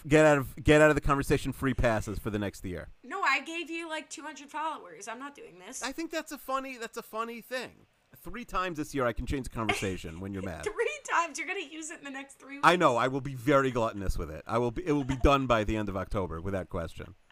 [0.07, 1.53] Get out of get out of the conversation.
[1.53, 2.89] Free passes for the next year.
[3.03, 5.07] No, I gave you like 200 followers.
[5.07, 5.81] I'm not doing this.
[5.81, 6.77] I think that's a funny.
[6.77, 7.71] That's a funny thing.
[8.29, 10.63] Three times this year, I can change the conversation when you're mad.
[10.65, 11.37] Three times.
[11.37, 12.67] You're gonna use it in the next three weeks.
[12.67, 12.97] I know.
[12.97, 14.43] I will be very gluttonous with it.
[14.47, 14.85] I will be.
[14.85, 17.15] It will be done by the end of October, without question.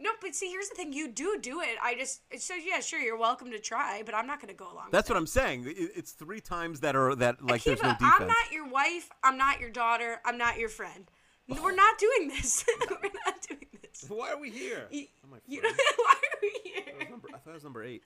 [0.00, 0.92] No, but see, here's the thing.
[0.92, 1.76] You do do it.
[1.82, 4.90] I just so yeah, sure, you're welcome to try, but I'm not gonna go along.
[4.92, 5.64] That's with what I'm saying.
[5.76, 8.12] It's three times that are that like there's no defense.
[8.20, 9.10] I'm not your wife.
[9.24, 10.20] I'm not your daughter.
[10.24, 11.10] I'm not your friend.
[11.48, 12.64] No, We're not doing this.
[12.90, 14.04] We're not doing this.
[14.08, 14.86] Why are we here?
[14.92, 17.10] You, Oh, my you know, why are we I, was here?
[17.10, 18.04] number, I thought it was number eight.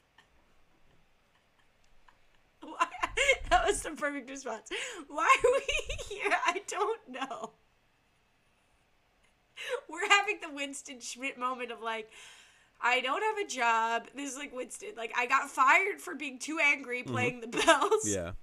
[2.76, 2.86] Why,
[3.50, 4.70] that was the perfect response.
[5.08, 6.32] Why are we here?
[6.46, 7.52] I don't know.
[9.88, 12.10] We're having the Winston Schmidt moment of like,
[12.80, 14.08] I don't have a job.
[14.14, 14.90] This is like Winston.
[14.96, 17.12] Like I got fired for being too angry mm-hmm.
[17.12, 18.04] playing the bells.
[18.04, 18.32] Yeah.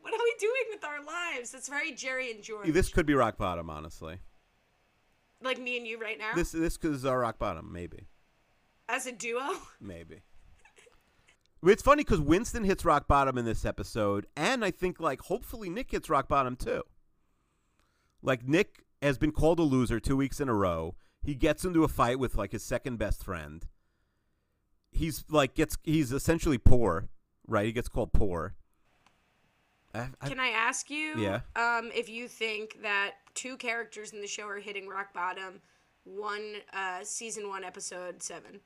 [0.00, 1.50] What are we doing with our lives?
[1.50, 2.70] That's very Jerry and George.
[2.70, 4.18] This could be rock bottom, honestly.
[5.42, 8.08] like me and you right now This this is our rock bottom, maybe,
[8.86, 9.40] as a duo.
[9.80, 10.20] maybe.
[11.66, 15.70] It's funny because Winston hits rock bottom in this episode, and I think like hopefully
[15.70, 16.82] Nick hits rock bottom too.
[18.22, 20.94] Like Nick has been called a loser two weeks in a row.
[21.22, 23.66] He gets into a fight with like his second best friend.
[24.90, 27.08] He's like gets he's essentially poor,
[27.46, 27.66] right?
[27.66, 28.54] He gets called poor.
[29.94, 31.14] I, I, Can I ask you?
[31.16, 31.40] Yeah.
[31.56, 35.60] Um, if you think that two characters in the show are hitting rock bottom,
[36.04, 38.60] one uh, season one episode seven.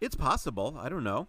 [0.00, 0.76] it's possible.
[0.80, 1.28] I don't know.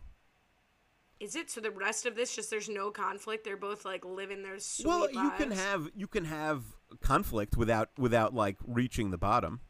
[1.23, 1.61] Is it so?
[1.61, 3.45] The rest of this just there's no conflict.
[3.45, 6.63] They're both like living their sweet well, you can have you can have
[6.99, 9.61] conflict without without like reaching the bottom.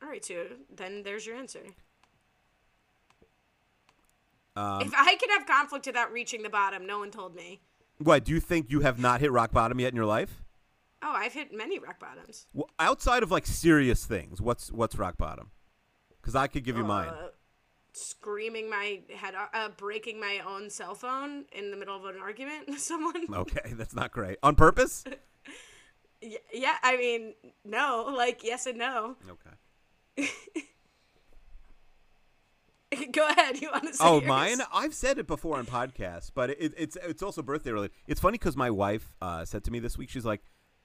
[0.00, 1.58] All right, so then there's your answer.
[4.54, 7.60] Um, if I could have conflict without reaching the bottom, no one told me.
[7.98, 10.40] what do you think you have not hit rock bottom yet in your life?
[11.02, 12.46] Oh, I've hit many rock bottoms.
[12.54, 15.50] Well, outside of like serious things, what's what's rock bottom?
[16.20, 17.10] Because I could give you mine.
[17.92, 22.68] Screaming my head, uh, breaking my own cell phone in the middle of an argument
[22.68, 23.26] with someone.
[23.34, 24.38] Okay, that's not great.
[24.42, 25.04] On purpose?
[26.52, 27.34] Yeah, I mean,
[27.64, 29.16] no, like yes and no.
[29.28, 30.28] Okay.
[33.12, 33.60] Go ahead.
[33.60, 34.26] You want to say Oh, yours?
[34.28, 34.58] mine.
[34.72, 37.94] I've said it before on podcasts, but it, it's it's also birthday related.
[38.08, 40.42] It's funny because my wife uh, said to me this week, she's like,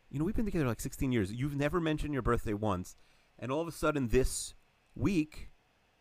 [0.10, 1.34] "You know, we've been together like 16 years.
[1.34, 2.96] You've never mentioned your birthday once,
[3.40, 4.54] and all of a sudden this
[4.96, 5.50] week,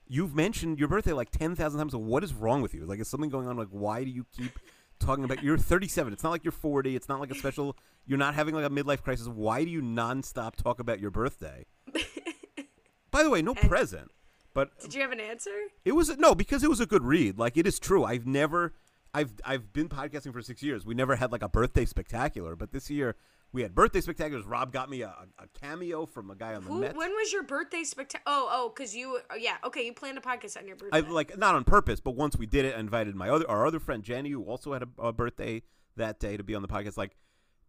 [0.07, 1.95] you've mentioned your birthday like 10,000 times.
[1.97, 2.85] What is wrong with you?
[2.85, 3.57] Like, is something going on?
[3.57, 4.59] Like, why do you keep
[5.01, 5.43] talking about?
[5.43, 6.13] You're 37.
[6.13, 6.95] It's not like you're 40.
[6.97, 7.77] It's not like a special.
[8.07, 9.27] You're not having like a midlife crisis.
[9.29, 11.65] Why do you nonstop talk about your birthday?
[13.11, 14.11] By the way, no And- present.
[14.53, 15.51] But Did you have an answer?
[15.85, 17.39] it was no because it was a good read.
[17.41, 18.05] Like it is true.
[18.05, 18.73] I've never,
[19.13, 20.87] I've I've been podcasting for six years.
[20.87, 23.17] We never had like a birthday spectacular, but this year
[23.55, 24.43] we had birthday spectaculars.
[24.45, 26.97] Rob got me a, a cameo from a guy on the Who, Mets.
[26.97, 28.25] when was your birthday spectacular?
[28.27, 30.99] Oh, oh, because you, oh, yeah, okay, you planned a podcast on your birthday.
[30.99, 33.65] I like not on purpose, but once we did it, I invited my other our
[33.65, 35.63] other friend Jenny, who also had a, a birthday
[35.97, 36.97] that day, to be on the podcast.
[36.97, 37.17] Like,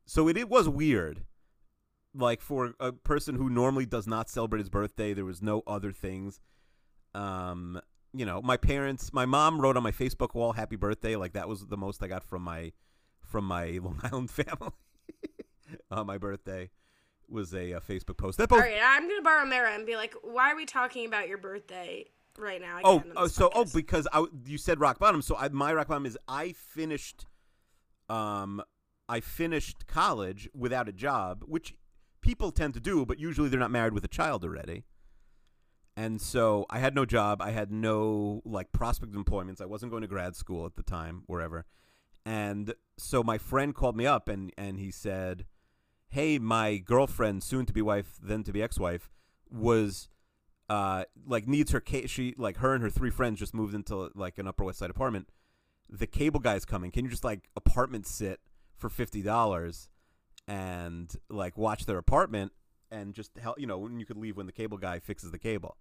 [0.08, 1.24] so it, it was weird.
[2.16, 5.92] Like for a person who normally does not celebrate his birthday, there was no other
[5.92, 6.40] things.
[7.14, 7.80] Um,
[8.12, 11.48] you know, my parents, my mom wrote on my Facebook wall "Happy Birthday." Like that
[11.48, 12.72] was the most I got from my
[13.22, 14.72] from my Long Island family.
[15.92, 16.70] on my birthday
[17.28, 18.38] was a, uh Facebook post.
[18.38, 21.06] That both All right, I'm gonna borrow Mara and be like, why are we talking
[21.06, 22.06] about your birthday
[22.38, 22.80] right now?
[22.84, 25.22] Oh, on oh so oh, because I, you said rock bottom.
[25.22, 27.26] So I, my rock bottom is I finished,
[28.10, 28.62] um,
[29.10, 31.76] I finished college without a job, which
[32.22, 34.84] people tend to do, but usually they're not married with a child already.
[35.98, 37.42] And so I had no job.
[37.42, 39.62] I had no like prospect of employments.
[39.62, 41.66] I wasn't going to grad school at the time, wherever.
[42.26, 45.46] And so my friend called me up and and he said,
[46.16, 49.12] "Hey, my girlfriend, soon to be wife, then to be ex-wife,
[49.50, 50.10] was."
[50.68, 54.10] uh like needs her ca- she like her and her three friends just moved into
[54.16, 55.30] like an upper west side apartment.
[55.90, 56.90] The cable guy's coming.
[56.90, 58.40] Can you just like apartment sit
[58.76, 59.90] for fifty dollars
[60.48, 62.52] and like watch their apartment
[62.92, 65.40] and just help you know when you could leave when the cable guy fixes the
[65.40, 65.78] cable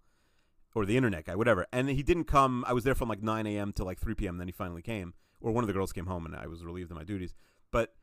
[0.75, 1.65] or the internet guy whatever.
[1.71, 4.37] And he didn't come i was there from like 9 a.m to like 3 p.m
[4.37, 6.91] then he finally came or one of the girls came home and i was relieved
[6.91, 7.33] of my duties.
[7.71, 7.95] But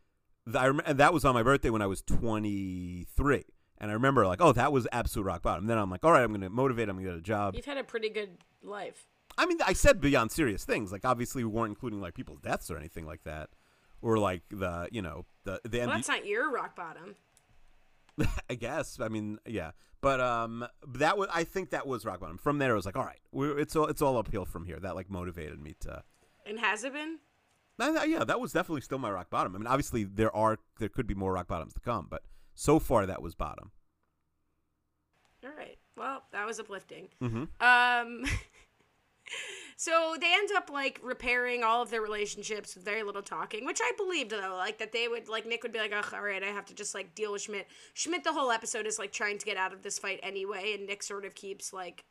[0.55, 3.44] I rem- and that was on my birthday when i was 23
[3.82, 5.66] and I remember like, oh, that was absolute rock bottom.
[5.66, 6.89] Then I'm like, all right, I'm going to motivate.
[6.89, 7.56] I'm going to get a job.
[7.56, 9.09] you've had a pretty good life.
[9.36, 10.93] I mean, I said beyond serious things.
[10.93, 13.51] Like, obviously, we weren't including like people's deaths or anything like that,
[14.01, 17.16] or like the you know the the Well, NB that's not your rock bottom.
[18.51, 19.01] I guess.
[19.01, 19.73] I mean, yeah.
[20.01, 22.39] But um, that was I think that was rock bottom.
[22.39, 24.78] From there, I was like, all right, we're, it's all it's all uphill from here.
[24.78, 26.05] That like motivated me to.
[26.47, 27.19] And has it been?
[27.78, 29.55] No, yeah, that was definitely still my rock bottom.
[29.55, 32.23] I mean, obviously there are there could be more rock bottoms to come, but
[32.55, 33.73] so far that was bottom.
[35.44, 35.78] All right.
[35.97, 37.09] Well, that was uplifting.
[37.20, 37.44] Mm-hmm.
[37.61, 38.24] Um,
[39.77, 43.81] so they end up like repairing all of their relationships with very little talking, which
[43.82, 46.43] I believed though, like that they would like Nick would be like, "Ugh, all right,
[46.43, 49.39] I have to just like deal with Schmidt." Schmidt the whole episode is like trying
[49.39, 52.05] to get out of this fight anyway, and Nick sort of keeps like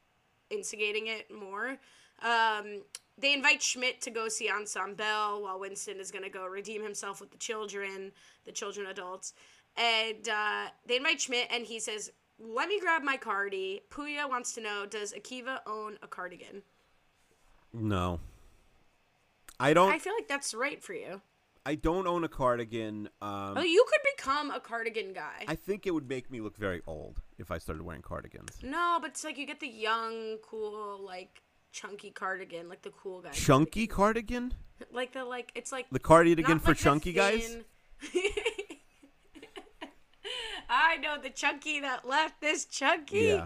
[0.50, 1.78] instigating it more.
[2.22, 2.84] Um,
[3.22, 7.22] they invite Schmidt to go see Ensemble while Winston is going to go redeem himself
[7.22, 8.12] with the children,
[8.46, 9.34] the children adults.
[9.78, 13.82] And uh, they invite Schmidt, and he says, Let me grab my cardi.
[13.90, 16.64] Puya wants to know Does Akiva own a cardigan?
[17.74, 18.20] No.
[19.60, 19.92] I don't.
[19.92, 21.22] I feel like that's right for you.
[21.64, 23.08] I don't own a cardigan.
[23.22, 25.46] Um, oh, you could become a cardigan guy.
[25.48, 28.58] I think it would make me look very old if I started wearing cardigans.
[28.64, 33.22] no, but it's like you get the young, cool, like chunky cardigan, like the cool
[33.22, 33.32] guy.
[33.32, 34.54] Chunky cardigan?
[34.92, 37.58] Like the like, it's like The cardigan for like chunky guys?
[40.70, 43.20] I know the chunky that left this chunky.
[43.20, 43.46] Yeah.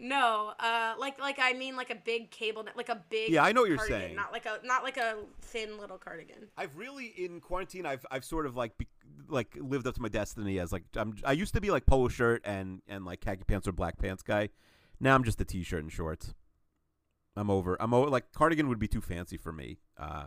[0.00, 3.30] No, uh, like like I mean like a big cable, like a big.
[3.30, 4.16] Yeah, I know what you're cardigan, saying.
[4.16, 6.48] Not like a not like a thin little cardigan.
[6.56, 7.86] I've really in quarantine.
[7.86, 8.88] I've I've sort of like be,
[9.28, 11.14] like lived up to my destiny as like I'm.
[11.24, 14.22] I used to be like polo shirt and and like khaki pants or black pants
[14.22, 14.48] guy.
[14.98, 16.34] Now I'm just a t-shirt and shorts.
[17.36, 17.76] I'm over.
[17.80, 18.08] I'm over.
[18.10, 19.78] Like cardigan would be too fancy for me.
[19.98, 20.24] Uh,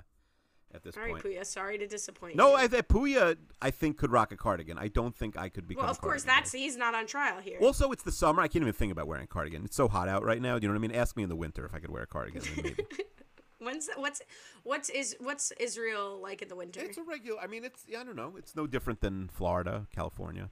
[0.74, 1.24] at this All right, point.
[1.24, 1.46] Puya.
[1.46, 2.56] Sorry to disappoint No, you.
[2.58, 3.38] I think Puya.
[3.62, 4.78] I think could rock a cardigan.
[4.78, 5.84] I don't think I could become.
[5.84, 6.58] well, of course, that's guy.
[6.58, 7.58] he's not on trial here.
[7.62, 8.42] Also, it's the summer.
[8.42, 9.64] I can't even think about wearing a cardigan.
[9.64, 10.60] It's so hot out right now.
[10.60, 10.96] Do you know what I mean?
[11.00, 12.42] Ask me in the winter if I could wear a cardigan.
[12.58, 12.76] maybe.
[13.60, 14.22] When's what's
[14.64, 16.82] what's is what's Israel like in the winter?
[16.82, 17.40] it's a regular.
[17.42, 17.86] I mean, it's.
[17.88, 18.34] yeah, I don't know.
[18.38, 20.50] It's no different than Florida, California.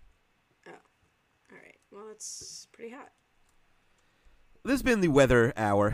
[0.67, 0.71] Oh,
[1.51, 1.75] All right.
[1.91, 3.11] Well, it's pretty hot.
[4.63, 5.93] This has been the weather hour,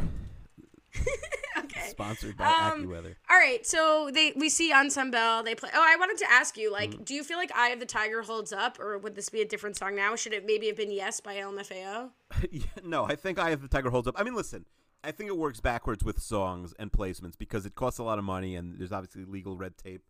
[1.58, 1.88] okay.
[1.90, 3.16] sponsored by Um, AccuWeather.
[3.30, 5.70] All right, so they we see on Sunbelt they play.
[5.74, 7.04] Oh, I wanted to ask you, like, Mm-hmm.
[7.04, 9.46] do you feel like "Eye of the Tiger" holds up, or would this be a
[9.46, 10.16] different song now?
[10.16, 12.10] Should it maybe have been "Yes" by LMFAO?
[12.52, 14.16] yeah, no, I think Eye of the Tiger holds up.
[14.18, 14.66] I mean, listen,
[15.04, 18.24] I think it works backwards with songs and placements because it costs a lot of
[18.24, 20.04] money and there's obviously legal red tape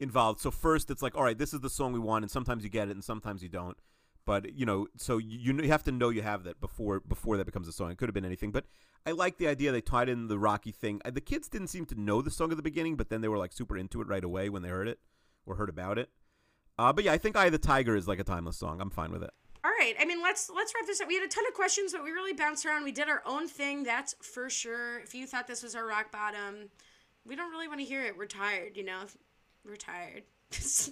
[0.00, 0.40] involved.
[0.40, 2.70] So first, it's like, all right, this is the song we want, and sometimes you
[2.70, 3.76] get it and sometimes you don't.
[4.24, 7.46] But you know, so you you have to know you have that before before that
[7.46, 7.90] becomes a song.
[7.90, 8.66] It could have been anything, but
[9.04, 11.00] I like the idea they tied in the Rocky thing.
[11.04, 13.38] The kids didn't seem to know the song at the beginning, but then they were
[13.38, 15.00] like super into it right away when they heard it
[15.44, 16.10] or heard about it.
[16.78, 18.80] Uh, but yeah, I think i the Tiger" is like a timeless song.
[18.80, 19.30] I'm fine with it.
[19.64, 21.08] All right, I mean, let's let's wrap this up.
[21.08, 22.84] We had a ton of questions, but we really bounced around.
[22.84, 25.00] We did our own thing, that's for sure.
[25.00, 26.70] If you thought this was our rock bottom,
[27.24, 28.16] we don't really want to hear it.
[28.16, 29.02] We're tired, you know.
[29.64, 30.24] We're tired.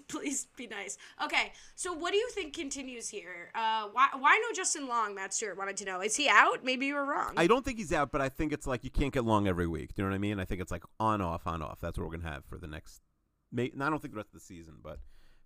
[0.09, 0.97] Please be nice.
[1.25, 3.51] Okay, so what do you think continues here?
[3.55, 5.15] Uh, why why no Justin Long?
[5.15, 6.01] Matt Stewart wanted to know.
[6.01, 6.65] Is he out?
[6.65, 7.35] Maybe you were wrong.
[7.37, 9.67] I don't think he's out, but I think it's like you can't get long every
[9.67, 9.95] week.
[9.95, 10.41] Do you know what I mean?
[10.41, 11.79] I think it's like on off on off.
[11.81, 13.01] That's what we're gonna have for the next.
[13.53, 14.99] May, and I don't think the rest of the season, but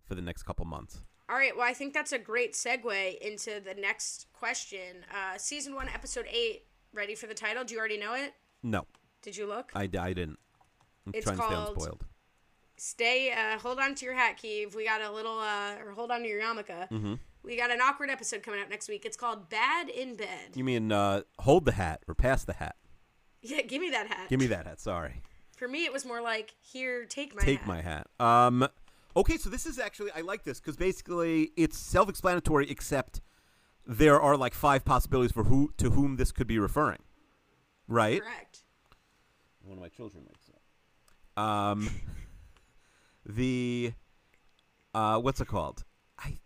[0.07, 0.99] for the next couple months.
[1.29, 5.07] All right, well, I think that's a great segue into the next question.
[5.11, 6.65] Uh, season one, episode eight.
[6.93, 7.65] Ready for the title?
[7.65, 8.35] Do you already know it?
[8.63, 8.87] No,
[9.23, 9.73] Did you look?
[9.75, 10.39] I, I didn't.
[11.07, 12.05] I'm It's trying to stay called- unspoiled.
[12.77, 14.75] Stay, uh, hold on to your hat, Keeve.
[14.75, 16.89] We got a little, uh, or hold on to your yarmulke.
[16.91, 17.15] Mm-hmm.
[17.43, 19.05] We got an awkward episode coming up next week.
[19.05, 20.55] It's called Bad in Bed.
[20.55, 22.77] You mean uh, hold the hat or pass the hat?
[23.43, 24.29] Yeah, give me that hat.
[24.29, 24.81] Give me that hat.
[24.81, 25.23] Sorry.
[25.57, 27.69] For me, it was more like, here, take my Take hat.
[27.69, 28.07] my hat.
[28.19, 28.69] Um.
[29.17, 33.21] Okay, so this is actually I like this because basically it's self-explanatory, except
[33.87, 36.99] there are like five possibilities for who to whom this could be referring.
[37.87, 38.21] Right.
[38.21, 38.65] Correct.
[39.63, 41.43] One of my children wakes up.
[41.45, 41.89] Um,
[43.27, 43.93] the
[44.95, 45.85] uh, what's it called?
[46.19, 46.39] I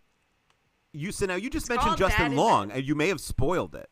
[0.93, 3.91] you so now you just It's mentioned Justin Long, and you may have spoiled it.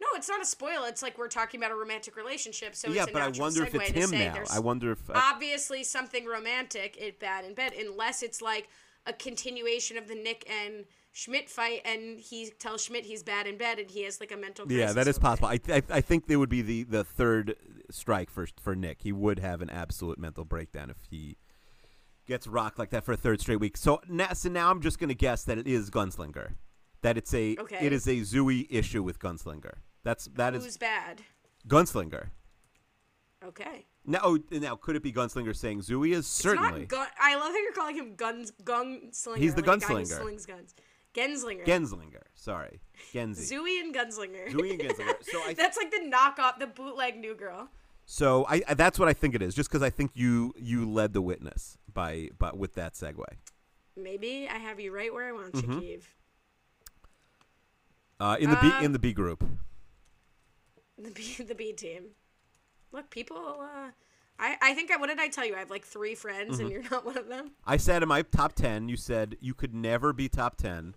[0.00, 0.84] No, it's not a spoil.
[0.84, 2.74] It's like we're talking about a romantic relationship.
[2.74, 4.42] So yeah, it's a but I wonder if it's him now.
[4.50, 8.68] I wonder if uh, obviously something romantic at Bad in Bed, unless it's like
[9.06, 13.56] a continuation of the Nick and Schmidt fight, and he tells Schmidt he's bad in
[13.56, 14.70] bed, and he has like a mental.
[14.70, 15.48] yeah, that is possible.
[15.48, 17.56] I, I I think there would be the the third
[17.90, 19.02] strike for for Nick.
[19.02, 21.36] He would have an absolute mental breakdown if he
[22.26, 23.76] gets rocked like that for a third straight week.
[23.76, 26.54] So now, so now I'm just gonna guess that it is Gunslinger.
[27.02, 27.84] That it's a Okay.
[27.84, 29.74] it is a Zooey issue with Gunslinger.
[30.02, 31.22] That's that is Who's bad?
[31.68, 32.28] Gunslinger.
[33.44, 33.86] Okay.
[34.06, 37.58] Now, oh, now could it be Gunslinger saying Zooey is certainly gun- I love how
[37.58, 39.36] you're calling him guns gunslinger.
[39.38, 40.20] He's the like a guy who gunslinger.
[40.20, 40.74] slings guns.
[41.14, 41.64] Genzlinger.
[41.64, 42.22] Genzlinger.
[42.34, 42.80] Sorry,
[43.12, 43.52] Genzi.
[43.52, 44.48] Zooey and Gunslinger.
[44.50, 45.22] Zooey and Gunslinger.
[45.22, 47.68] So I That's like the knockoff, the bootleg New Girl.
[48.06, 49.54] So I, I that's what I think it is.
[49.54, 53.24] Just because I think you you led the witness by but with that segue.
[53.96, 55.62] Maybe I have you right where I want Mhm.
[55.62, 56.02] you, Keeve.
[58.20, 59.44] Uh, in the B Um, in the B group.
[60.98, 62.10] The B, the B team.
[62.92, 63.36] Look, people.
[63.60, 63.90] Uh,
[64.38, 64.96] I I think I.
[64.96, 65.54] What did I tell you?
[65.54, 66.60] I have like three friends, Mm-hmm.
[66.62, 67.52] and you're not one of them.
[67.66, 68.88] I said in my top ten.
[68.88, 70.94] You said you could never be top ten.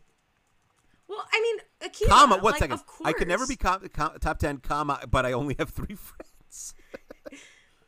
[1.07, 2.07] Well, I mean, Akiva.
[2.09, 2.35] comma.
[2.35, 2.73] One like, second.
[2.73, 3.07] Of course.
[3.07, 4.57] I could never be com- com- top ten.
[4.57, 4.99] Comma.
[5.09, 6.31] But I only have three friends.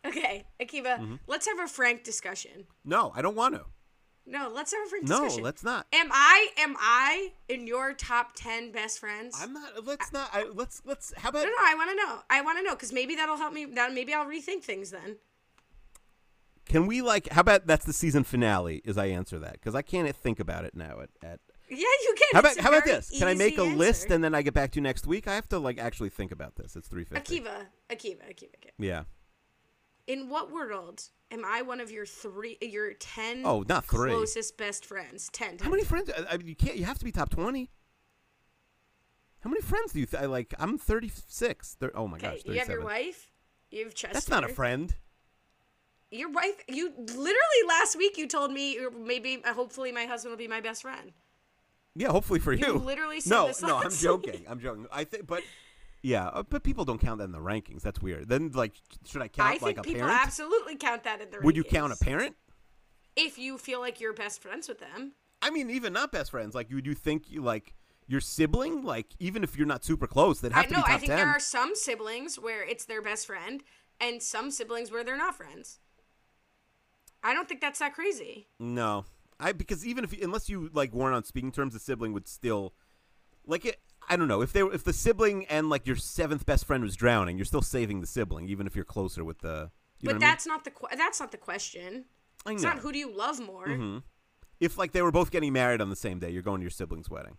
[0.06, 0.98] Okay, Akiva.
[0.98, 1.16] Mm-hmm.
[1.28, 2.68] Let's have a frank discussion.
[2.86, 3.66] No, I don't want to.
[4.26, 5.40] No, let's have a frank discussion.
[5.40, 5.88] No, let's not.
[5.92, 9.36] Am I am I in your top ten best friends?
[9.42, 9.86] I'm not.
[9.86, 10.30] Let's not.
[10.32, 11.14] I, let's let's.
[11.18, 12.20] How about no, no, I want to know.
[12.30, 13.66] I want to know because maybe that'll help me.
[13.66, 15.18] That maybe I'll rethink things then.
[16.66, 17.30] Can we like?
[17.30, 18.84] How about that's the season finale?
[18.86, 21.00] As I answer that, because I can't think about it now.
[21.02, 21.40] At, at
[21.70, 22.28] Yeah, you can.
[22.34, 23.12] how about how about this?
[23.18, 25.28] Can I make a easy list and then I get back to you next week?
[25.28, 26.76] I have to like actually think about this.
[26.76, 27.42] It's three fifty.
[27.42, 28.72] Akiva, Akiva, Akiva, Akiva.
[28.78, 29.04] Yeah.
[30.08, 33.44] In what world am I one of your three, your ten?
[33.46, 34.10] Oh, not three.
[34.12, 35.30] Closest best friends.
[35.32, 35.60] Ten.
[35.60, 36.10] How many friends?
[36.30, 36.76] I mean, you can't.
[36.78, 37.70] You have to be top twenty.
[39.42, 40.54] How many friends do you th- I like?
[40.60, 41.76] I'm 36.
[41.80, 42.54] Thir- oh my Okay, gosh, 37.
[42.54, 43.32] you have your wife.
[43.72, 44.14] You have Chester.
[44.14, 44.94] That's not a friend.
[46.12, 46.62] Your wife.
[46.68, 50.60] You literally last week you told me maybe uh, hopefully my husband will be my
[50.60, 51.14] best friend.
[51.96, 52.66] Yeah, hopefully for you.
[52.66, 53.78] You literally said no, no.
[53.78, 54.46] I'm joking.
[54.48, 54.86] I'm joking.
[54.92, 55.44] I think, but
[56.02, 57.82] yeah, uh, but people don't count that in the rankings.
[57.82, 58.30] That's weird.
[58.30, 58.74] Then, like,
[59.06, 60.22] should I count I like a people parent?
[60.22, 61.42] absolutely count that in their.
[61.42, 62.36] Would you count a parent?
[63.16, 65.14] If you feel like you're best friends with them.
[65.42, 66.56] I mean, even not best friends.
[66.56, 67.74] Like, would you think you like
[68.08, 68.84] your sibling?
[68.84, 70.80] Like, even if you're not super close, they'd have I to know.
[70.80, 71.18] be top I think ten.
[71.18, 73.62] there are some siblings where it's their best friend,
[74.00, 75.80] and some siblings where they're not friends.
[77.24, 78.48] I don't think that's that crazy.
[78.60, 79.04] No,
[79.40, 82.74] I because even if unless you like weren't on speaking terms, the sibling would still
[83.46, 83.80] like it.
[84.10, 86.84] I don't know if they were, if the sibling and like your seventh best friend
[86.84, 89.72] was drowning, you're still saving the sibling, even if you're closer with the.
[90.02, 90.20] But what I mean?
[90.20, 92.06] that's not the que- that's not the question.
[92.48, 93.68] It's not who do you love more.
[93.68, 94.04] Mhm.
[94.60, 96.72] If like they were both getting married on the same day, you're going to your
[96.72, 97.38] sibling's wedding.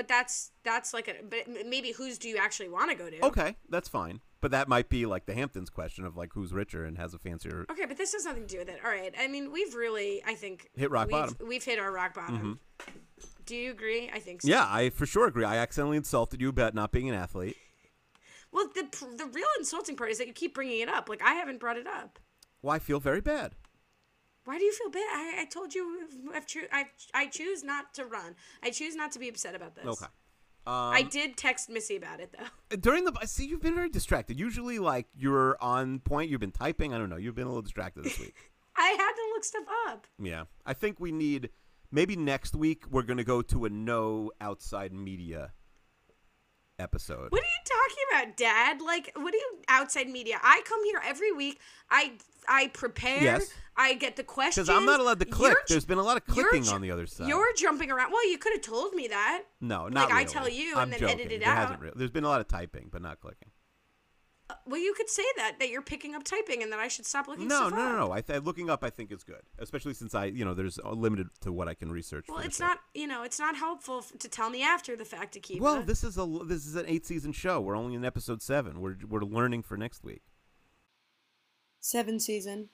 [0.00, 3.22] But that's that's like a but maybe whose do you actually want to go to?
[3.22, 4.22] Okay, that's fine.
[4.40, 7.18] But that might be like the Hamptons question of like who's richer and has a
[7.18, 7.66] fancier.
[7.70, 8.78] Okay, but this has nothing to do with it.
[8.82, 9.14] All right.
[9.20, 11.34] I mean, we've really, I think, Hit rock we've, bottom.
[11.34, 11.48] Mm-hmm.
[11.48, 12.60] We've hit our rock bottom.
[13.44, 14.10] Do you agree?
[14.10, 14.48] I think so.
[14.48, 15.44] Yeah, I for sure agree.
[15.44, 17.58] I accidentally insulted you about not being an athlete.
[18.52, 18.84] Well, the
[19.18, 21.10] the real insulting part is that you keep bringing it up.
[21.10, 22.18] Like I haven't brought it up.
[22.62, 23.54] Well, I feel very bad.
[24.44, 25.00] Why do you feel bad?
[25.12, 28.34] I, I told you I've choo- I I choose not to run.
[28.62, 29.86] I choose not to be upset about this.
[29.86, 30.06] Okay.
[30.66, 32.44] I um, did text Missy about it though.
[32.72, 34.38] Uh, during the see, you've been very distracted.
[34.38, 36.30] Usually, like you're on point.
[36.30, 36.94] You've been typing.
[36.94, 37.16] I don't know.
[37.16, 38.34] You've been a little distracted this week.
[38.76, 40.06] I had to look stuff up.
[40.18, 41.50] yeah, I think we need
[41.90, 45.52] maybe next week we're gonna go to a no outside media
[46.80, 47.30] episode.
[47.30, 48.80] What are you talking about, Dad?
[48.80, 50.38] Like, what are you outside media?
[50.42, 51.60] I come here every week.
[51.90, 52.12] I
[52.48, 53.22] I prepare.
[53.22, 53.52] Yes.
[53.76, 54.66] I get the questions.
[54.66, 55.52] Because I'm not allowed to click.
[55.52, 57.28] You're There's been a lot of clicking on the other side.
[57.28, 58.12] You're jumping around.
[58.12, 59.42] Well, you could have told me that.
[59.60, 61.20] no, not like, I tell you I'm and then joking.
[61.20, 61.80] edit it hasn't out.
[61.80, 63.50] really- There's been a lot of typing, but not clicking.
[64.66, 67.28] Well, you could say that that you're picking up typing and that I should stop
[67.28, 67.48] looking.
[67.48, 67.92] No, stuff no, up.
[67.92, 68.12] no, no.
[68.12, 70.90] I th- looking up, I think is good, especially since I, you know, there's a
[70.92, 72.26] limited to what I can research.
[72.28, 72.78] Well, it's not.
[72.94, 75.60] You know, it's not helpful f- to tell me after the fact to keep.
[75.60, 77.60] Well, this is a this is an eight season show.
[77.60, 78.80] We're only in episode seven.
[78.80, 80.22] We're we're learning for next week.
[81.80, 82.68] Seven season.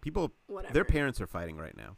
[0.00, 0.74] People, Whatever.
[0.74, 1.96] their parents are fighting right now.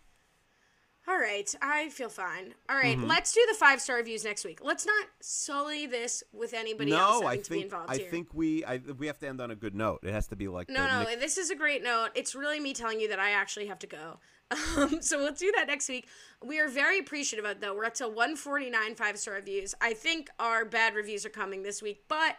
[1.06, 2.54] All right, I feel fine.
[2.68, 3.06] All right, Mm-hmm.
[3.06, 4.60] let's do the five star reviews next week.
[4.62, 7.96] Let's not sully this with anybody else no, I having to be think involved I
[7.98, 8.10] here.
[8.10, 10.00] think we I, we have to end on a good note.
[10.02, 12.08] It has to be like No, no, Nick- this is a great note.
[12.14, 14.18] It's really me telling you that I actually have to go.
[14.76, 16.06] Um, so we'll do that next week.
[16.44, 17.74] We are very appreciative of it, though.
[17.74, 19.74] We're up to 149 five star reviews.
[19.80, 22.36] I think our bad reviews are coming this week, but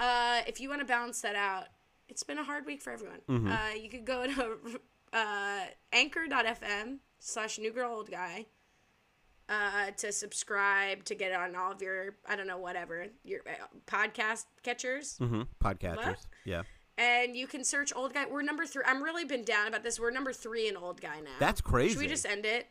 [0.00, 1.66] uh, if you want to balance that out,
[2.08, 3.18] it's been a hard week for everyone.
[3.28, 3.48] Mm-hmm.
[3.52, 4.58] Uh, you could go to
[5.12, 5.60] uh,
[5.92, 8.46] anchor.fm slash new girl old guy
[9.48, 13.66] uh, to subscribe to get on all of your, I don't know, whatever, your uh,
[13.86, 15.18] podcast catchers.
[15.20, 15.96] Mhm, podcatchers.
[15.96, 16.26] What?
[16.44, 16.62] Yeah,
[16.98, 18.26] And you can search old guy.
[18.30, 18.82] We're number three.
[18.86, 20.00] I'm really been down about this.
[20.00, 21.30] We're number three in old guy now.
[21.38, 21.94] That's crazy.
[21.94, 22.66] Should we just end it?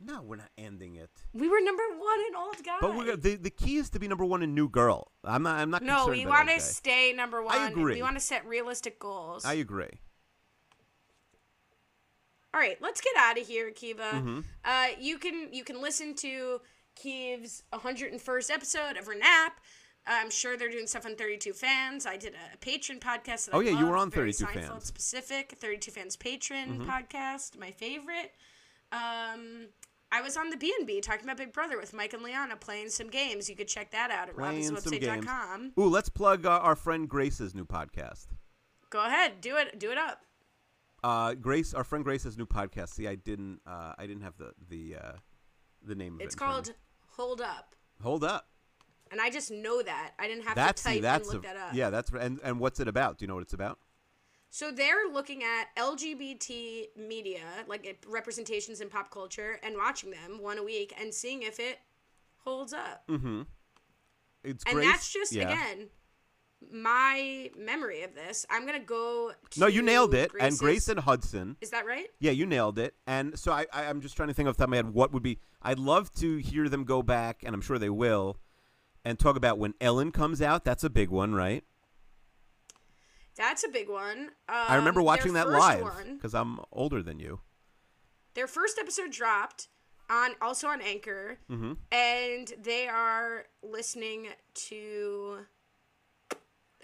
[0.00, 1.10] no, we're not ending it.
[1.32, 2.76] We were number one in old guy.
[2.80, 5.10] But we're the the key is to be number one in new girl.
[5.24, 5.82] I'm not I'm not.
[5.82, 7.56] no, we want to stay number one.
[7.56, 7.94] I agree.
[7.94, 9.44] We want to set realistic goals.
[9.44, 9.98] I agree.
[12.58, 14.02] All right, let's get out of here, Kiva.
[14.14, 14.40] Mm-hmm.
[14.64, 16.60] Uh, you can you can listen to
[16.96, 19.50] Kieve's 101st episode of Renap.
[20.04, 22.04] I'm sure they're doing stuff on 32 Fans.
[22.04, 23.46] I did a patron podcast.
[23.46, 24.84] That Oh, I yeah, you were on 32 Seinfeld Fans.
[24.86, 26.90] Specific 32 Fans patron Mm-hmm.
[26.90, 28.32] podcast, my favorite.
[28.90, 29.68] Um,
[30.10, 32.56] I was on the B and B talking about Big Brother with Mike and Liana
[32.56, 33.48] playing some games.
[33.48, 34.66] You could check that out at games.
[35.78, 38.26] Ooh, let's plug uh, our friend Grace's new podcast.
[38.90, 40.22] Go ahead, do it, do it up.
[41.02, 42.90] Uh, Grace, our friend Grace's new podcast.
[42.90, 45.12] See, I didn't, uh, I didn't have the the uh,
[45.82, 46.38] the name of It's it.
[46.38, 46.72] called
[47.16, 47.74] Hold Up.
[48.02, 48.48] Hold up.
[49.10, 50.12] And I just know that.
[50.18, 51.74] I didn't have That's to type that's and look a, that up.
[51.74, 53.18] yeah, that's and and what's it about?
[53.18, 53.78] Do you know what it's about?
[54.50, 60.58] So they're looking at LGBT media, like representations in pop culture, and watching them one
[60.58, 61.78] a week and seeing if it
[62.38, 63.04] holds up.
[63.08, 63.42] Mm-hmm.
[64.44, 64.86] It's and Grace.
[64.86, 65.50] that's just yeah.
[65.50, 65.88] again
[66.72, 68.44] my memory of this.
[68.50, 69.32] I'm gonna go.
[69.50, 70.30] To No, you nailed it.
[70.32, 71.56] And Grace's- Grace and Hudson.
[71.60, 72.06] is that right?
[72.20, 72.94] Yeah, you nailed it.
[73.06, 74.92] And so I, I, I'm just trying to think off the top of my head
[74.92, 75.38] what would be.
[75.62, 78.38] I'd love to hear them go back, and I'm sure they will,
[79.04, 80.64] and talk about when Ellen comes out.
[80.64, 81.64] That's a big one, right?
[83.36, 84.30] That's a big one.
[84.48, 85.84] I remember Um, watching that live
[86.16, 87.40] because I'm older than you.
[88.34, 89.68] Their first episode dropped
[90.10, 91.72] on also on Anchor, Mm-hmm.
[91.92, 95.46] and they are listening to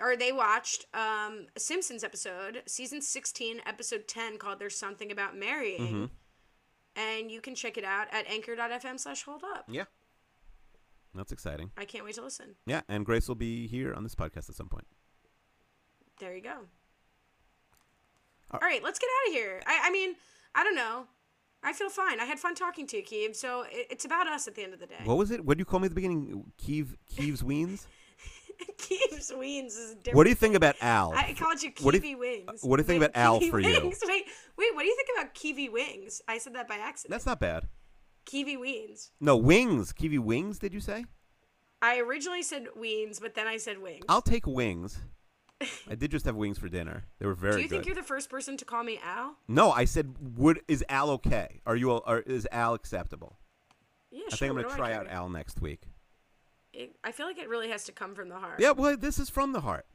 [0.00, 5.36] or they watched um, a Simpsons episode, season 16, episode 10, called There's Something About
[5.36, 5.80] Marrying.
[5.80, 6.04] Mm-hmm.
[6.96, 9.64] And you can check it out at anchor.fm slash hold up.
[9.68, 9.84] Yeah.
[11.14, 11.70] That's exciting.
[11.76, 12.56] I can't wait to listen.
[12.66, 14.86] Yeah, and Grace will be here on this podcast at some point.
[16.18, 16.56] There you go.
[18.50, 19.62] All right, let's get out of here.
[19.66, 20.14] I, I mean,
[20.54, 21.06] I don't know.
[21.62, 22.20] I feel fine.
[22.20, 23.34] I had fun talking to you, Keeve.
[23.34, 25.00] So it, it's about us at the end of the day.
[25.04, 25.44] What was it?
[25.44, 26.52] What did you call me at the beginning?
[26.58, 27.86] Kiev Kiev's Weens?
[28.78, 30.16] Keeve's Wings is different.
[30.16, 31.12] What do you think about Al?
[31.14, 32.60] I called you What Kiwi you- Wings.
[32.62, 33.68] what do you think Wait, about Al for you?
[33.80, 34.00] Wings.
[34.06, 34.24] Wait,
[34.56, 34.74] wait.
[34.74, 36.22] What do you think about Kiwi Wings?
[36.28, 37.10] I said that by accident.
[37.12, 37.68] That's not bad.
[38.26, 39.10] Kiwi Wings.
[39.20, 39.92] No, wings.
[39.92, 41.04] Kiwi wings, did you say?
[41.82, 44.04] I originally said Weens, but then I said Wings.
[44.08, 44.98] I'll take wings.
[45.90, 47.04] I did just have wings for dinner.
[47.18, 47.70] They were very do you good.
[47.76, 49.36] think you're the first person to call me Al?
[49.48, 51.60] no, I said, "Would is Al okay?
[51.66, 51.90] Are you?
[51.92, 53.38] Are, is Al acceptable?"
[54.10, 54.38] Yeah, I sure.
[54.38, 55.08] think I'm gonna try out?
[55.08, 55.82] Al next week.
[56.74, 58.60] It, I feel like it really has to come from the heart.
[58.60, 59.86] Yeah, well, this is from the heart.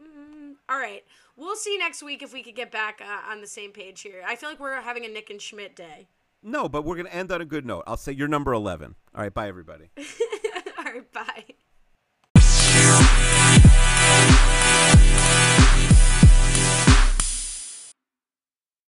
[0.00, 1.04] Mm, all right.
[1.36, 4.22] We'll see next week if we could get back uh, on the same page here.
[4.26, 6.08] I feel like we're having a Nick and Schmidt day.
[6.42, 7.84] No, but we're gonna end on a good note.
[7.86, 8.94] I'll say you're number eleven.
[9.14, 9.90] All right, bye everybody.
[10.78, 11.12] all right.
[11.12, 11.44] Bye.